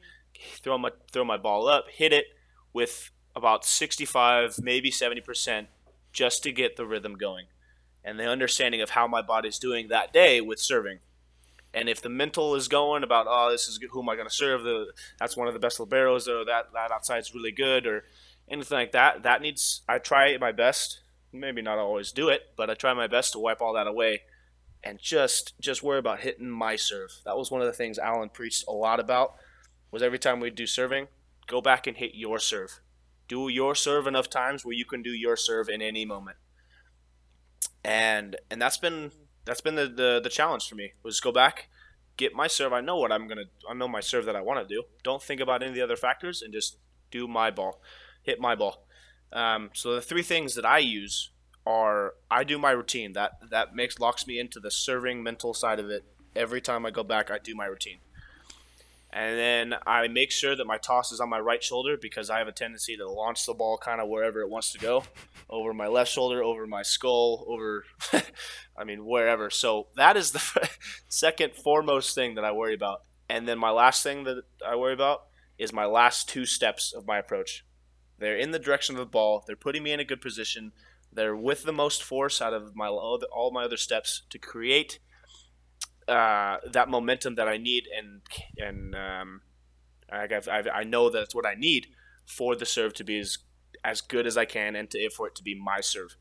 throw 0.62 0.78
my 0.78 0.92
throw 1.12 1.24
my 1.24 1.38
ball 1.38 1.68
up, 1.68 1.86
hit 1.90 2.14
it 2.14 2.26
with 2.74 3.12
about 3.36 3.66
65, 3.66 4.60
maybe 4.62 4.92
70% 4.92 5.68
just 6.12 6.44
to 6.44 6.52
get 6.52 6.76
the 6.76 6.86
rhythm 6.86 7.14
going 7.16 7.46
and 8.04 8.20
the 8.20 8.26
understanding 8.26 8.82
of 8.82 8.92
how 8.92 9.08
my 9.08 9.22
body's 9.22 9.60
doing 9.60 9.88
that 9.88 10.12
day 10.12 10.42
with 10.42 10.60
serving. 10.60 11.00
And 11.74 11.88
if 11.88 12.02
the 12.02 12.10
mental 12.10 12.56
is 12.56 12.68
going 12.68 13.04
about, 13.04 13.28
oh, 13.30 13.50
this 13.52 13.68
is 13.68 13.80
who 13.92 14.02
am 14.02 14.10
I 14.10 14.16
going 14.16 14.28
to 14.28 14.34
serve? 14.34 14.64
The 14.64 14.88
that's 15.20 15.38
one 15.38 15.48
of 15.48 15.54
the 15.54 15.60
best 15.60 15.78
liberos, 15.78 16.28
or 16.28 16.46
that 16.46 16.74
that 16.74 16.92
outside 16.92 17.20
is 17.20 17.34
really 17.34 17.52
good, 17.52 17.86
or 17.86 18.06
anything 18.50 18.78
like 18.78 18.92
that. 18.94 19.24
That 19.24 19.42
needs. 19.42 19.82
I 19.88 20.00
try 20.00 20.36
my 20.38 20.52
best. 20.52 21.02
Maybe 21.32 21.62
not 21.62 21.78
always 21.78 22.12
do 22.12 22.30
it, 22.30 22.42
but 22.58 22.72
I 22.72 22.74
try 22.74 22.94
my 22.94 23.06
best 23.06 23.34
to 23.34 23.40
wipe 23.40 23.62
all 23.62 23.74
that 23.74 23.86
away, 23.86 24.22
and 24.84 25.00
just 25.00 25.60
just 25.60 25.84
worry 25.84 26.00
about 26.00 26.22
hitting 26.22 26.50
my 26.50 26.76
serve. 26.76 27.12
That 27.26 27.38
was 27.38 27.52
one 27.52 27.62
of 27.62 27.68
the 27.68 27.74
things 27.74 28.00
Alan 28.00 28.30
preached 28.30 28.66
a 28.68 28.72
lot 28.72 29.00
about. 29.00 29.36
Was 29.92 30.04
every 30.04 30.20
time 30.20 30.40
we 30.40 30.50
do 30.50 30.68
serving, 30.68 31.08
go 31.48 31.62
back 31.62 31.88
and 31.88 31.98
hit 31.98 32.12
your 32.14 32.40
serve 32.40 32.80
do 33.30 33.48
your 33.48 33.76
serve 33.76 34.08
enough 34.08 34.30
times 34.30 34.66
where 34.66 34.76
you 34.76 34.84
can 34.84 35.02
do 35.02 35.12
your 35.12 35.38
serve 35.38 35.70
in 35.70 35.82
any 35.82 36.04
moment. 36.04 36.36
And 37.86 38.36
and 38.52 38.62
that's 38.62 38.78
been 38.78 39.12
that's 39.46 39.62
been 39.62 39.76
the, 39.76 39.88
the, 39.88 40.20
the 40.24 40.30
challenge 40.30 40.68
for 40.68 40.76
me 40.76 40.94
was 41.04 41.20
go 41.20 41.32
back, 41.32 41.70
get 42.18 42.34
my 42.34 42.48
serve. 42.48 42.74
I 42.74 42.82
know 42.82 42.98
what 42.98 43.12
I'm 43.12 43.28
gonna 43.28 43.46
I 43.70 43.74
know 43.74 43.88
my 43.88 44.00
serve 44.02 44.26
that 44.26 44.36
I 44.36 44.42
want 44.42 44.68
to 44.68 44.76
do. 44.76 44.84
Don't 45.04 45.22
think 45.22 45.42
about 45.42 45.62
any 45.62 45.70
of 45.70 45.76
the 45.76 45.84
other 45.84 45.96
factors 45.96 46.42
and 46.42 46.54
just 46.54 46.78
do 47.12 47.28
my 47.28 47.52
ball, 47.52 47.82
hit 48.22 48.40
my 48.40 48.56
ball. 48.56 48.86
Um, 49.32 49.70
so 49.74 49.96
the 49.96 50.02
three 50.02 50.24
things 50.24 50.56
that 50.56 50.66
I 50.66 50.80
use 50.80 51.32
are 51.66 52.14
I 52.32 52.44
do 52.44 52.58
my 52.58 52.72
routine 52.72 53.14
that 53.14 53.34
that 53.50 53.76
makes 53.76 54.00
locks 54.00 54.26
me 54.26 54.40
into 54.40 54.60
the 54.60 54.72
serving 54.72 55.24
mental 55.24 55.54
side 55.54 55.80
of 55.80 55.90
it. 55.90 56.04
Every 56.36 56.62
time 56.62 56.86
I 56.86 56.92
go 56.92 57.04
back, 57.04 57.32
I 57.32 57.40
do 57.40 57.56
my 57.56 57.66
routine 57.66 58.00
and 59.12 59.38
then 59.38 59.76
I 59.88 60.08
make 60.08 60.32
sure 60.32 60.56
that 60.56 60.68
my 60.68 60.78
toss 60.78 61.12
is 61.12 61.20
on 61.20 61.30
my 61.30 61.40
right 61.40 61.64
shoulder 61.64 61.98
because 62.00 62.30
I 62.30 62.38
have 62.38 62.48
a 62.48 62.52
tendency 62.52 62.96
to 62.98 63.10
launch 63.10 63.46
the 63.46 63.56
ball 63.56 63.78
kind 63.78 64.00
of 64.00 64.08
wherever 64.08 64.42
it 64.42 64.50
wants 64.50 64.72
to 64.74 64.80
go, 64.80 65.04
over 65.50 65.74
my 65.74 65.88
left 65.88 66.12
shoulder, 66.12 66.44
over 66.44 66.68
my 66.68 66.84
skull, 66.84 67.44
over, 67.48 67.86
I 68.78 68.84
mean 68.84 69.06
wherever. 69.06 69.50
So 69.50 69.88
that 69.96 70.16
is 70.16 70.32
the 70.32 70.70
second 71.08 71.56
foremost 71.56 72.14
thing 72.14 72.36
that 72.36 72.46
I 72.46 72.52
worry 72.52 72.76
about, 72.76 73.04
and 73.28 73.48
then 73.48 73.58
my 73.58 73.72
last 73.72 74.04
thing 74.04 74.26
that 74.26 74.44
I 74.66 74.76
worry 74.76 74.94
about 74.94 75.24
is 75.58 75.74
my 75.74 75.86
last 75.86 76.30
two 76.30 76.46
steps 76.46 76.94
of 76.94 77.08
my 77.08 77.18
approach. 77.18 77.66
They're 78.20 78.38
in 78.38 78.52
the 78.52 78.60
direction 78.60 78.96
of 78.96 79.00
the 79.00 79.06
ball. 79.06 79.44
They're 79.46 79.56
putting 79.56 79.84
me 79.84 79.92
in 79.92 80.00
a 80.00 80.06
good 80.06 80.22
position. 80.22 80.72
They're 81.12 81.36
with 81.36 81.64
the 81.64 81.74
most 81.74 82.04
force 82.04 82.42
out 82.42 82.54
of 82.54 82.76
my 82.76 82.88
all 82.88 83.52
my 83.52 83.64
other 83.64 83.78
steps 83.78 84.24
to 84.30 84.38
create 84.38 85.00
uh, 86.10 86.58
that 86.72 86.90
momentum 86.90 87.36
that 87.36 87.48
I 87.48 87.58
need, 87.58 87.88
and 87.96 88.22
and 88.58 88.96
um, 88.96 89.42
I, 90.12 90.28
I, 90.52 90.64
I 90.74 90.84
know 90.84 91.10
that's 91.10 91.36
what 91.36 91.46
I 91.46 91.54
need 91.54 91.88
for 92.26 92.56
the 92.56 92.66
serve 92.66 92.94
to 92.96 93.04
be 93.04 93.20
as 93.20 93.38
as 93.84 94.02
good 94.02 94.28
as 94.28 94.38
I 94.38 94.46
can, 94.46 94.76
and 94.76 94.90
to 94.92 95.10
for 95.12 95.28
it 95.28 95.36
to 95.36 95.44
be 95.44 95.56
my 95.56 95.82
serve. 95.82 96.16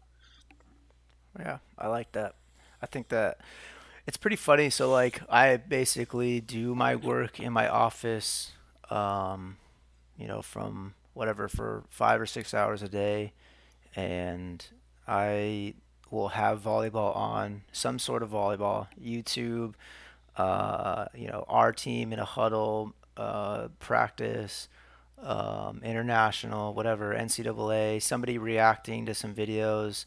Yeah, 1.39 1.59
I 1.79 1.89
like 1.89 2.13
that. 2.13 2.35
I 2.83 2.87
think 2.87 3.09
that 3.09 3.41
it's 4.07 4.17
pretty 4.17 4.37
funny. 4.37 4.71
So 4.71 4.91
like, 4.91 5.21
I 5.29 5.57
basically 5.57 6.41
do 6.41 6.75
my 6.75 6.97
work 6.97 7.41
in 7.41 7.53
my 7.53 7.69
office, 7.69 8.53
um, 8.91 9.57
you 10.17 10.27
know, 10.27 10.43
from 10.43 10.95
whatever 11.15 11.49
for 11.49 11.85
five 11.91 12.21
or 12.21 12.27
six 12.27 12.55
hours 12.55 12.83
a 12.83 12.89
day, 12.89 13.33
and 13.97 14.65
I 15.07 15.75
will 16.11 16.29
have 16.29 16.63
volleyball 16.63 17.15
on, 17.17 17.63
some 17.73 17.99
sort 17.99 18.23
of 18.23 18.31
volleyball, 18.31 18.87
YouTube, 19.03 19.75
uh, 20.37 21.07
you 21.15 21.29
know, 21.29 21.45
our 21.49 21.73
team 21.73 22.13
in 22.13 22.19
a 22.19 22.25
huddle, 22.25 22.95
uh, 23.17 23.69
practice, 23.81 24.69
um, 25.23 25.81
international, 25.85 26.75
whatever, 26.75 27.15
NCAA, 27.15 28.01
somebody 28.01 28.39
reacting 28.39 29.07
to 29.07 29.15
some 29.15 29.35
videos, 29.35 30.05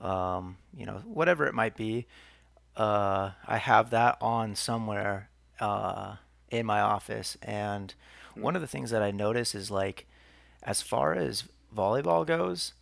um, 0.00 0.56
you 0.76 0.86
know, 0.86 1.02
whatever 1.04 1.46
it 1.46 1.54
might 1.54 1.76
be. 1.76 2.06
Uh, 2.76 3.32
I 3.46 3.58
have 3.58 3.90
that 3.90 4.16
on 4.20 4.54
somewhere 4.54 5.28
uh, 5.60 6.16
in 6.50 6.66
my 6.66 6.80
office. 6.80 7.36
And 7.42 7.94
one 8.34 8.56
of 8.56 8.62
the 8.62 8.68
things 8.68 8.90
that 8.90 9.02
I 9.02 9.10
notice 9.10 9.54
is 9.54 9.70
like, 9.70 10.06
as 10.62 10.82
far 10.82 11.14
as 11.14 11.44
volleyball 11.74 12.26
goes, 12.26 12.72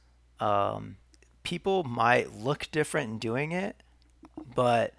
um, 0.40 0.96
people 1.44 1.84
might 1.84 2.34
look 2.34 2.68
different 2.72 3.10
in 3.10 3.18
doing 3.18 3.52
it, 3.52 3.76
but 4.54 4.94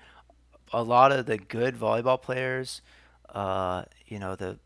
a 0.71 0.81
lot 0.81 1.11
of 1.11 1.25
the 1.25 1.37
good 1.37 1.75
volleyball 1.75 2.21
players, 2.21 2.81
uh, 3.33 3.83
you 4.07 4.19
know, 4.19 4.35
the 4.35 4.57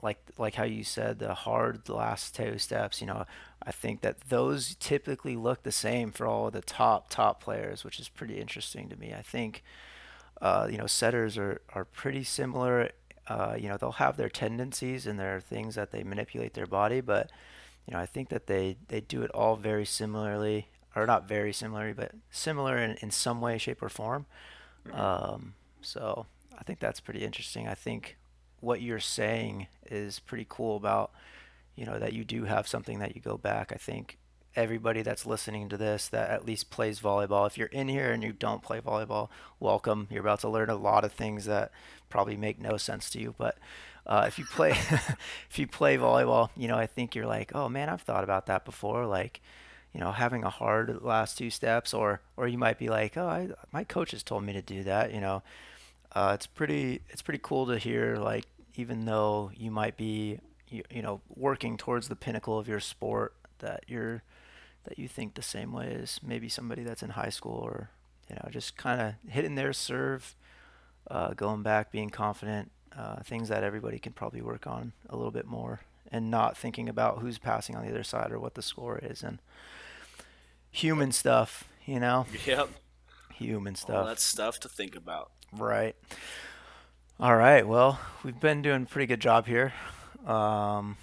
like 0.00 0.18
like 0.38 0.54
how 0.54 0.64
you 0.64 0.82
said 0.82 1.18
the 1.18 1.34
hard 1.34 1.88
last 1.88 2.34
two 2.34 2.58
steps, 2.58 3.00
you 3.00 3.06
know, 3.06 3.24
I 3.62 3.72
think 3.72 4.00
that 4.00 4.20
those 4.28 4.74
typically 4.76 5.36
look 5.36 5.62
the 5.62 5.72
same 5.72 6.10
for 6.10 6.26
all 6.26 6.46
of 6.46 6.52
the 6.52 6.62
top 6.62 7.10
top 7.10 7.42
players, 7.42 7.84
which 7.84 8.00
is 8.00 8.08
pretty 8.08 8.40
interesting 8.40 8.88
to 8.88 8.96
me. 8.96 9.12
I 9.12 9.22
think 9.22 9.62
uh, 10.40 10.68
you 10.70 10.78
know 10.78 10.86
setters 10.86 11.36
are 11.36 11.60
are 11.74 11.84
pretty 11.84 12.24
similar. 12.24 12.90
Uh, 13.28 13.56
you 13.58 13.68
know, 13.68 13.76
they'll 13.76 13.92
have 13.92 14.16
their 14.16 14.28
tendencies 14.28 15.06
and 15.06 15.18
their 15.18 15.40
things 15.40 15.76
that 15.76 15.92
they 15.92 16.02
manipulate 16.02 16.54
their 16.54 16.66
body, 16.66 17.00
but 17.00 17.30
you 17.86 17.94
know, 17.94 18.00
I 18.00 18.06
think 18.06 18.28
that 18.30 18.46
they 18.46 18.76
they 18.88 19.00
do 19.00 19.22
it 19.22 19.30
all 19.30 19.56
very 19.56 19.84
similarly 19.84 20.68
or 20.94 21.06
not 21.06 21.28
very 21.28 21.52
similar, 21.52 21.94
but 21.94 22.12
similar 22.30 22.78
in, 22.78 22.96
in 23.00 23.10
some 23.10 23.40
way, 23.40 23.58
shape, 23.58 23.82
or 23.82 23.88
form. 23.88 24.26
Um, 24.92 25.54
so 25.80 26.26
I 26.58 26.62
think 26.64 26.80
that's 26.80 27.00
pretty 27.00 27.24
interesting. 27.24 27.68
I 27.68 27.74
think 27.74 28.16
what 28.60 28.80
you're 28.80 29.00
saying 29.00 29.66
is 29.90 30.18
pretty 30.18 30.46
cool 30.48 30.76
about, 30.76 31.12
you 31.74 31.84
know, 31.84 31.98
that 31.98 32.12
you 32.12 32.24
do 32.24 32.44
have 32.44 32.68
something 32.68 32.98
that 33.00 33.14
you 33.14 33.22
go 33.22 33.36
back. 33.36 33.72
I 33.72 33.76
think 33.76 34.18
everybody 34.54 35.02
that's 35.02 35.26
listening 35.26 35.68
to 35.70 35.76
this 35.76 36.08
that 36.08 36.30
at 36.30 36.44
least 36.44 36.70
plays 36.70 37.00
volleyball, 37.00 37.46
if 37.46 37.56
you're 37.56 37.68
in 37.68 37.88
here 37.88 38.12
and 38.12 38.22
you 38.22 38.32
don't 38.32 38.62
play 38.62 38.80
volleyball, 38.80 39.28
welcome. 39.58 40.06
You're 40.10 40.20
about 40.20 40.40
to 40.40 40.48
learn 40.48 40.70
a 40.70 40.76
lot 40.76 41.04
of 41.04 41.12
things 41.12 41.46
that 41.46 41.72
probably 42.08 42.36
make 42.36 42.60
no 42.60 42.76
sense 42.76 43.08
to 43.10 43.20
you, 43.20 43.34
but 43.38 43.56
uh, 44.06 44.24
if 44.26 44.38
you 44.38 44.44
play 44.44 44.70
if 45.50 45.58
you 45.58 45.66
play 45.66 45.96
volleyball, 45.96 46.50
you 46.56 46.68
know, 46.68 46.76
I 46.76 46.86
think 46.86 47.14
you're 47.14 47.26
like, 47.26 47.54
oh 47.54 47.68
man, 47.68 47.88
I've 47.88 48.02
thought 48.02 48.24
about 48.24 48.46
that 48.46 48.64
before. 48.64 49.06
Like, 49.06 49.40
you 49.92 50.00
know, 50.00 50.12
having 50.12 50.42
a 50.42 50.50
hard 50.50 51.02
last 51.02 51.36
two 51.36 51.50
steps, 51.50 51.92
or 51.92 52.20
or 52.36 52.48
you 52.48 52.58
might 52.58 52.78
be 52.78 52.88
like, 52.88 53.16
oh, 53.16 53.26
I, 53.26 53.48
my 53.72 53.84
coach 53.84 54.12
has 54.12 54.22
told 54.22 54.44
me 54.44 54.52
to 54.54 54.62
do 54.62 54.82
that. 54.84 55.12
You 55.12 55.20
know, 55.20 55.42
uh, 56.14 56.32
it's 56.34 56.46
pretty 56.46 57.02
it's 57.10 57.22
pretty 57.22 57.40
cool 57.42 57.66
to 57.66 57.78
hear. 57.78 58.16
Like, 58.16 58.46
even 58.74 59.04
though 59.04 59.50
you 59.54 59.70
might 59.70 59.96
be 59.96 60.40
you, 60.68 60.82
you 60.90 61.02
know 61.02 61.20
working 61.36 61.76
towards 61.76 62.08
the 62.08 62.16
pinnacle 62.16 62.58
of 62.58 62.68
your 62.68 62.80
sport 62.80 63.34
that 63.58 63.84
you're 63.86 64.22
that 64.84 64.98
you 64.98 65.06
think 65.06 65.34
the 65.34 65.42
same 65.42 65.72
way 65.72 65.94
as 65.94 66.20
maybe 66.22 66.48
somebody 66.48 66.82
that's 66.82 67.02
in 67.02 67.10
high 67.10 67.28
school 67.28 67.60
or 67.62 67.90
you 68.28 68.36
know 68.36 68.48
just 68.50 68.76
kind 68.76 69.00
of 69.00 69.30
hitting 69.30 69.56
their 69.56 69.74
serve, 69.74 70.34
uh, 71.10 71.34
going 71.34 71.62
back, 71.62 71.92
being 71.92 72.08
confident, 72.08 72.70
uh, 72.96 73.16
things 73.22 73.50
that 73.50 73.62
everybody 73.62 73.98
can 73.98 74.12
probably 74.12 74.40
work 74.40 74.66
on 74.66 74.92
a 75.10 75.16
little 75.16 75.30
bit 75.30 75.46
more, 75.46 75.80
and 76.10 76.30
not 76.30 76.56
thinking 76.56 76.88
about 76.88 77.18
who's 77.18 77.36
passing 77.36 77.76
on 77.76 77.84
the 77.84 77.90
other 77.90 78.02
side 78.02 78.32
or 78.32 78.38
what 78.38 78.54
the 78.54 78.62
score 78.62 78.98
is 78.98 79.22
and 79.22 79.38
human 80.72 81.12
stuff, 81.12 81.64
you 81.86 82.00
know. 82.00 82.26
Yep. 82.46 82.68
Human 83.34 83.74
All 83.74 83.76
stuff. 83.76 84.06
that 84.06 84.20
stuff 84.20 84.58
to 84.60 84.68
think 84.68 84.96
about. 84.96 85.30
Right. 85.52 85.94
All 87.20 87.36
right. 87.36 87.66
Well, 87.66 88.00
we've 88.24 88.38
been 88.40 88.62
doing 88.62 88.82
a 88.82 88.86
pretty 88.86 89.06
good 89.06 89.20
job 89.20 89.46
here. 89.46 89.72
Um, 90.26 90.96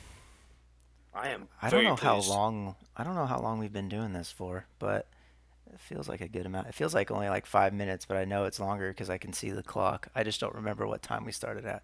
I 1.14 1.30
am. 1.30 1.48
I 1.62 1.70
don't 1.70 1.84
know 1.84 1.96
how 1.96 2.20
long. 2.22 2.76
I 2.98 3.04
don't 3.04 3.16
know 3.16 3.26
how 3.26 3.40
long 3.40 3.60
we've 3.60 3.72
been 3.74 3.90
doing 3.90 4.14
this 4.14 4.32
for, 4.32 4.66
but 4.80 5.08
it 5.74 5.80
feels 5.80 6.08
like 6.10 6.22
a 6.22 6.28
good 6.28 6.46
amount. 6.46 6.68
It 6.68 6.74
feels 6.76 6.94
like 6.94 7.12
only 7.12 7.30
like 7.30 7.46
five 7.46 7.74
minutes, 7.74 8.06
but 8.06 8.18
I 8.18 8.26
know 8.26 8.46
it's 8.46 8.60
longer 8.60 8.90
because 8.90 9.10
I 9.10 9.18
can 9.18 9.34
see 9.34 9.50
the 9.52 9.64
clock. 9.64 10.08
I 10.16 10.24
just 10.24 10.40
don't 10.40 10.56
remember 10.56 10.88
what 10.88 11.02
time 11.02 11.26
we 11.26 11.32
started 11.32 11.66
at. 11.66 11.84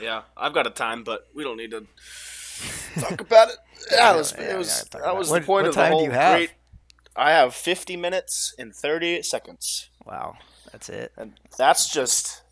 Yeah, 0.00 0.22
I've 0.36 0.52
got 0.54 0.66
a 0.66 0.70
time, 0.70 1.04
but 1.04 1.28
we 1.34 1.42
don't 1.44 1.56
need 1.56 1.70
to 1.72 1.86
talk 3.00 3.20
about 3.20 3.48
it. 3.50 3.56
Yeah, 3.92 4.12
it 4.14 4.16
was. 4.16 4.34
Yeah, 4.36 4.54
it 4.54 4.58
was 4.58 4.84
that 4.92 5.16
was 5.16 5.28
it. 5.28 5.30
the 5.30 5.38
What- 5.40 5.46
point 5.46 5.62
what 5.64 5.68
of 5.68 5.74
the 5.74 5.80
time 5.80 5.90
do 5.90 5.96
whole 5.96 6.04
you 6.04 6.10
have? 6.10 6.36
great. 6.38 6.50
I 7.16 7.30
have 7.30 7.54
50 7.54 7.96
minutes 7.96 8.54
and 8.58 8.74
30 8.74 9.22
seconds, 9.22 9.90
Wow, 10.04 10.36
that's 10.72 10.88
it. 10.88 11.12
and 11.16 11.34
that's 11.56 11.88
just. 11.90 12.42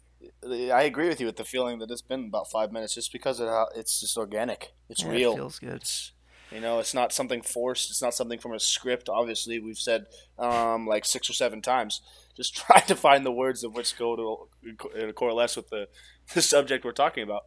I 0.45 0.83
agree 0.83 1.09
with 1.09 1.21
you 1.21 1.27
with 1.27 1.37
the 1.37 1.45
feeling 1.45 1.81
that 1.81 1.91
it's 1.91 2.03
been 2.03 2.27
about 2.27 2.49
five 2.51 2.71
minutes, 2.73 2.95
just 2.95 3.13
because 3.13 3.41
of 3.41 3.49
how 3.49 3.67
it's 3.75 4.01
just 4.01 4.17
organic. 4.17 4.73
It's 4.89 5.03
Yeah, 5.03 5.11
real. 5.11 5.33
It 5.33 5.37
feels 5.37 5.59
good. 5.59 5.75
It's, 5.75 6.13
you 6.53 6.61
know, 6.61 6.79
it's 6.79 6.95
not 6.95 7.13
something 7.13 7.43
forced. 7.43 7.91
It's 7.91 8.01
not 8.03 8.15
something 8.15 8.39
from 8.39 8.53
a 8.53 8.61
script. 8.61 9.09
Obviously, 9.09 9.59
we've 9.59 9.79
said 9.79 10.07
um, 10.39 10.87
like 10.87 11.05
six 11.05 11.29
or 11.29 11.33
seven 11.33 11.61
times. 11.63 12.03
Just 12.37 12.55
try 12.67 12.81
to 12.81 12.95
find 12.95 13.27
the 13.27 13.33
words 13.33 13.65
of 13.65 13.75
which 13.75 13.97
go 13.99 14.17
to 14.65 15.09
uh, 15.09 15.13
coalesce 15.13 15.57
with 15.57 15.71
the, 15.71 15.89
the 16.35 16.43
subject 16.43 16.85
we're 16.85 16.93
talking 16.93 17.25
about. 17.25 17.43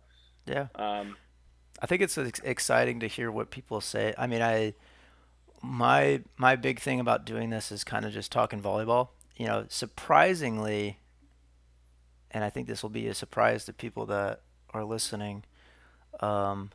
Yeah. 0.45 0.67
Um, 0.75 1.15
I 1.81 1.85
think 1.87 2.01
it's 2.01 2.17
exciting 2.17 2.99
to 3.01 3.07
hear 3.07 3.31
what 3.31 3.51
people 3.51 3.79
say. 3.79 4.13
I 4.17 4.27
mean, 4.27 4.41
I 4.41 4.73
my 5.65 6.21
my 6.37 6.55
big 6.55 6.79
thing 6.79 6.99
about 6.99 7.25
doing 7.25 7.49
this 7.49 7.71
is 7.71 7.83
kind 7.83 8.05
of 8.05 8.13
just 8.13 8.31
talking 8.31 8.61
volleyball. 8.61 9.09
You 9.35 9.47
know, 9.47 9.65
surprisingly, 9.67 10.99
and 12.31 12.43
I 12.43 12.49
think 12.49 12.67
this 12.67 12.83
will 12.83 12.89
be 12.89 13.07
a 13.07 13.13
surprise 13.13 13.65
to 13.65 13.73
people 13.73 14.05
that 14.07 14.41
are 14.73 14.85
listening. 14.85 15.43
Um, 16.21 16.71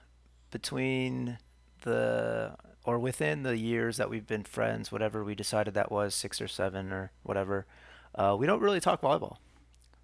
between 0.50 1.38
the 1.82 2.56
or 2.84 2.98
within 2.98 3.42
the 3.42 3.56
years 3.56 3.96
that 3.96 4.10
we've 4.10 4.26
been 4.26 4.42
friends, 4.42 4.90
whatever 4.90 5.22
we 5.24 5.34
decided 5.34 5.74
that 5.74 5.92
was, 5.92 6.14
six 6.14 6.40
or 6.40 6.48
seven 6.48 6.92
or 6.92 7.12
whatever, 7.22 7.66
uh, 8.14 8.36
we 8.38 8.46
don't 8.46 8.60
really 8.60 8.80
talk 8.80 9.00
volleyball. 9.00 9.36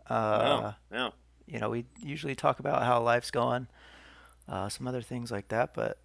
Uh, 0.08 0.72
no, 0.90 0.96
no. 0.96 1.12
you 1.46 1.58
know, 1.58 1.70
we 1.70 1.86
usually 2.00 2.34
talk 2.34 2.60
about 2.60 2.82
how 2.82 3.00
life's 3.02 3.30
going, 3.30 3.66
uh, 4.48 4.68
some 4.68 4.86
other 4.86 5.02
things 5.02 5.32
like 5.32 5.48
that, 5.48 5.74
but 5.74 5.98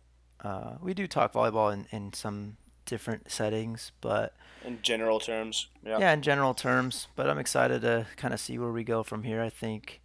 uh, 0.44 0.76
we 0.82 0.94
do 0.94 1.08
talk 1.08 1.34
volleyball 1.34 1.72
in, 1.72 1.88
in 1.92 2.14
some 2.14 2.58
different 2.92 3.32
settings, 3.32 3.94
but 4.02 4.34
In 4.66 4.80
general 4.82 5.22
terms, 5.22 5.70
yeah. 5.86 5.98
yeah, 5.98 6.12
in 6.12 6.22
general 6.22 6.54
terms. 6.54 7.08
But 7.16 7.30
I'm 7.30 7.40
excited 7.40 7.82
to 7.84 8.06
kind 8.18 8.34
of 8.34 8.40
see 8.42 8.60
where 8.60 8.72
we 8.72 8.84
go 8.84 9.02
from 9.02 9.24
here. 9.24 9.42
I 9.42 9.50
think 9.50 10.02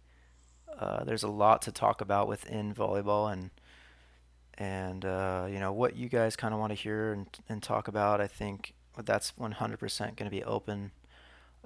uh, 0.79 1.03
there's 1.03 1.23
a 1.23 1.27
lot 1.27 1.61
to 1.63 1.71
talk 1.73 1.99
about 1.99 2.29
within 2.29 2.73
volleyball 2.73 3.31
and 3.31 3.51
and 4.57 5.03
uh, 5.03 5.47
you 5.49 5.59
know 5.59 5.73
what 5.73 5.97
you 5.97 6.07
guys 6.07 6.37
kind 6.37 6.53
of 6.53 6.59
want 6.61 6.71
to 6.71 6.75
hear 6.75 7.11
and, 7.11 7.27
and 7.49 7.61
talk 7.61 7.89
about. 7.89 8.21
I 8.21 8.27
think 8.27 8.73
that's 9.03 9.33
100% 9.33 9.99
going 9.99 10.15
to 10.15 10.29
be 10.29 10.43
open 10.45 10.91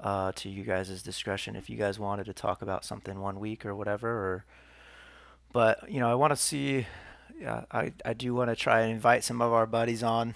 uh, 0.04 0.32
to 0.34 0.50
you 0.50 0.64
guys' 0.64 1.04
discretion 1.04 1.56
if 1.56 1.70
you 1.70 1.78
guys 1.78 2.00
wanted 2.00 2.26
to 2.26 2.34
talk 2.34 2.64
about 2.64 2.84
something 2.84 3.20
one 3.20 3.40
week 3.40 3.64
or 3.64 3.76
whatever. 3.76 4.10
Or 4.10 4.46
but 5.54 5.88
you 5.88 6.00
know 6.00 6.10
I 6.10 6.16
want 6.16 6.32
to 6.32 6.38
see. 6.38 6.88
Yeah, 7.40 7.66
I 7.72 7.94
I 8.06 8.14
do 8.14 8.36
want 8.36 8.50
to 8.50 8.56
try 8.56 8.82
and 8.82 8.92
invite 8.92 9.24
some 9.24 9.42
of 9.42 9.52
our 9.54 9.66
buddies 9.66 10.04
on. 10.04 10.36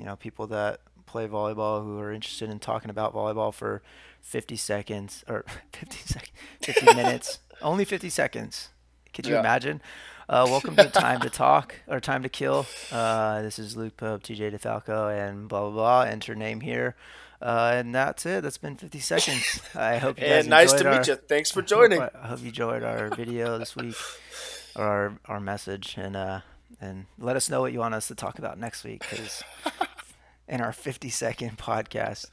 You 0.00 0.06
know, 0.06 0.16
people 0.16 0.46
that 0.46 0.80
play 1.04 1.28
volleyball 1.28 1.84
who 1.84 1.98
are 1.98 2.10
interested 2.10 2.48
in 2.48 2.58
talking 2.58 2.88
about 2.88 3.12
volleyball 3.14 3.52
for 3.52 3.82
50 4.22 4.56
seconds 4.56 5.22
or 5.28 5.44
50 5.74 5.96
seconds, 5.98 6.32
50 6.62 6.86
minutes, 6.94 7.40
only 7.60 7.84
50 7.84 8.08
seconds. 8.08 8.70
Could 9.12 9.26
you 9.26 9.34
Yeah. 9.34 9.40
imagine? 9.40 9.82
Uh, 10.26 10.46
welcome 10.48 10.74
to 10.76 10.88
Time 10.88 11.20
to 11.20 11.28
Talk 11.28 11.74
or 11.86 12.00
Time 12.00 12.22
to 12.22 12.30
Kill. 12.30 12.64
Uh, 12.90 13.42
this 13.42 13.58
is 13.58 13.76
Luke 13.76 13.98
Pope, 13.98 14.22
TJ 14.22 14.52
DeFalco, 14.54 15.10
and 15.12 15.48
blah 15.48 15.60
blah 15.62 15.70
blah. 15.70 16.00
Enter 16.02 16.34
name 16.34 16.60
here, 16.62 16.94
uh, 17.42 17.72
and 17.74 17.94
that's 17.94 18.24
it. 18.24 18.42
That's 18.42 18.56
been 18.56 18.76
50 18.76 19.00
seconds. 19.00 19.60
I 19.74 19.98
hope 19.98 20.18
you 20.18 20.26
guys 20.28 20.44
And 20.44 20.48
nice 20.50 20.72
to 20.72 20.88
our, 20.88 20.96
meet 20.98 21.08
you. 21.08 21.16
Thanks 21.16 21.50
for 21.50 21.60
joining. 21.60 22.00
I 22.00 22.28
hope 22.28 22.40
you 22.40 22.46
enjoyed 22.48 22.84
our 22.84 23.10
video 23.10 23.58
this 23.58 23.76
week, 23.76 23.96
or 24.76 24.84
our, 24.86 25.18
our 25.26 25.40
message, 25.40 25.96
and 25.98 26.14
uh, 26.16 26.40
and 26.80 27.06
let 27.18 27.34
us 27.36 27.50
know 27.50 27.60
what 27.60 27.72
you 27.72 27.80
want 27.80 27.94
us 27.94 28.06
to 28.08 28.14
talk 28.14 28.38
about 28.38 28.56
next 28.58 28.84
week, 28.84 29.04
because 29.10 29.42
in 30.50 30.60
our 30.60 30.72
50 30.72 31.08
second 31.08 31.56
podcast. 31.56 32.26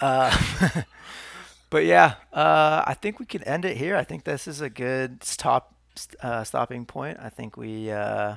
Uh, 0.00 0.34
but 1.70 1.84
yeah, 1.84 2.14
uh, 2.32 2.84
I 2.86 2.94
think 2.94 3.18
we 3.18 3.26
can 3.26 3.42
end 3.42 3.64
it 3.64 3.76
here. 3.76 3.96
I 3.96 4.04
think 4.04 4.24
this 4.24 4.46
is 4.46 4.60
a 4.62 4.70
good 4.70 5.22
stop 5.24 5.74
uh, 6.22 6.44
stopping 6.44 6.86
point. 6.86 7.18
I 7.20 7.28
think 7.28 7.56
we. 7.56 7.90
Uh, 7.90 8.36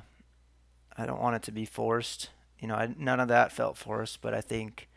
I 0.98 1.06
don't 1.06 1.22
want 1.22 1.36
it 1.36 1.44
to 1.44 1.52
be 1.52 1.66
forced. 1.66 2.30
You 2.60 2.68
know, 2.68 2.76
I, 2.76 2.94
none 2.98 3.20
of 3.20 3.28
that 3.28 3.52
felt 3.52 3.78
forced, 3.78 4.22
but 4.22 4.34
I 4.34 4.42
think. 4.42 4.90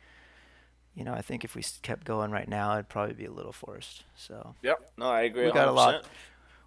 You 0.95 1.05
know, 1.05 1.13
I 1.15 1.23
think 1.23 1.45
if 1.45 1.55
we 1.55 1.63
kept 1.83 2.05
going 2.05 2.33
right 2.33 2.49
now, 2.49 2.73
it'd 2.73 2.89
probably 2.89 3.15
be 3.15 3.27
a 3.27 3.31
little 3.31 3.53
forced. 3.53 4.03
So 4.17 4.57
Yep. 4.63 4.91
No, 4.97 5.07
I 5.07 5.23
agree. 5.23 5.45
We 5.45 5.53
got 5.53 5.69
a 5.69 5.73
lot. 5.73 6.05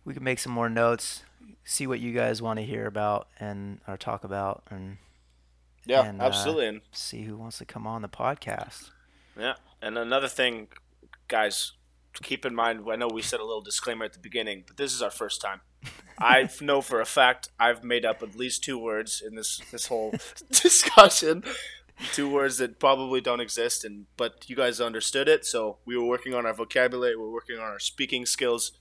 we 0.05 0.13
could 0.13 0.23
make 0.23 0.39
some 0.39 0.53
more 0.53 0.69
notes, 0.69 1.23
see 1.65 1.85
what 1.85 1.99
you 1.99 2.13
guys 2.13 2.41
want 2.41 2.57
to 2.57 2.65
hear 2.65 2.85
about 2.87 3.27
and 3.41 3.81
or 3.89 3.97
talk 3.97 4.23
about, 4.23 4.63
and 4.69 4.99
Yeah, 5.85 6.05
and, 6.05 6.21
uh, 6.21 6.25
absolutely. 6.25 6.67
And 6.67 6.81
see 6.91 7.23
who 7.23 7.37
wants 7.37 7.57
to 7.59 7.65
come 7.65 7.87
on 7.87 8.01
the 8.01 8.09
podcast. 8.09 8.91
Yeah, 9.37 9.55
and 9.81 9.97
another 9.97 10.27
thing, 10.27 10.67
guys, 11.27 11.73
keep 12.21 12.45
in 12.45 12.53
mind. 12.53 12.85
I 12.89 12.95
know 12.95 13.07
we 13.07 13.21
said 13.21 13.39
a 13.39 13.45
little 13.45 13.61
disclaimer 13.61 14.05
at 14.05 14.13
the 14.13 14.19
beginning, 14.19 14.63
but 14.67 14.77
this 14.77 14.93
is 14.93 15.01
our 15.01 15.11
first 15.11 15.41
time. 15.41 15.61
I 16.19 16.49
know 16.59 16.81
for 16.81 17.01
a 17.01 17.05
fact 17.05 17.49
I've 17.59 17.83
made 17.83 18.05
up 18.05 18.21
at 18.21 18.35
least 18.35 18.63
two 18.63 18.77
words 18.77 19.23
in 19.25 19.35
this 19.35 19.61
this 19.71 19.87
whole 19.87 20.13
discussion. 20.51 21.43
Two 22.13 22.29
words 22.29 22.57
that 22.57 22.79
probably 22.79 23.21
don't 23.21 23.39
exist, 23.39 23.85
and 23.85 24.05
but 24.17 24.49
you 24.49 24.55
guys 24.55 24.81
understood 24.81 25.27
it. 25.27 25.45
So 25.45 25.77
we 25.85 25.97
were 25.97 26.05
working 26.05 26.33
on 26.33 26.45
our 26.45 26.53
vocabulary. 26.53 27.15
We're 27.15 27.31
working 27.31 27.57
on 27.57 27.63
our 27.63 27.79
speaking 27.79 28.25
skills. 28.25 28.71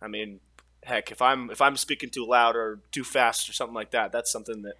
I 0.00 0.08
mean, 0.08 0.40
heck, 0.84 1.10
if 1.10 1.20
I'm 1.20 1.50
if 1.50 1.60
I'm 1.60 1.76
speaking 1.76 2.10
too 2.10 2.26
loud 2.26 2.56
or 2.56 2.80
too 2.90 3.04
fast 3.04 3.48
or 3.48 3.52
something 3.52 3.74
like 3.74 3.90
that, 3.90 4.10
that's 4.10 4.32
something 4.32 4.62
that 4.62 4.74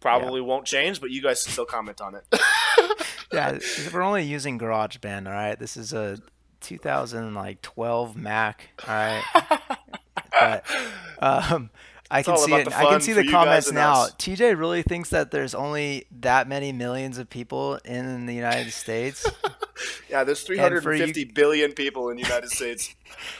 probably 0.00 0.40
won't 0.40 0.64
change. 0.66 1.00
But 1.00 1.10
you 1.10 1.22
guys 1.22 1.42
can 1.44 1.52
still 1.52 1.66
comment 1.66 2.00
on 2.00 2.14
it. 2.14 2.24
Yeah, 3.30 3.58
we're 3.92 4.00
only 4.00 4.22
using 4.24 4.58
GarageBand. 4.58 5.26
All 5.26 5.32
right, 5.34 5.58
this 5.58 5.76
is 5.76 5.92
a 5.92 6.18
2012 6.62 8.16
Mac. 8.16 8.70
All 8.88 8.94
right, 8.94 9.22
but 10.40 10.64
um, 11.18 11.68
I 12.10 12.22
can 12.22 12.32
all 12.32 12.38
see 12.38 12.54
it. 12.54 12.64
the 12.64 12.76
I 12.76 12.84
can 12.86 13.00
see 13.00 13.12
the 13.12 13.28
comments 13.28 13.70
now. 13.70 14.04
us. 14.04 14.12
TJ 14.12 14.58
really 14.58 14.82
thinks 14.82 15.10
that 15.10 15.30
there's 15.30 15.54
only 15.54 16.06
that 16.20 16.48
many 16.48 16.72
millions 16.72 17.18
of 17.18 17.28
people 17.28 17.76
in 17.84 18.26
the 18.26 18.34
United 18.34 18.72
States. 18.72 19.28
Yeah, 20.10 20.24
there's 20.24 20.40
for 20.40 20.54
350 20.56 21.20
you- 21.20 21.32
billion 21.32 21.70
people 21.72 22.08
in 22.08 22.16
the 22.16 22.22
United 22.24 22.50
States. 22.50 22.96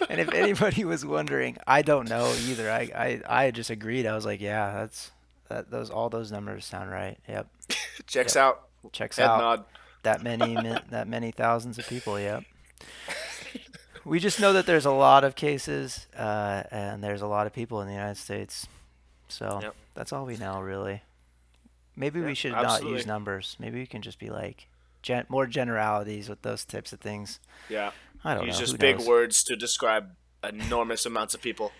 and 0.08 0.20
if 0.20 0.32
anybody 0.32 0.84
was 0.84 1.04
wondering, 1.04 1.56
I 1.66 1.82
don't 1.82 2.08
know 2.08 2.32
either. 2.46 2.70
I, 2.70 3.20
I, 3.28 3.46
I 3.46 3.50
just 3.50 3.70
agreed. 3.70 4.06
I 4.06 4.14
was 4.14 4.24
like, 4.24 4.40
yeah, 4.40 4.72
that's 4.74 5.10
that. 5.48 5.70
Those 5.70 5.90
all 5.90 6.08
those 6.08 6.30
numbers 6.32 6.64
sound 6.64 6.90
right. 6.90 7.18
Yep, 7.28 7.46
Checks 8.06 8.36
out. 8.36 8.68
checks 8.92 9.16
Head 9.16 9.26
out. 9.26 9.38
nod. 9.40 9.64
That 10.04 10.22
many, 10.22 10.54
that 10.90 11.08
many 11.08 11.30
thousands 11.32 11.78
of 11.78 11.86
people. 11.88 12.18
Yep. 12.18 12.44
We 14.04 14.20
just 14.20 14.40
know 14.40 14.54
that 14.54 14.64
there's 14.64 14.86
a 14.86 14.90
lot 14.90 15.22
of 15.22 15.34
cases, 15.34 16.06
uh, 16.16 16.62
and 16.70 17.04
there's 17.04 17.20
a 17.20 17.26
lot 17.26 17.46
of 17.46 17.52
people 17.52 17.82
in 17.82 17.88
the 17.88 17.92
United 17.92 18.16
States. 18.16 18.66
So 19.28 19.58
Yep. 19.60 19.74
that's 19.94 20.12
all 20.14 20.24
we 20.24 20.38
know, 20.38 20.60
really. 20.60 21.02
Maybe 21.94 22.20
we 22.20 22.28
Yeah, 22.28 22.34
should 22.34 22.52
not 22.52 22.84
use 22.84 23.04
numbers. 23.04 23.56
Maybe 23.58 23.78
we 23.80 23.86
can 23.86 24.00
just 24.00 24.18
be 24.18 24.30
like 24.30 24.68
gen- 25.02 25.26
more 25.28 25.46
generalities 25.46 26.28
with 26.30 26.40
those 26.40 26.64
types 26.64 26.94
of 26.94 27.00
things. 27.00 27.38
Yeah. 27.68 27.90
I 28.24 28.32
don't 28.34 28.46
Use 28.46 28.54
know. 28.56 28.60
Use 28.60 28.70
just 28.70 28.72
Who 28.72 28.78
big 28.78 28.98
knows? 28.98 29.08
words 29.08 29.44
to 29.44 29.56
describe 29.56 30.12
enormous 30.42 31.04
amounts 31.04 31.34
of 31.34 31.42
people. 31.42 31.72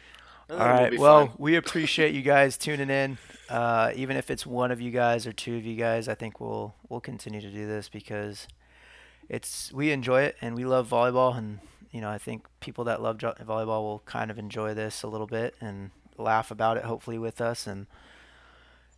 All 0.50 0.56
right. 0.56 0.98
Well, 0.98 1.32
we 1.36 1.56
appreciate 1.56 2.14
you 2.14 2.22
guys 2.22 2.56
tuning 2.56 2.90
in. 2.90 3.18
Uh, 3.48 3.92
even 3.94 4.16
if 4.16 4.30
it's 4.30 4.46
one 4.46 4.70
of 4.70 4.80
you 4.80 4.90
guys 4.90 5.26
or 5.26 5.32
two 5.32 5.56
of 5.56 5.64
you 5.64 5.76
guys, 5.76 6.08
I 6.08 6.14
think 6.14 6.40
we'll 6.40 6.74
we'll 6.88 7.00
continue 7.00 7.40
to 7.40 7.50
do 7.50 7.66
this 7.66 7.88
because 7.88 8.48
it's 9.28 9.72
we 9.72 9.90
enjoy 9.90 10.22
it 10.22 10.36
and 10.40 10.54
we 10.54 10.64
love 10.64 10.88
volleyball 10.88 11.36
and 11.36 11.60
you 11.90 12.00
know 12.00 12.08
I 12.08 12.18
think 12.18 12.46
people 12.60 12.84
that 12.84 13.02
love 13.02 13.18
jo- 13.18 13.34
volleyball 13.42 13.82
will 13.82 14.02
kind 14.06 14.30
of 14.30 14.38
enjoy 14.38 14.74
this 14.74 15.02
a 15.02 15.06
little 15.06 15.26
bit 15.26 15.54
and 15.60 15.90
laugh 16.16 16.50
about 16.50 16.76
it 16.76 16.84
hopefully 16.84 17.18
with 17.18 17.40
us 17.40 17.66
and 17.66 17.86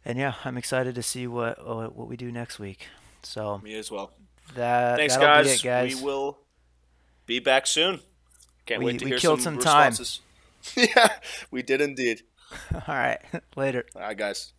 and 0.05 0.19
yeah, 0.19 0.35
I'm 0.45 0.57
excited 0.57 0.95
to 0.95 1.03
see 1.03 1.27
what 1.27 1.59
uh, 1.59 1.89
what 1.89 2.09
we 2.09 2.17
do 2.17 2.33
next 2.33 2.59
week. 2.59 2.89
So 3.23 3.59
me 3.59 3.75
as 3.75 3.91
well. 3.91 4.13
That 4.55 4.97
thanks 4.97 5.17
guys. 5.17 5.47
It, 5.47 5.63
guys. 5.63 5.97
We 5.97 6.03
will 6.03 6.39
be 7.27 7.39
back 7.39 7.67
soon. 7.67 8.01
Can't 8.67 8.81
we, 8.81 8.87
wait 8.87 8.99
to 9.01 9.05
we 9.05 9.11
hear 9.11 9.19
killed 9.19 9.43
some, 9.43 9.55
some 9.55 9.63
time. 9.63 9.91
Responses. 9.91 10.21
yeah, 10.77 11.19
we 11.51 11.63
did 11.63 11.81
indeed. 11.81 12.23
All 12.75 12.95
right. 12.95 13.21
Later. 13.57 13.87
All 13.95 14.03
right, 14.03 14.17
guys. 14.17 14.53